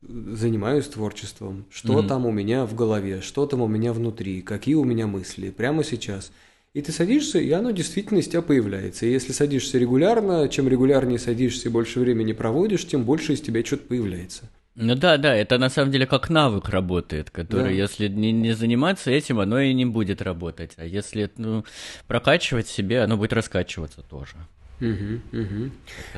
занимаюсь 0.02 0.88
творчеством, 0.88 1.66
что 1.70 1.98
Мгм. 1.98 2.08
там 2.08 2.26
у 2.26 2.32
меня 2.32 2.66
в 2.66 2.74
голове, 2.74 3.20
что 3.20 3.46
там 3.46 3.62
у 3.62 3.68
меня 3.68 3.92
внутри, 3.92 4.42
какие 4.42 4.74
у 4.74 4.84
меня 4.84 5.06
мысли 5.06 5.50
прямо 5.50 5.84
сейчас. 5.84 6.32
И 6.74 6.80
ты 6.80 6.90
садишься, 6.90 7.38
и 7.38 7.50
оно 7.50 7.70
действительно 7.70 8.18
из 8.18 8.28
тебя 8.28 8.40
появляется. 8.40 9.04
И 9.04 9.10
если 9.10 9.32
садишься 9.32 9.76
регулярно, 9.78 10.48
чем 10.48 10.68
регулярнее 10.68 11.18
садишься 11.18 11.68
и 11.68 11.72
больше 11.72 12.00
времени 12.00 12.32
проводишь, 12.32 12.86
тем 12.86 13.04
больше 13.04 13.34
из 13.34 13.42
тебя 13.42 13.62
что-то 13.62 13.82
появляется. 13.88 14.48
Ну 14.74 14.94
да, 14.94 15.18
да, 15.18 15.34
это 15.36 15.58
на 15.58 15.68
самом 15.68 15.92
деле 15.92 16.06
как 16.06 16.30
навык 16.30 16.70
работает, 16.70 17.28
который, 17.28 17.64
Да. 17.64 17.68
если 17.82 18.08
не, 18.08 18.32
не 18.32 18.54
заниматься 18.54 19.10
этим, 19.10 19.38
оно 19.40 19.60
и 19.60 19.74
не 19.74 19.84
будет 19.84 20.22
работать. 20.22 20.72
А 20.78 20.86
если 20.86 21.30
ну, 21.36 21.66
прокачивать 22.06 22.68
себе, 22.68 23.02
оно 23.02 23.18
будет 23.18 23.34
раскачиваться 23.34 24.00
тоже. 24.00 24.36
Мгм, 24.80 25.20
мгм. 25.30 25.72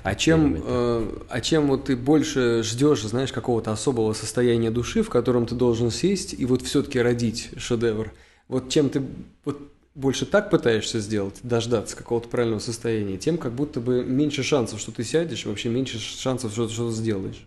А 0.04 0.14
чем, 0.14 0.62
э, 0.64 1.18
а 1.30 1.40
чем 1.40 1.66
вот 1.66 1.86
ты 1.86 1.96
больше 1.96 2.62
ждешь, 2.62 3.02
знаешь, 3.02 3.32
какого-то 3.32 3.72
особого 3.72 4.12
состояния 4.12 4.70
души, 4.70 5.02
в 5.02 5.10
котором 5.10 5.46
ты 5.46 5.56
должен 5.56 5.90
сесть 5.90 6.32
и 6.38 6.46
вот 6.46 6.62
все-таки 6.62 7.00
родить 7.00 7.50
шедевр? 7.56 8.12
Вот 8.46 8.68
чем 8.68 8.88
ты 8.88 9.02
вот 9.44 9.73
больше 9.94 10.26
так 10.26 10.50
пытаешься 10.50 10.98
сделать, 11.00 11.36
дождаться 11.42 11.96
какого-то 11.96 12.28
правильного 12.28 12.60
состояния, 12.60 13.16
тем 13.16 13.38
как 13.38 13.52
будто 13.52 13.80
бы 13.80 14.04
меньше 14.04 14.42
шансов, 14.42 14.80
что 14.80 14.92
ты 14.92 15.04
сядешь, 15.04 15.46
вообще 15.46 15.68
меньше 15.68 15.98
шансов, 15.98 16.52
что 16.52 16.66
ты 16.66 16.74
что-то 16.74 16.92
сделаешь. 16.92 17.46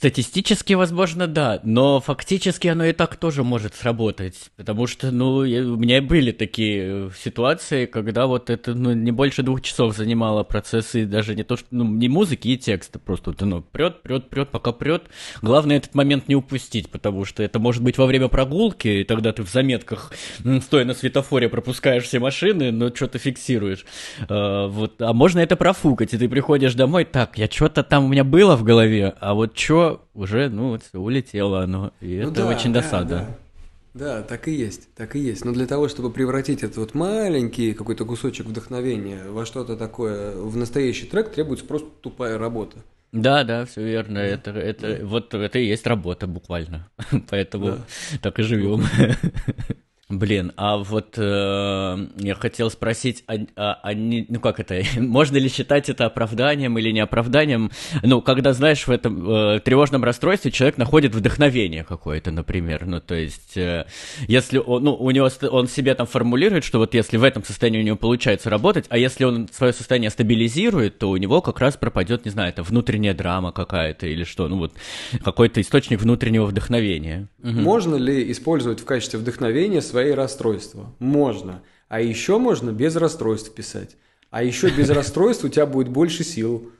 Статистически, 0.00 0.72
возможно, 0.72 1.26
да, 1.26 1.60
но 1.62 2.00
фактически 2.00 2.68
оно 2.68 2.86
и 2.86 2.94
так 2.94 3.16
тоже 3.16 3.44
может 3.44 3.74
сработать, 3.74 4.50
потому 4.56 4.86
что, 4.86 5.10
ну, 5.10 5.44
я- 5.44 5.60
у 5.60 5.76
меня 5.76 6.00
были 6.00 6.32
такие 6.32 7.08
э, 7.08 7.10
ситуации, 7.22 7.84
когда 7.84 8.26
вот 8.26 8.48
это, 8.48 8.72
ну, 8.72 8.94
не 8.94 9.12
больше 9.12 9.42
двух 9.42 9.60
часов 9.60 9.94
занимало 9.94 10.42
процессы, 10.42 11.04
даже 11.04 11.34
не 11.34 11.42
то, 11.42 11.58
что, 11.58 11.66
ну, 11.70 11.84
не 11.84 12.08
музыки 12.08 12.48
и 12.48 12.56
текста, 12.56 12.98
просто 12.98 13.32
вот 13.32 13.42
оно 13.42 13.60
прет, 13.60 14.00
прет, 14.00 14.30
прет, 14.30 14.48
пока 14.48 14.72
прет. 14.72 15.02
Главное 15.42 15.76
этот 15.76 15.94
момент 15.94 16.28
не 16.28 16.34
упустить, 16.34 16.88
потому 16.88 17.26
что 17.26 17.42
это 17.42 17.58
может 17.58 17.82
быть 17.82 17.98
во 17.98 18.06
время 18.06 18.28
прогулки, 18.28 18.88
и 18.88 19.04
тогда 19.04 19.34
ты 19.34 19.42
в 19.42 19.50
заметках, 19.50 20.12
стоя 20.62 20.86
на 20.86 20.94
светофоре, 20.94 21.50
пропускаешь 21.50 22.04
все 22.04 22.20
машины, 22.20 22.72
но 22.72 22.88
что-то 22.88 23.18
фиксируешь. 23.18 23.84
А, 24.30 24.66
вот, 24.66 25.02
а 25.02 25.12
можно 25.12 25.40
это 25.40 25.56
профукать, 25.56 26.14
и 26.14 26.16
ты 26.16 26.26
приходишь 26.26 26.72
домой, 26.72 27.04
так, 27.04 27.36
я 27.36 27.48
что-то 27.50 27.82
там 27.82 28.06
у 28.06 28.08
меня 28.08 28.24
было 28.24 28.56
в 28.56 28.64
голове, 28.64 29.14
а 29.20 29.34
вот 29.34 29.58
что 29.58 29.89
уже, 30.14 30.48
ну, 30.48 30.70
вот 30.70 30.82
всё, 30.82 31.00
улетело 31.00 31.62
оно, 31.62 31.92
и 32.00 32.20
Ну 32.22 32.30
это 32.30 32.42
да, 32.42 32.46
очень 32.48 32.72
да, 32.72 32.80
досада. 32.80 33.08
Да. 33.16 33.36
Да, 33.92 34.22
так 34.22 34.46
и 34.46 34.52
есть, 34.52 34.88
так 34.94 35.16
и 35.16 35.18
есть. 35.18 35.44
Но 35.44 35.52
для 35.52 35.66
того, 35.66 35.88
чтобы 35.88 36.12
превратить 36.12 36.62
этот 36.62 36.76
вот 36.76 36.94
маленький 36.94 37.72
какой-то 37.74 38.04
кусочек 38.04 38.46
вдохновения 38.46 39.24
во 39.28 39.44
что-то 39.44 39.76
такое, 39.76 40.36
в 40.36 40.56
настоящий 40.56 41.06
трек, 41.06 41.32
требуется 41.32 41.64
просто 41.64 41.88
тупая 42.00 42.38
работа. 42.38 42.78
Да, 43.10 43.42
да, 43.42 43.64
все 43.66 43.82
верно. 43.82 44.18
Это, 44.18 44.52
это, 44.52 45.04
вот 45.04 45.34
это 45.34 45.58
и 45.58 45.66
есть 45.66 45.86
работа 45.88 46.28
буквально. 46.28 46.88
Поэтому 47.30 47.66
Да. 47.66 47.78
так 48.22 48.38
и 48.38 48.42
живем. 48.42 48.84
Блин, 50.10 50.52
а 50.56 50.76
вот 50.76 51.14
э, 51.16 52.06
я 52.18 52.34
хотел 52.34 52.68
спросить, 52.70 53.22
а, 53.28 53.34
а- 53.56 53.78
а 53.82 53.94
не- 53.94 54.26
ну 54.28 54.40
как 54.40 54.58
это, 54.58 54.82
можно 55.00 55.36
ли 55.36 55.48
считать 55.48 55.88
это 55.88 56.06
оправданием 56.06 56.76
или 56.78 56.90
не 56.90 56.98
оправданием? 57.00 57.70
Ну, 58.02 58.20
когда, 58.20 58.52
знаешь, 58.52 58.86
в 58.88 58.90
этом 58.90 59.30
э, 59.30 59.60
тревожном 59.60 60.02
расстройстве 60.02 60.50
человек 60.50 60.78
находит 60.78 61.14
вдохновение 61.14 61.84
какое-то, 61.84 62.32
например. 62.32 62.86
Ну, 62.86 63.00
то 63.00 63.14
есть, 63.14 63.56
э, 63.56 63.86
если 64.26 64.58
он, 64.58 64.82
ну, 64.82 64.94
у 64.94 65.10
него, 65.12 65.30
он 65.50 65.68
себе 65.68 65.94
там 65.94 66.08
формулирует, 66.08 66.64
что 66.64 66.78
вот 66.78 66.92
если 66.94 67.16
в 67.16 67.22
этом 67.22 67.44
состоянии 67.44 67.78
у 67.78 67.84
него 67.84 67.96
получается 67.96 68.50
работать, 68.50 68.86
а 68.88 68.98
если 68.98 69.22
он 69.24 69.48
свое 69.52 69.72
состояние 69.72 70.10
стабилизирует, 70.10 70.98
то 70.98 71.08
у 71.10 71.16
него 71.18 71.40
как 71.40 71.60
раз 71.60 71.76
пропадет, 71.76 72.24
не 72.24 72.32
знаю, 72.32 72.48
это 72.50 72.64
внутренняя 72.64 73.14
драма 73.14 73.52
какая-то 73.52 74.08
или 74.08 74.24
что, 74.24 74.48
ну 74.48 74.58
вот 74.58 74.72
какой-то 75.22 75.60
источник 75.60 76.00
внутреннего 76.00 76.46
вдохновения. 76.46 77.28
Мгм. 77.42 77.62
Можно 77.62 77.94
ли 77.94 78.32
использовать 78.32 78.80
в 78.80 78.84
качестве 78.84 79.20
вдохновения 79.20 79.80
свои 79.80 79.99
расстройства? 80.14 80.94
Можно. 80.98 81.62
А 81.88 82.00
еще 82.00 82.38
можно 82.38 82.70
без 82.70 82.96
расстройств 82.96 83.54
писать. 83.54 83.96
А 84.30 84.42
еще 84.42 84.70
без 84.70 84.90
расстройств 84.90 85.44
у 85.44 85.48
тебя 85.48 85.66
будет 85.66 85.88
больше 85.88 86.24
сил. 86.24 86.70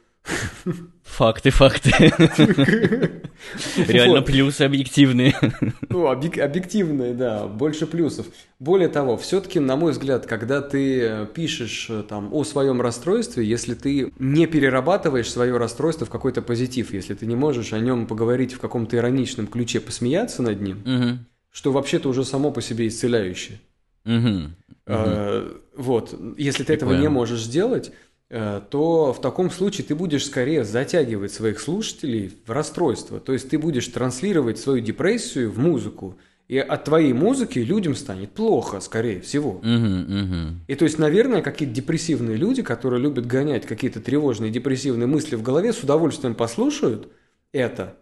Факты, 1.04 1.50
факты. 1.50 1.90
Реально 3.76 4.22
плюсы 4.22 4.62
объективные. 4.62 5.34
Ну, 5.88 6.06
объек- 6.06 6.38
объективные, 6.38 7.14
да, 7.14 7.46
больше 7.46 7.86
плюсов. 7.86 8.26
Более 8.58 8.88
того, 8.88 9.16
все-таки, 9.16 9.58
на 9.58 9.76
мой 9.76 9.92
взгляд, 9.92 10.26
когда 10.26 10.60
ты 10.60 11.00
э, 11.00 11.26
пишешь 11.34 11.86
э, 11.88 12.04
там 12.08 12.32
о 12.32 12.44
своем 12.44 12.80
расстройстве, 12.80 13.44
если 13.44 13.74
ты 13.74 14.12
не 14.18 14.46
перерабатываешь 14.46 15.30
свое 15.30 15.56
расстройство 15.56 16.06
в 16.06 16.10
какой-то 16.10 16.42
позитив, 16.42 16.92
если 16.92 17.14
ты 17.14 17.26
не 17.26 17.34
можешь 17.36 17.72
о 17.72 17.80
нем 17.80 18.06
поговорить 18.06 18.52
в 18.52 18.60
каком-то 18.60 18.96
ироничном 18.96 19.46
ключе, 19.46 19.80
посмеяться 19.80 20.42
над 20.42 20.60
ним. 20.60 21.26
Что 21.50 21.72
вообще-то 21.72 22.08
уже 22.08 22.24
само 22.24 22.50
по 22.50 22.62
себе 22.62 22.88
исцеляющее. 22.88 23.60
Мгм. 24.04 24.56
Э, 24.86 25.50
Вот, 25.76 26.14
если 26.36 26.64
ты 26.64 26.74
этого 26.74 26.92
не 26.94 27.08
можешь 27.08 27.42
сделать, 27.42 27.92
э, 28.28 28.60
то 28.70 29.12
в 29.12 29.20
таком 29.20 29.50
случае 29.50 29.86
ты 29.86 29.94
будешь 29.94 30.26
скорее 30.26 30.64
затягивать 30.64 31.32
своих 31.32 31.60
слушателей 31.60 32.32
в 32.46 32.50
расстройство. 32.50 33.20
То 33.20 33.32
есть 33.32 33.48
ты 33.48 33.58
будешь 33.58 33.88
транслировать 33.88 34.58
свою 34.58 34.80
депрессию 34.80 35.50
в 35.50 35.58
музыку, 35.58 36.16
и 36.48 36.58
от 36.58 36.84
твоей 36.84 37.12
музыки 37.12 37.60
людям 37.60 37.94
станет 37.94 38.32
плохо, 38.32 38.80
скорее 38.80 39.20
всего. 39.20 39.60
Мгм, 39.62 40.00
мгм. 40.00 40.60
И 40.66 40.74
то 40.74 40.84
есть, 40.84 40.98
наверное, 40.98 41.42
какие-то 41.42 41.72
депрессивные 41.72 42.36
люди, 42.36 42.62
которые 42.62 43.00
любят 43.00 43.26
гонять 43.26 43.66
какие-то 43.66 44.00
тревожные 44.00 44.50
депрессивные 44.50 45.06
мысли 45.06 45.36
в 45.36 45.42
голове, 45.42 45.72
с 45.72 45.82
удовольствием 45.82 46.34
послушают 46.34 47.08
это. 47.52 47.96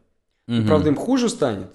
Мгм. 0.47 0.67
Правда, 0.67 0.89
им 0.89 0.97
хуже 0.97 1.29
станет. 1.29 1.69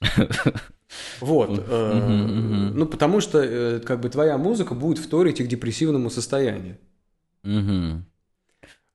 Вот. 1.20 1.68
Ну, 1.68 2.86
потому 2.86 3.20
что, 3.20 3.42
э, 3.42 3.80
как 3.80 4.00
бы, 4.00 4.08
твоя 4.08 4.38
музыка 4.38 4.74
будет 4.74 4.98
вторить 4.98 5.40
их 5.40 5.48
депрессивному 5.48 6.10
состоянию. 6.10 6.78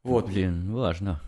Вот. 0.03 0.27
Блин, 0.27 0.73
важно. 0.73 1.21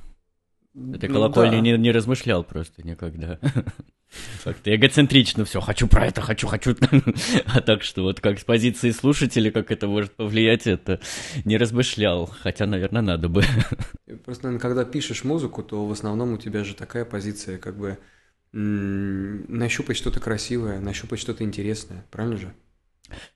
Этой 0.73 1.09
ну, 1.09 1.15
колокольни 1.15 1.55
да. 1.55 1.59
не, 1.59 1.77
не 1.77 1.91
размышлял 1.91 2.45
просто 2.45 2.81
никогда. 2.83 3.39
Как-то 4.43 4.73
эгоцентрично 4.73 5.45
все, 5.45 5.59
хочу 5.59 5.87
про 5.87 6.05
это, 6.07 6.21
хочу, 6.21 6.47
хочу. 6.47 6.75
А 7.45 7.61
так 7.61 7.83
что 7.83 8.03
вот 8.03 8.21
как 8.21 8.39
с 8.39 8.43
позиции 8.43 8.91
слушателя, 8.91 9.51
как 9.51 9.71
это 9.71 9.87
может 9.87 10.13
повлиять, 10.13 10.67
это 10.67 10.99
не 11.43 11.57
размышлял. 11.57 12.25
Хотя, 12.25 12.65
наверное, 12.65 13.01
надо 13.01 13.27
бы. 13.27 13.43
Просто, 14.25 14.45
наверное, 14.45 14.61
когда 14.61 14.85
пишешь 14.85 15.23
музыку, 15.25 15.61
то 15.61 15.85
в 15.85 15.91
основном 15.91 16.33
у 16.33 16.37
тебя 16.37 16.63
же 16.63 16.73
такая 16.73 17.03
позиция, 17.03 17.57
как 17.57 17.77
бы 17.77 17.97
нащупать 18.53 19.97
что-то 19.97 20.19
красивое, 20.19 20.79
нащупать 20.79 21.19
что-то 21.19 21.43
интересное, 21.43 22.05
правильно 22.11 22.37
же? 22.37 22.53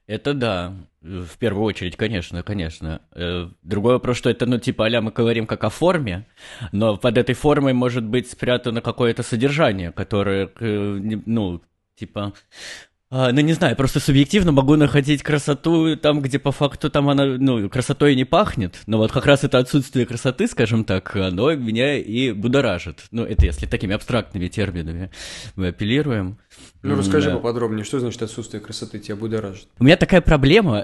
Это 0.08 0.34
да, 0.34 0.74
в 1.02 1.38
первую 1.38 1.66
очередь, 1.66 1.98
конечно, 1.98 2.44
конечно. 2.44 3.02
Э, 3.12 3.50
другой 3.62 3.94
вопрос, 3.94 4.18
что 4.18 4.30
это, 4.30 4.46
ну, 4.46 4.58
типа, 4.60 4.88
а 4.88 5.02
мы 5.02 5.12
говорим 5.12 5.48
как 5.48 5.64
о 5.64 5.70
форме, 5.70 6.28
но 6.72 6.96
под 6.98 7.18
этой 7.18 7.36
формой 7.36 7.74
может 7.74 8.04
быть 8.04 8.30
спрятано 8.30 8.82
какое-то 8.82 9.24
содержание, 9.24 9.92
которое, 9.92 10.50
э, 10.60 11.00
ну, 11.26 11.62
типа, 11.96 12.34
а, 13.18 13.32
ну, 13.32 13.40
не 13.40 13.54
знаю, 13.54 13.78
просто 13.78 14.02
субъективно 14.02 14.52
могу 14.52 14.76
находить 14.76 15.24
красоту 15.24 15.96
там, 15.96 16.20
где 16.20 16.38
по 16.38 16.52
факту 16.52 16.90
там 16.90 17.08
она, 17.08 17.24
ну, 17.26 17.70
красотой 17.70 18.14
не 18.14 18.26
пахнет. 18.26 18.82
Но 18.88 18.98
вот 18.98 19.14
как 19.14 19.26
раз 19.26 19.46
это 19.46 19.58
отсутствие 19.58 20.06
красоты, 20.06 20.50
скажем 20.50 20.84
так, 20.84 21.16
оно 21.16 21.56
меня 21.56 21.98
и 21.98 22.34
будоражит. 22.34 23.06
Ну, 23.12 23.24
это 23.24 23.46
если 23.46 23.68
такими 23.68 23.96
абстрактными 23.96 24.50
терминами 24.50 25.12
мы 25.56 25.70
апеллируем. 25.70 26.40
Ну, 26.84 26.96
расскажи 26.96 27.30
да. 27.30 27.38
поподробнее, 27.38 27.84
что 27.84 28.00
значит 28.00 28.22
отсутствие 28.22 28.62
красоты 28.62 29.00
тебя 29.00 29.16
будоражит? 29.16 29.68
У 29.80 29.84
меня 29.84 29.98
такая 29.98 30.22
проблема. 30.22 30.84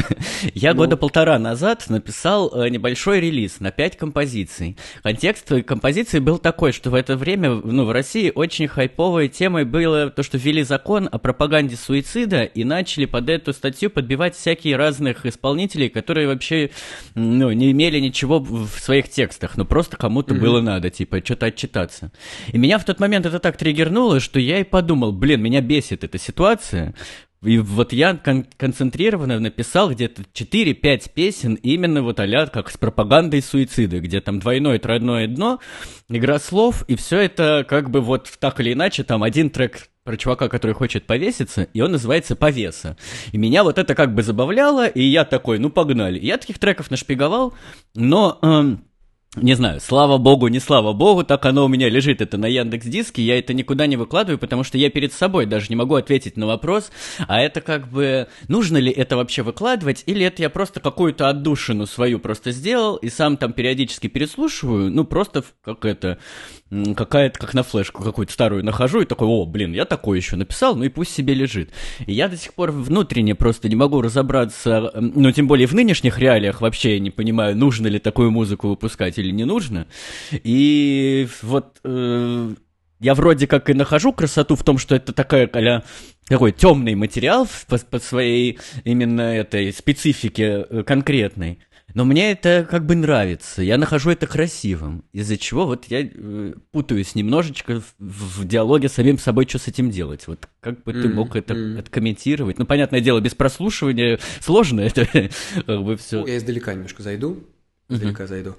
Я 0.54 0.72
ну... 0.74 0.78
года 0.78 0.96
полтора 0.96 1.38
назад 1.38 1.86
написал 1.88 2.52
э, 2.54 2.68
небольшой 2.68 3.20
релиз 3.20 3.60
на 3.60 3.70
пять 3.70 3.96
композиций. 3.96 4.76
Контекст 5.02 5.50
композиции 5.66 6.18
был 6.18 6.38
такой, 6.38 6.72
что 6.72 6.90
в 6.90 6.94
это 6.94 7.16
время, 7.16 7.50
ну, 7.50 7.84
в 7.84 7.90
России 7.90 8.30
очень 8.34 8.68
хайповой 8.68 9.28
темой 9.28 9.64
было 9.64 10.10
то, 10.10 10.22
что 10.22 10.38
ввели 10.38 10.62
закон 10.62 11.08
о 11.10 11.18
пропаганде 11.18 11.76
суицида 11.76 12.44
и 12.44 12.64
начали 12.64 13.06
под 13.06 13.28
эту 13.30 13.52
статью 13.52 13.90
подбивать 13.90 14.36
всякие 14.36 14.76
разных 14.76 15.24
исполнителей, 15.26 15.88
которые 15.88 16.26
вообще, 16.26 16.70
ну, 17.14 17.50
не 17.52 17.70
имели 17.70 17.98
ничего 18.00 18.38
в 18.38 18.68
своих 18.68 19.08
текстах, 19.08 19.56
но 19.56 19.64
просто 19.64 19.96
кому-то 19.96 20.34
было 20.34 20.60
надо, 20.60 20.90
типа, 20.90 21.20
что-то 21.24 21.46
отчитаться. 21.46 22.12
И 22.52 22.58
меня 22.58 22.78
в 22.78 22.84
тот 22.84 23.00
момент 23.00 23.26
это 23.26 23.38
так 23.38 23.56
триггернуло, 23.56 24.20
что 24.20 24.38
я 24.38 24.58
и 24.60 24.64
подумал, 24.64 25.12
блин, 25.18 25.42
меня 25.42 25.60
бесит 25.60 26.04
эта 26.04 26.18
ситуация. 26.18 26.94
И 27.42 27.58
вот 27.58 27.92
я 27.92 28.16
кон- 28.16 28.46
концентрированно 28.56 29.38
написал 29.38 29.90
где-то 29.90 30.22
4-5 30.32 31.10
песен 31.14 31.54
именно 31.54 32.02
вот 32.02 32.18
а 32.18 32.46
как 32.46 32.68
с 32.68 32.76
пропагандой 32.76 33.42
суицида, 33.42 34.00
где 34.00 34.20
там 34.20 34.40
двойное, 34.40 34.78
тройное 34.78 35.28
дно, 35.28 35.60
игра 36.08 36.40
слов, 36.40 36.84
и 36.88 36.96
все 36.96 37.20
это 37.20 37.64
как 37.68 37.90
бы 37.90 38.00
вот 38.00 38.28
так 38.40 38.58
или 38.58 38.72
иначе, 38.72 39.04
там 39.04 39.22
один 39.22 39.50
трек 39.50 39.88
про 40.02 40.16
чувака, 40.16 40.48
который 40.48 40.72
хочет 40.72 41.06
повеситься, 41.06 41.64
и 41.64 41.80
он 41.82 41.92
называется 41.92 42.34
«Повеса». 42.34 42.96
И 43.30 43.36
меня 43.36 43.62
вот 43.62 43.76
это 43.76 43.94
как 43.94 44.14
бы 44.14 44.22
забавляло, 44.22 44.86
и 44.86 45.02
я 45.02 45.26
такой, 45.26 45.58
ну 45.58 45.68
погнали. 45.68 46.18
Я 46.18 46.38
таких 46.38 46.58
треков 46.58 46.90
нашпиговал, 46.90 47.54
но... 47.94 48.38
Эм, 48.42 48.87
не 49.42 49.54
знаю, 49.54 49.80
слава 49.80 50.18
богу, 50.18 50.48
не 50.48 50.60
слава 50.60 50.92
богу, 50.92 51.24
так 51.24 51.44
оно 51.46 51.64
у 51.64 51.68
меня 51.68 51.88
лежит, 51.88 52.20
это 52.20 52.36
на 52.36 52.46
Яндекс 52.46 52.86
Диске, 52.86 53.22
я 53.22 53.38
это 53.38 53.54
никуда 53.54 53.86
не 53.86 53.96
выкладываю, 53.96 54.38
потому 54.38 54.64
что 54.64 54.78
я 54.78 54.90
перед 54.90 55.12
собой 55.12 55.46
даже 55.46 55.66
не 55.68 55.76
могу 55.76 55.94
ответить 55.94 56.36
на 56.36 56.46
вопрос, 56.46 56.90
а 57.26 57.40
это 57.40 57.60
как 57.60 57.88
бы, 57.88 58.28
нужно 58.48 58.78
ли 58.78 58.90
это 58.90 59.16
вообще 59.16 59.42
выкладывать, 59.42 60.02
или 60.06 60.24
это 60.24 60.42
я 60.42 60.50
просто 60.50 60.80
какую-то 60.80 61.28
отдушину 61.28 61.86
свою 61.86 62.18
просто 62.18 62.50
сделал, 62.52 62.96
и 62.96 63.08
сам 63.08 63.36
там 63.36 63.52
периодически 63.52 64.06
переслушиваю, 64.06 64.90
ну 64.90 65.04
просто 65.04 65.44
как 65.62 65.84
это, 65.84 66.18
какая-то, 66.70 67.38
как 67.38 67.54
на 67.54 67.62
флешку 67.62 68.02
какую-то 68.02 68.32
старую 68.32 68.64
нахожу, 68.64 69.00
и 69.00 69.06
такой, 69.06 69.26
о, 69.26 69.46
блин, 69.46 69.72
я 69.72 69.84
такой 69.84 70.18
еще 70.18 70.36
написал, 70.36 70.76
ну 70.76 70.84
и 70.84 70.88
пусть 70.88 71.14
себе 71.14 71.34
лежит. 71.34 71.70
И 72.06 72.12
я 72.12 72.28
до 72.28 72.36
сих 72.36 72.54
пор 72.54 72.70
внутренне 72.70 73.34
просто 73.34 73.68
не 73.68 73.76
могу 73.76 74.00
разобраться, 74.00 74.92
ну 74.94 75.30
тем 75.32 75.46
более 75.46 75.66
в 75.66 75.72
нынешних 75.72 76.18
реалиях 76.18 76.60
вообще 76.60 76.94
я 76.94 77.00
не 77.00 77.10
понимаю, 77.10 77.56
нужно 77.56 77.86
ли 77.86 77.98
такую 77.98 78.30
музыку 78.30 78.68
выпускать, 78.68 79.18
или 79.18 79.27
не 79.32 79.44
нужно. 79.44 79.86
И 80.32 81.28
вот 81.42 81.80
э, 81.84 82.54
я 83.00 83.14
вроде 83.14 83.46
как 83.46 83.70
и 83.70 83.74
нахожу 83.74 84.12
красоту 84.12 84.56
в 84.56 84.64
том, 84.64 84.78
что 84.78 84.94
это 84.94 85.12
такая, 85.12 85.48
а 85.52 85.84
такой 86.28 86.52
темный 86.52 86.94
материал 86.94 87.48
по, 87.68 87.78
по 87.78 87.98
своей 87.98 88.58
именно 88.84 89.22
этой 89.22 89.72
специфике 89.72 90.66
э, 90.68 90.82
конкретной. 90.84 91.60
Но 91.94 92.04
мне 92.04 92.32
это 92.32 92.66
как 92.70 92.84
бы 92.84 92.94
нравится, 92.94 93.62
я 93.62 93.78
нахожу 93.78 94.10
это 94.10 94.26
красивым, 94.26 95.04
из-за 95.12 95.38
чего 95.38 95.64
вот 95.64 95.86
я 95.86 96.02
э, 96.02 96.52
путаюсь 96.70 97.14
немножечко 97.14 97.80
в, 97.80 97.94
в 97.98 98.46
диалоге 98.46 98.90
с 98.90 98.92
самим 98.92 99.18
собой, 99.18 99.46
что 99.48 99.58
с 99.58 99.68
этим 99.68 99.90
делать. 99.90 100.26
Вот 100.26 100.48
как 100.60 100.82
бы 100.82 100.92
mm-hmm. 100.92 101.02
ты 101.02 101.08
мог 101.08 101.34
это 101.34 101.54
mm-hmm. 101.54 101.78
откомментировать? 101.78 102.58
Ну, 102.58 102.66
понятное 102.66 103.00
дело, 103.00 103.20
без 103.20 103.34
прослушивания 103.34 104.18
сложно 104.40 104.82
это 104.82 105.06
как 105.66 105.82
бы 105.82 105.96
все. 105.96 106.26
Я 106.26 106.36
издалека 106.36 106.74
немножко 106.74 107.02
зайду, 107.02 107.42
издалека 107.88 108.24
mm-hmm. 108.24 108.28
зайду. 108.28 108.56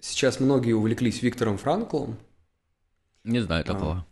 Сейчас 0.00 0.40
многие 0.40 0.72
увлеклись 0.72 1.20
Виктором 1.22 1.58
Франклом. 1.58 2.16
Не 3.24 3.40
знаю 3.40 3.64
такого. 3.64 3.92
А, 3.92 4.06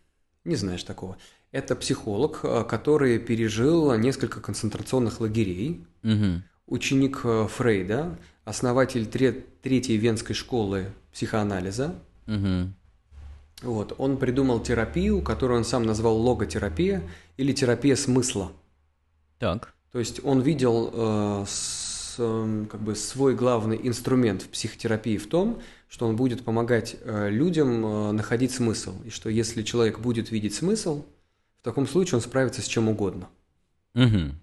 не 0.45 0.57
знаешь 0.57 0.83
такого. 0.83 1.17
Это 1.51 1.77
психолог, 1.77 2.41
а, 2.43 2.65
который 2.65 3.19
пережил 3.19 3.95
несколько 3.95 4.41
концентрационных 4.41 5.21
лагерей. 5.21 5.87
Угу. 6.03 6.43
Ученик 6.67 7.21
а, 7.25 7.47
Фрейда, 7.47 8.19
основатель 8.45 9.07
третьей 9.07 9.97
венской 9.97 10.35
школы 10.35 10.93
психоанализа. 11.13 11.95
Угу. 12.27 12.73
Вот, 13.63 13.95
он 13.99 14.19
придумал 14.19 14.61
терапию, 14.61 15.23
которую 15.23 15.59
он 15.59 15.65
сам 15.65 15.85
назвал 15.85 16.17
логотерапия 16.17 17.03
или 17.37 17.53
терапия 17.53 17.97
смысла. 17.97 18.53
Так. 19.39 19.75
То 19.91 19.99
есть 19.99 20.25
он 20.25 20.43
видел 20.43 20.91
э, 20.93 21.45
как 22.19 22.81
бы 22.81 22.95
свой 22.95 23.35
главный 23.35 23.79
инструмент 23.83 24.43
в 24.43 24.49
психотерапии 24.49 25.17
в 25.17 25.27
том, 25.27 25.63
что 25.89 26.07
он 26.07 26.17
будет 26.17 26.45
помогать 26.45 26.97
э, 27.01 27.31
людям 27.31 27.85
э, 27.85 28.13
находить 28.13 28.53
смысл. 28.53 28.95
И 29.05 29.11
что 29.11 29.31
если 29.31 29.63
человек 29.63 30.01
будет 30.01 30.31
видеть 30.31 30.55
смысл, 30.55 31.05
в 31.61 31.65
таком 31.65 31.87
случае 31.87 32.17
он 32.17 32.21
справится 32.21 32.63
с 32.63 32.67
чем 32.67 32.89
угодно. 32.89 33.29
Угу. 33.95 34.35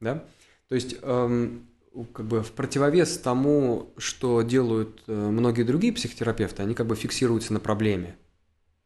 Да? 0.00 0.24
То 0.68 0.74
есть, 0.74 0.96
эм, 1.02 1.66
как 2.12 2.26
бы 2.26 2.42
в 2.42 2.52
противовес 2.52 3.18
тому, 3.18 3.92
что 3.96 4.42
делают 4.42 5.02
э, 5.06 5.12
многие 5.12 5.62
другие 5.62 5.92
психотерапевты, 5.92 6.62
они 6.62 6.74
как 6.74 6.86
бы 6.86 6.96
фиксируются 6.96 7.52
на 7.52 7.60
проблеме. 7.60 8.16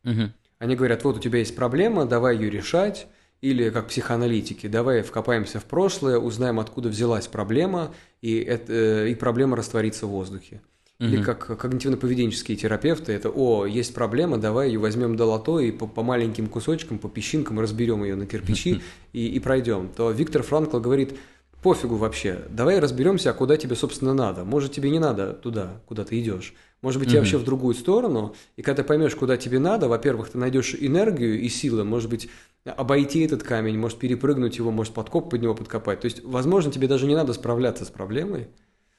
Угу. 0.05 0.33
Они 0.59 0.77
говорят, 0.77 1.05
вот 1.05 1.17
у 1.17 1.21
тебя 1.21 1.39
есть 1.39 1.57
проблема, 1.57 2.05
давай 2.05 2.37
ее 2.37 2.51
решать, 2.51 3.07
или 3.41 3.71
как 3.71 3.89
психоаналитики, 3.89 4.67
давай 4.67 5.03
вкопаемся 5.03 5.61
в 5.61 5.65
прошлое, 5.65 6.19
узнаем, 6.19 6.59
откуда 6.59 6.89
взялась 6.89 7.27
проблема, 7.29 7.95
и, 8.21 8.39
это, 8.39 8.73
э, 8.73 9.11
и 9.11 9.15
проблема 9.15 9.57
растворится 9.57 10.07
в 10.07 10.11
воздухе. 10.11 10.61
Угу. 11.01 11.09
Или 11.09 11.23
как 11.23 11.49
когнитивно-поведенческие 11.49 12.57
терапевты, 12.57 13.13
это, 13.13 13.31
о, 13.31 13.67
есть 13.67 13.95
проблема, 13.95 14.39
давай 14.39 14.69
ее 14.69 14.81
возьмем 14.81 15.17
долото 15.17 15.61
и 15.61 15.71
по, 15.71 15.87
по 15.87 16.03
маленьким 16.03 16.49
кусочкам, 16.49 16.99
по 16.99 17.09
песчинкам 17.09 17.61
разберем 17.61 18.03
ее 18.03 18.17
на 18.17 18.27
кирпичи 18.27 18.83
и, 19.13 19.29
и 19.29 19.39
пройдем. 19.39 19.91
То 19.97 20.11
Виктор 20.11 20.43
Франкл 20.43 20.81
говорит, 20.81 21.17
пофигу 21.63 21.97
вообще, 21.97 22.45
давай 22.51 22.79
разберемся, 22.79 23.33
куда 23.33 23.57
тебе, 23.57 23.75
собственно, 23.77 24.15
надо. 24.15 24.45
Может, 24.45 24.73
тебе 24.73 24.91
не 24.91 24.99
надо 24.99 25.33
туда, 25.33 25.81
куда 25.87 26.05
ты 26.05 26.21
идешь. 26.21 26.55
Может 26.81 27.01
быть, 27.01 27.09
тебе 27.09 27.19
вообще 27.19 27.39
в 27.39 27.45
другую 27.45 27.75
сторону, 27.75 28.35
и 28.57 28.63
когда 28.63 28.83
ты 28.83 28.89
поймешь, 28.89 29.15
куда 29.17 29.37
тебе 29.37 29.59
надо, 29.59 29.89
во-первых, 29.89 30.31
ты 30.31 30.39
найдешь 30.39 30.77
энергию 30.79 31.41
и 31.41 31.49
силы, 31.49 31.83
может 31.85 32.09
быть, 32.09 32.29
обойти 32.65 33.21
этот 33.21 33.43
камень, 33.43 33.79
может 33.79 33.99
перепрыгнуть 33.99 34.59
его, 34.59 34.71
может 34.71 34.95
подкоп 34.95 35.31
под 35.31 35.43
него 35.43 35.55
подкопать. 35.55 36.01
То 36.01 36.05
есть, 36.05 36.23
возможно, 36.23 36.71
тебе 36.71 36.87
даже 36.87 37.07
не 37.07 37.17
надо 37.17 37.33
справляться 37.33 37.85
с 37.85 37.89
проблемой. 37.89 38.49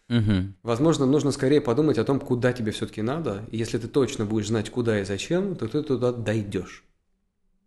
Угу. 0.10 0.54
Возможно, 0.64 1.06
нужно 1.06 1.32
скорее 1.32 1.62
подумать 1.62 1.98
о 2.00 2.04
том, 2.04 2.20
куда 2.20 2.52
тебе 2.52 2.72
все-таки 2.72 3.02
надо. 3.02 3.46
И 3.52 3.58
если 3.58 3.78
ты 3.78 3.88
точно 3.88 4.26
будешь 4.26 4.48
знать, 4.48 4.70
куда 4.70 5.00
и 5.00 5.06
зачем, 5.06 5.56
то 5.56 5.68
ты 5.68 5.82
туда 5.84 6.12
дойдешь. 6.12 6.84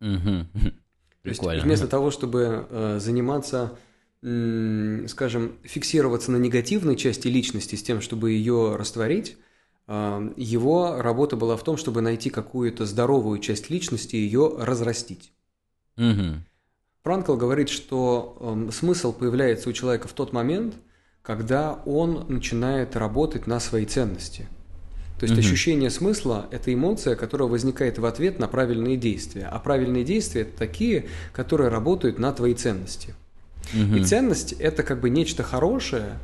Угу. 0.00 0.46
То 1.22 1.28
есть, 1.28 1.42
вместо 1.42 1.86
того, 1.86 2.10
чтобы 2.10 2.66
э, 2.68 2.98
заниматься, 3.00 3.78
скажем, 4.22 5.56
фиксироваться 5.64 6.30
на 6.30 6.36
негативной 6.36 6.94
части 6.94 7.26
личности 7.26 7.74
с 7.74 7.82
тем, 7.82 8.00
чтобы 8.00 8.30
ее 8.30 8.76
растворить, 8.76 9.36
э, 9.88 10.30
его 10.36 11.02
работа 11.02 11.34
была 11.36 11.56
в 11.56 11.64
том, 11.64 11.76
чтобы 11.76 12.02
найти 12.02 12.30
какую-то 12.30 12.86
здоровую 12.86 13.40
часть 13.40 13.68
личности 13.68 14.14
и 14.14 14.20
ее 14.20 14.54
разрастить. 14.58 15.32
Угу. 15.96 16.36
Франкл 17.02 17.34
говорит, 17.34 17.68
что 17.68 18.36
э, 18.68 18.70
смысл 18.70 19.12
появляется 19.12 19.68
у 19.68 19.72
человека 19.72 20.06
в 20.06 20.12
тот 20.12 20.32
момент, 20.32 20.76
когда 21.22 21.82
он 21.84 22.26
начинает 22.28 22.94
работать 22.94 23.48
на 23.48 23.58
свои 23.58 23.86
ценности. 23.86 24.46
То 25.18 25.24
есть 25.24 25.34
угу. 25.34 25.40
ощущение 25.40 25.90
смысла– 25.90 26.46
это 26.52 26.72
эмоция, 26.72 27.16
которая 27.16 27.48
возникает 27.48 27.98
в 27.98 28.06
ответ 28.06 28.38
на 28.38 28.46
правильные 28.46 28.96
действия. 28.96 29.48
А 29.50 29.58
правильные 29.58 30.04
действия– 30.04 30.42
это 30.42 30.56
такие, 30.56 31.06
которые 31.32 31.70
работают 31.70 32.20
на 32.20 32.32
твои 32.32 32.54
ценности. 32.54 33.16
Угу. 33.74 33.96
И 33.96 34.04
ценность– 34.04 34.52
это 34.58 34.82
как 34.82 35.00
бы 35.00 35.10
нечто 35.10 35.42
хорошее, 35.42 36.18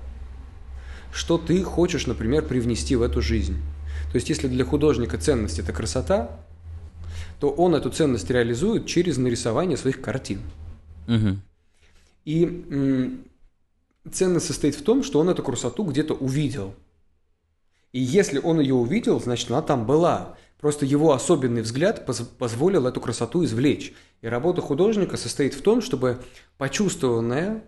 что 1.13 1.39
ты 1.39 1.63
хочешь, 1.63 2.07
например, 2.07 2.45
привнести 2.45 2.97
в 2.97 3.03
эту 3.03 3.23
жизнь. 3.23 3.57
То 4.13 4.17
есть 4.17 4.29
если 4.29 4.49
для 4.49 4.65
художника 4.65 5.19
ценность– 5.19 5.59
это 5.61 5.73
красота, 5.73 6.41
то 7.41 7.51
он 7.51 7.75
эту 7.75 7.91
ценность 7.91 8.31
реализует 8.31 8.87
через 8.87 9.17
нарисование 9.17 9.77
своих 9.77 10.01
картин. 10.01 10.41
Угу. 11.07 11.39
И 12.25 13.23
ценность 14.11 14.47
состоит 14.47 14.75
в 14.75 14.83
том, 14.83 15.03
что 15.03 15.21
он 15.21 15.29
эту 15.31 15.43
красоту 15.43 15.85
где-то 15.85 16.15
увидел. 16.15 16.75
И 17.93 18.01
если 18.01 18.39
он 18.39 18.61
ее 18.61 18.75
увидел, 18.75 19.21
значит, 19.21 19.51
она 19.51 19.63
там 19.63 19.87
была. 19.87 20.37
Просто 20.61 20.85
его 20.85 21.13
особенный 21.13 21.63
взгляд 21.63 22.05
поз- 22.05 22.21
позволил 22.21 22.87
эту 22.87 23.01
красоту 23.01 23.45
извлечь. 23.45 23.95
И 24.23 24.27
работа 24.27 24.61
художника 24.61 25.17
состоит 25.17 25.55
в 25.55 25.63
том, 25.63 25.81
чтобы 25.81 26.21
почувствованное 26.57 27.63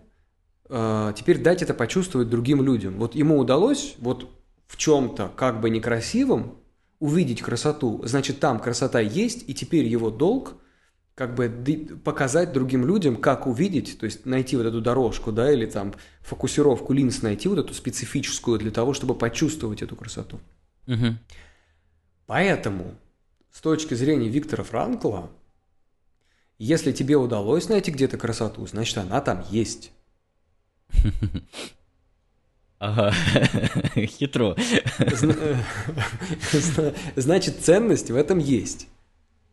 э, 0.69 1.13
теперь 1.15 1.41
дать 1.41 1.61
это 1.61 1.73
почувствовать 1.73 2.29
другим 2.29 2.61
людям. 2.61 2.97
Вот 2.97 3.15
ему 3.15 3.37
удалось 3.37 3.95
вот 3.99 4.29
в 4.67 4.77
чем-то 4.77 5.31
как 5.35 5.61
бы 5.61 5.69
некрасивом 5.69 6.57
увидеть 6.99 7.41
красоту, 7.41 8.01
значит, 8.05 8.39
там 8.39 8.59
красота 8.59 8.99
есть, 8.99 9.43
и 9.47 9.53
теперь 9.55 9.85
его 9.85 10.11
долг 10.11 10.53
как 11.15 11.35
бы 11.35 11.49
показать 12.03 12.53
другим 12.53 12.85
людям, 12.85 13.15
как 13.15 13.47
увидеть, 13.47 13.99
то 13.99 14.05
есть 14.05 14.25
найти 14.25 14.55
вот 14.55 14.65
эту 14.65 14.81
дорожку, 14.81 15.31
да, 15.31 15.51
или 15.51 15.65
там 15.65 15.93
фокусировку 16.21 16.93
линз 16.93 17.21
найти, 17.21 17.47
вот 17.47 17.59
эту 17.59 17.73
специфическую 17.73 18.59
для 18.59 18.71
того, 18.71 18.93
чтобы 18.93 19.15
почувствовать 19.15 19.81
эту 19.81 19.95
красоту. 19.95 20.39
Угу. 20.87 21.17
Поэтому, 22.31 22.95
с 23.51 23.59
точки 23.59 23.93
зрения 23.93 24.29
Виктора 24.29 24.63
Франкла, 24.63 25.29
если 26.57 26.93
тебе 26.93 27.17
удалось 27.17 27.67
найти 27.67 27.91
где-то 27.91 28.17
красоту, 28.17 28.65
значит, 28.67 28.97
она 28.99 29.19
там 29.19 29.43
есть. 29.49 29.91
Ага, 32.79 33.13
хитро. 33.97 34.55
Значит, 37.17 37.59
ценность 37.59 38.09
в 38.09 38.15
этом 38.15 38.39
есть. 38.39 38.87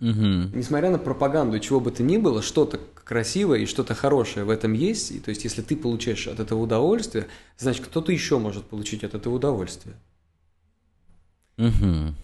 Угу. 0.00 0.54
Несмотря 0.54 0.90
на 0.90 0.98
пропаганду, 0.98 1.58
чего 1.58 1.80
бы 1.80 1.90
то 1.90 2.04
ни 2.04 2.16
было, 2.16 2.42
что-то 2.42 2.78
красивое 3.02 3.58
и 3.58 3.66
что-то 3.66 3.96
хорошее 3.96 4.46
в 4.46 4.50
этом 4.50 4.72
есть. 4.72 5.10
И, 5.10 5.18
то 5.18 5.30
есть, 5.30 5.42
если 5.42 5.62
ты 5.62 5.76
получаешь 5.76 6.28
от 6.28 6.38
этого 6.38 6.60
удовольствие, 6.60 7.26
значит, 7.56 7.84
кто-то 7.86 8.12
еще 8.12 8.38
может 8.38 8.66
получить 8.66 9.02
от 9.02 9.16
этого 9.16 9.34
удовольствие. 9.34 9.96
Угу. 11.56 12.14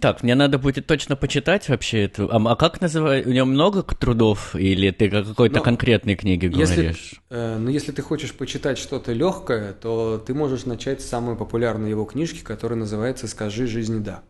Так, 0.00 0.22
мне 0.22 0.34
надо 0.34 0.58
будет 0.58 0.86
точно 0.86 1.16
почитать 1.16 1.68
вообще 1.68 2.04
это. 2.04 2.24
А, 2.24 2.52
а 2.52 2.56
как 2.56 2.80
называется? 2.80 3.28
У 3.28 3.32
него 3.32 3.46
много 3.46 3.82
трудов 3.82 4.54
или 4.54 4.90
ты 4.90 5.10
какой-то 5.10 5.56
Но 5.56 5.62
конкретной 5.62 6.14
книги 6.14 6.46
если, 6.46 6.74
говоришь? 6.74 7.20
Э, 7.30 7.58
ну, 7.58 7.68
если 7.70 7.92
ты 7.92 8.02
хочешь 8.02 8.32
почитать 8.34 8.78
что-то 8.78 9.12
легкое, 9.12 9.72
то 9.72 10.22
ты 10.24 10.34
можешь 10.34 10.66
начать 10.66 11.00
с 11.00 11.08
самой 11.08 11.36
популярной 11.36 11.90
его 11.90 12.04
книжки, 12.04 12.42
которая 12.44 12.78
называется 12.78 13.26
«Скажи 13.26 13.66
жизни 13.66 13.98
да». 14.00 14.22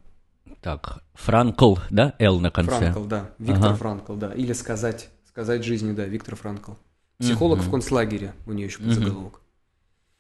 Так, 0.63 1.03
Франкл, 1.15 1.77
да? 1.91 2.15
Л 2.19 2.41
на 2.41 2.51
конце. 2.51 2.79
Франкл, 2.79 3.05
да. 3.05 3.31
Виктор 3.39 3.67
ага. 3.67 3.75
Франкл, 3.77 4.15
да. 4.15 4.33
Или 4.33 4.53
сказать, 4.53 5.11
сказать 5.29 5.65
жизни, 5.65 5.93
да, 5.93 6.05
Виктор 6.05 6.37
Франкл. 6.37 6.73
Психолог 7.19 7.59
угу. 7.59 7.67
в 7.67 7.71
концлагере, 7.71 8.33
у 8.47 8.53
нее 8.53 8.67
еще 8.67 8.79
подзаголовок. 8.79 9.42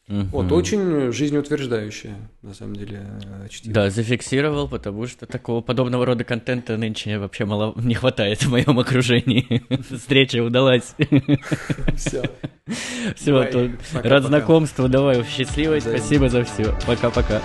Угу. 0.08 0.28
Вот, 0.32 0.52
очень 0.52 1.12
жизнеутверждающее, 1.12 2.16
на 2.42 2.54
самом 2.54 2.74
деле, 2.74 3.06
чтиво. 3.48 3.74
Да, 3.74 3.90
зафиксировал, 3.90 4.68
потому 4.68 5.06
что 5.06 5.26
такого 5.26 5.60
подобного 5.60 6.04
рода 6.04 6.24
контента 6.24 6.76
нынче 6.76 7.18
вообще 7.18 7.44
мало 7.44 7.72
не 7.76 7.94
хватает 7.94 8.42
в 8.42 8.50
моем 8.50 8.78
окружении. 8.78 9.62
Встреча 9.94 10.42
удалась. 10.42 10.94
Все. 11.96 12.22
Все, 13.14 13.70
рад 13.94 14.24
знакомству, 14.24 14.88
давай, 14.88 15.24
счастливой, 15.24 15.80
спасибо 15.80 16.28
за 16.28 16.44
все. 16.44 16.76
Пока-пока. 16.86 17.40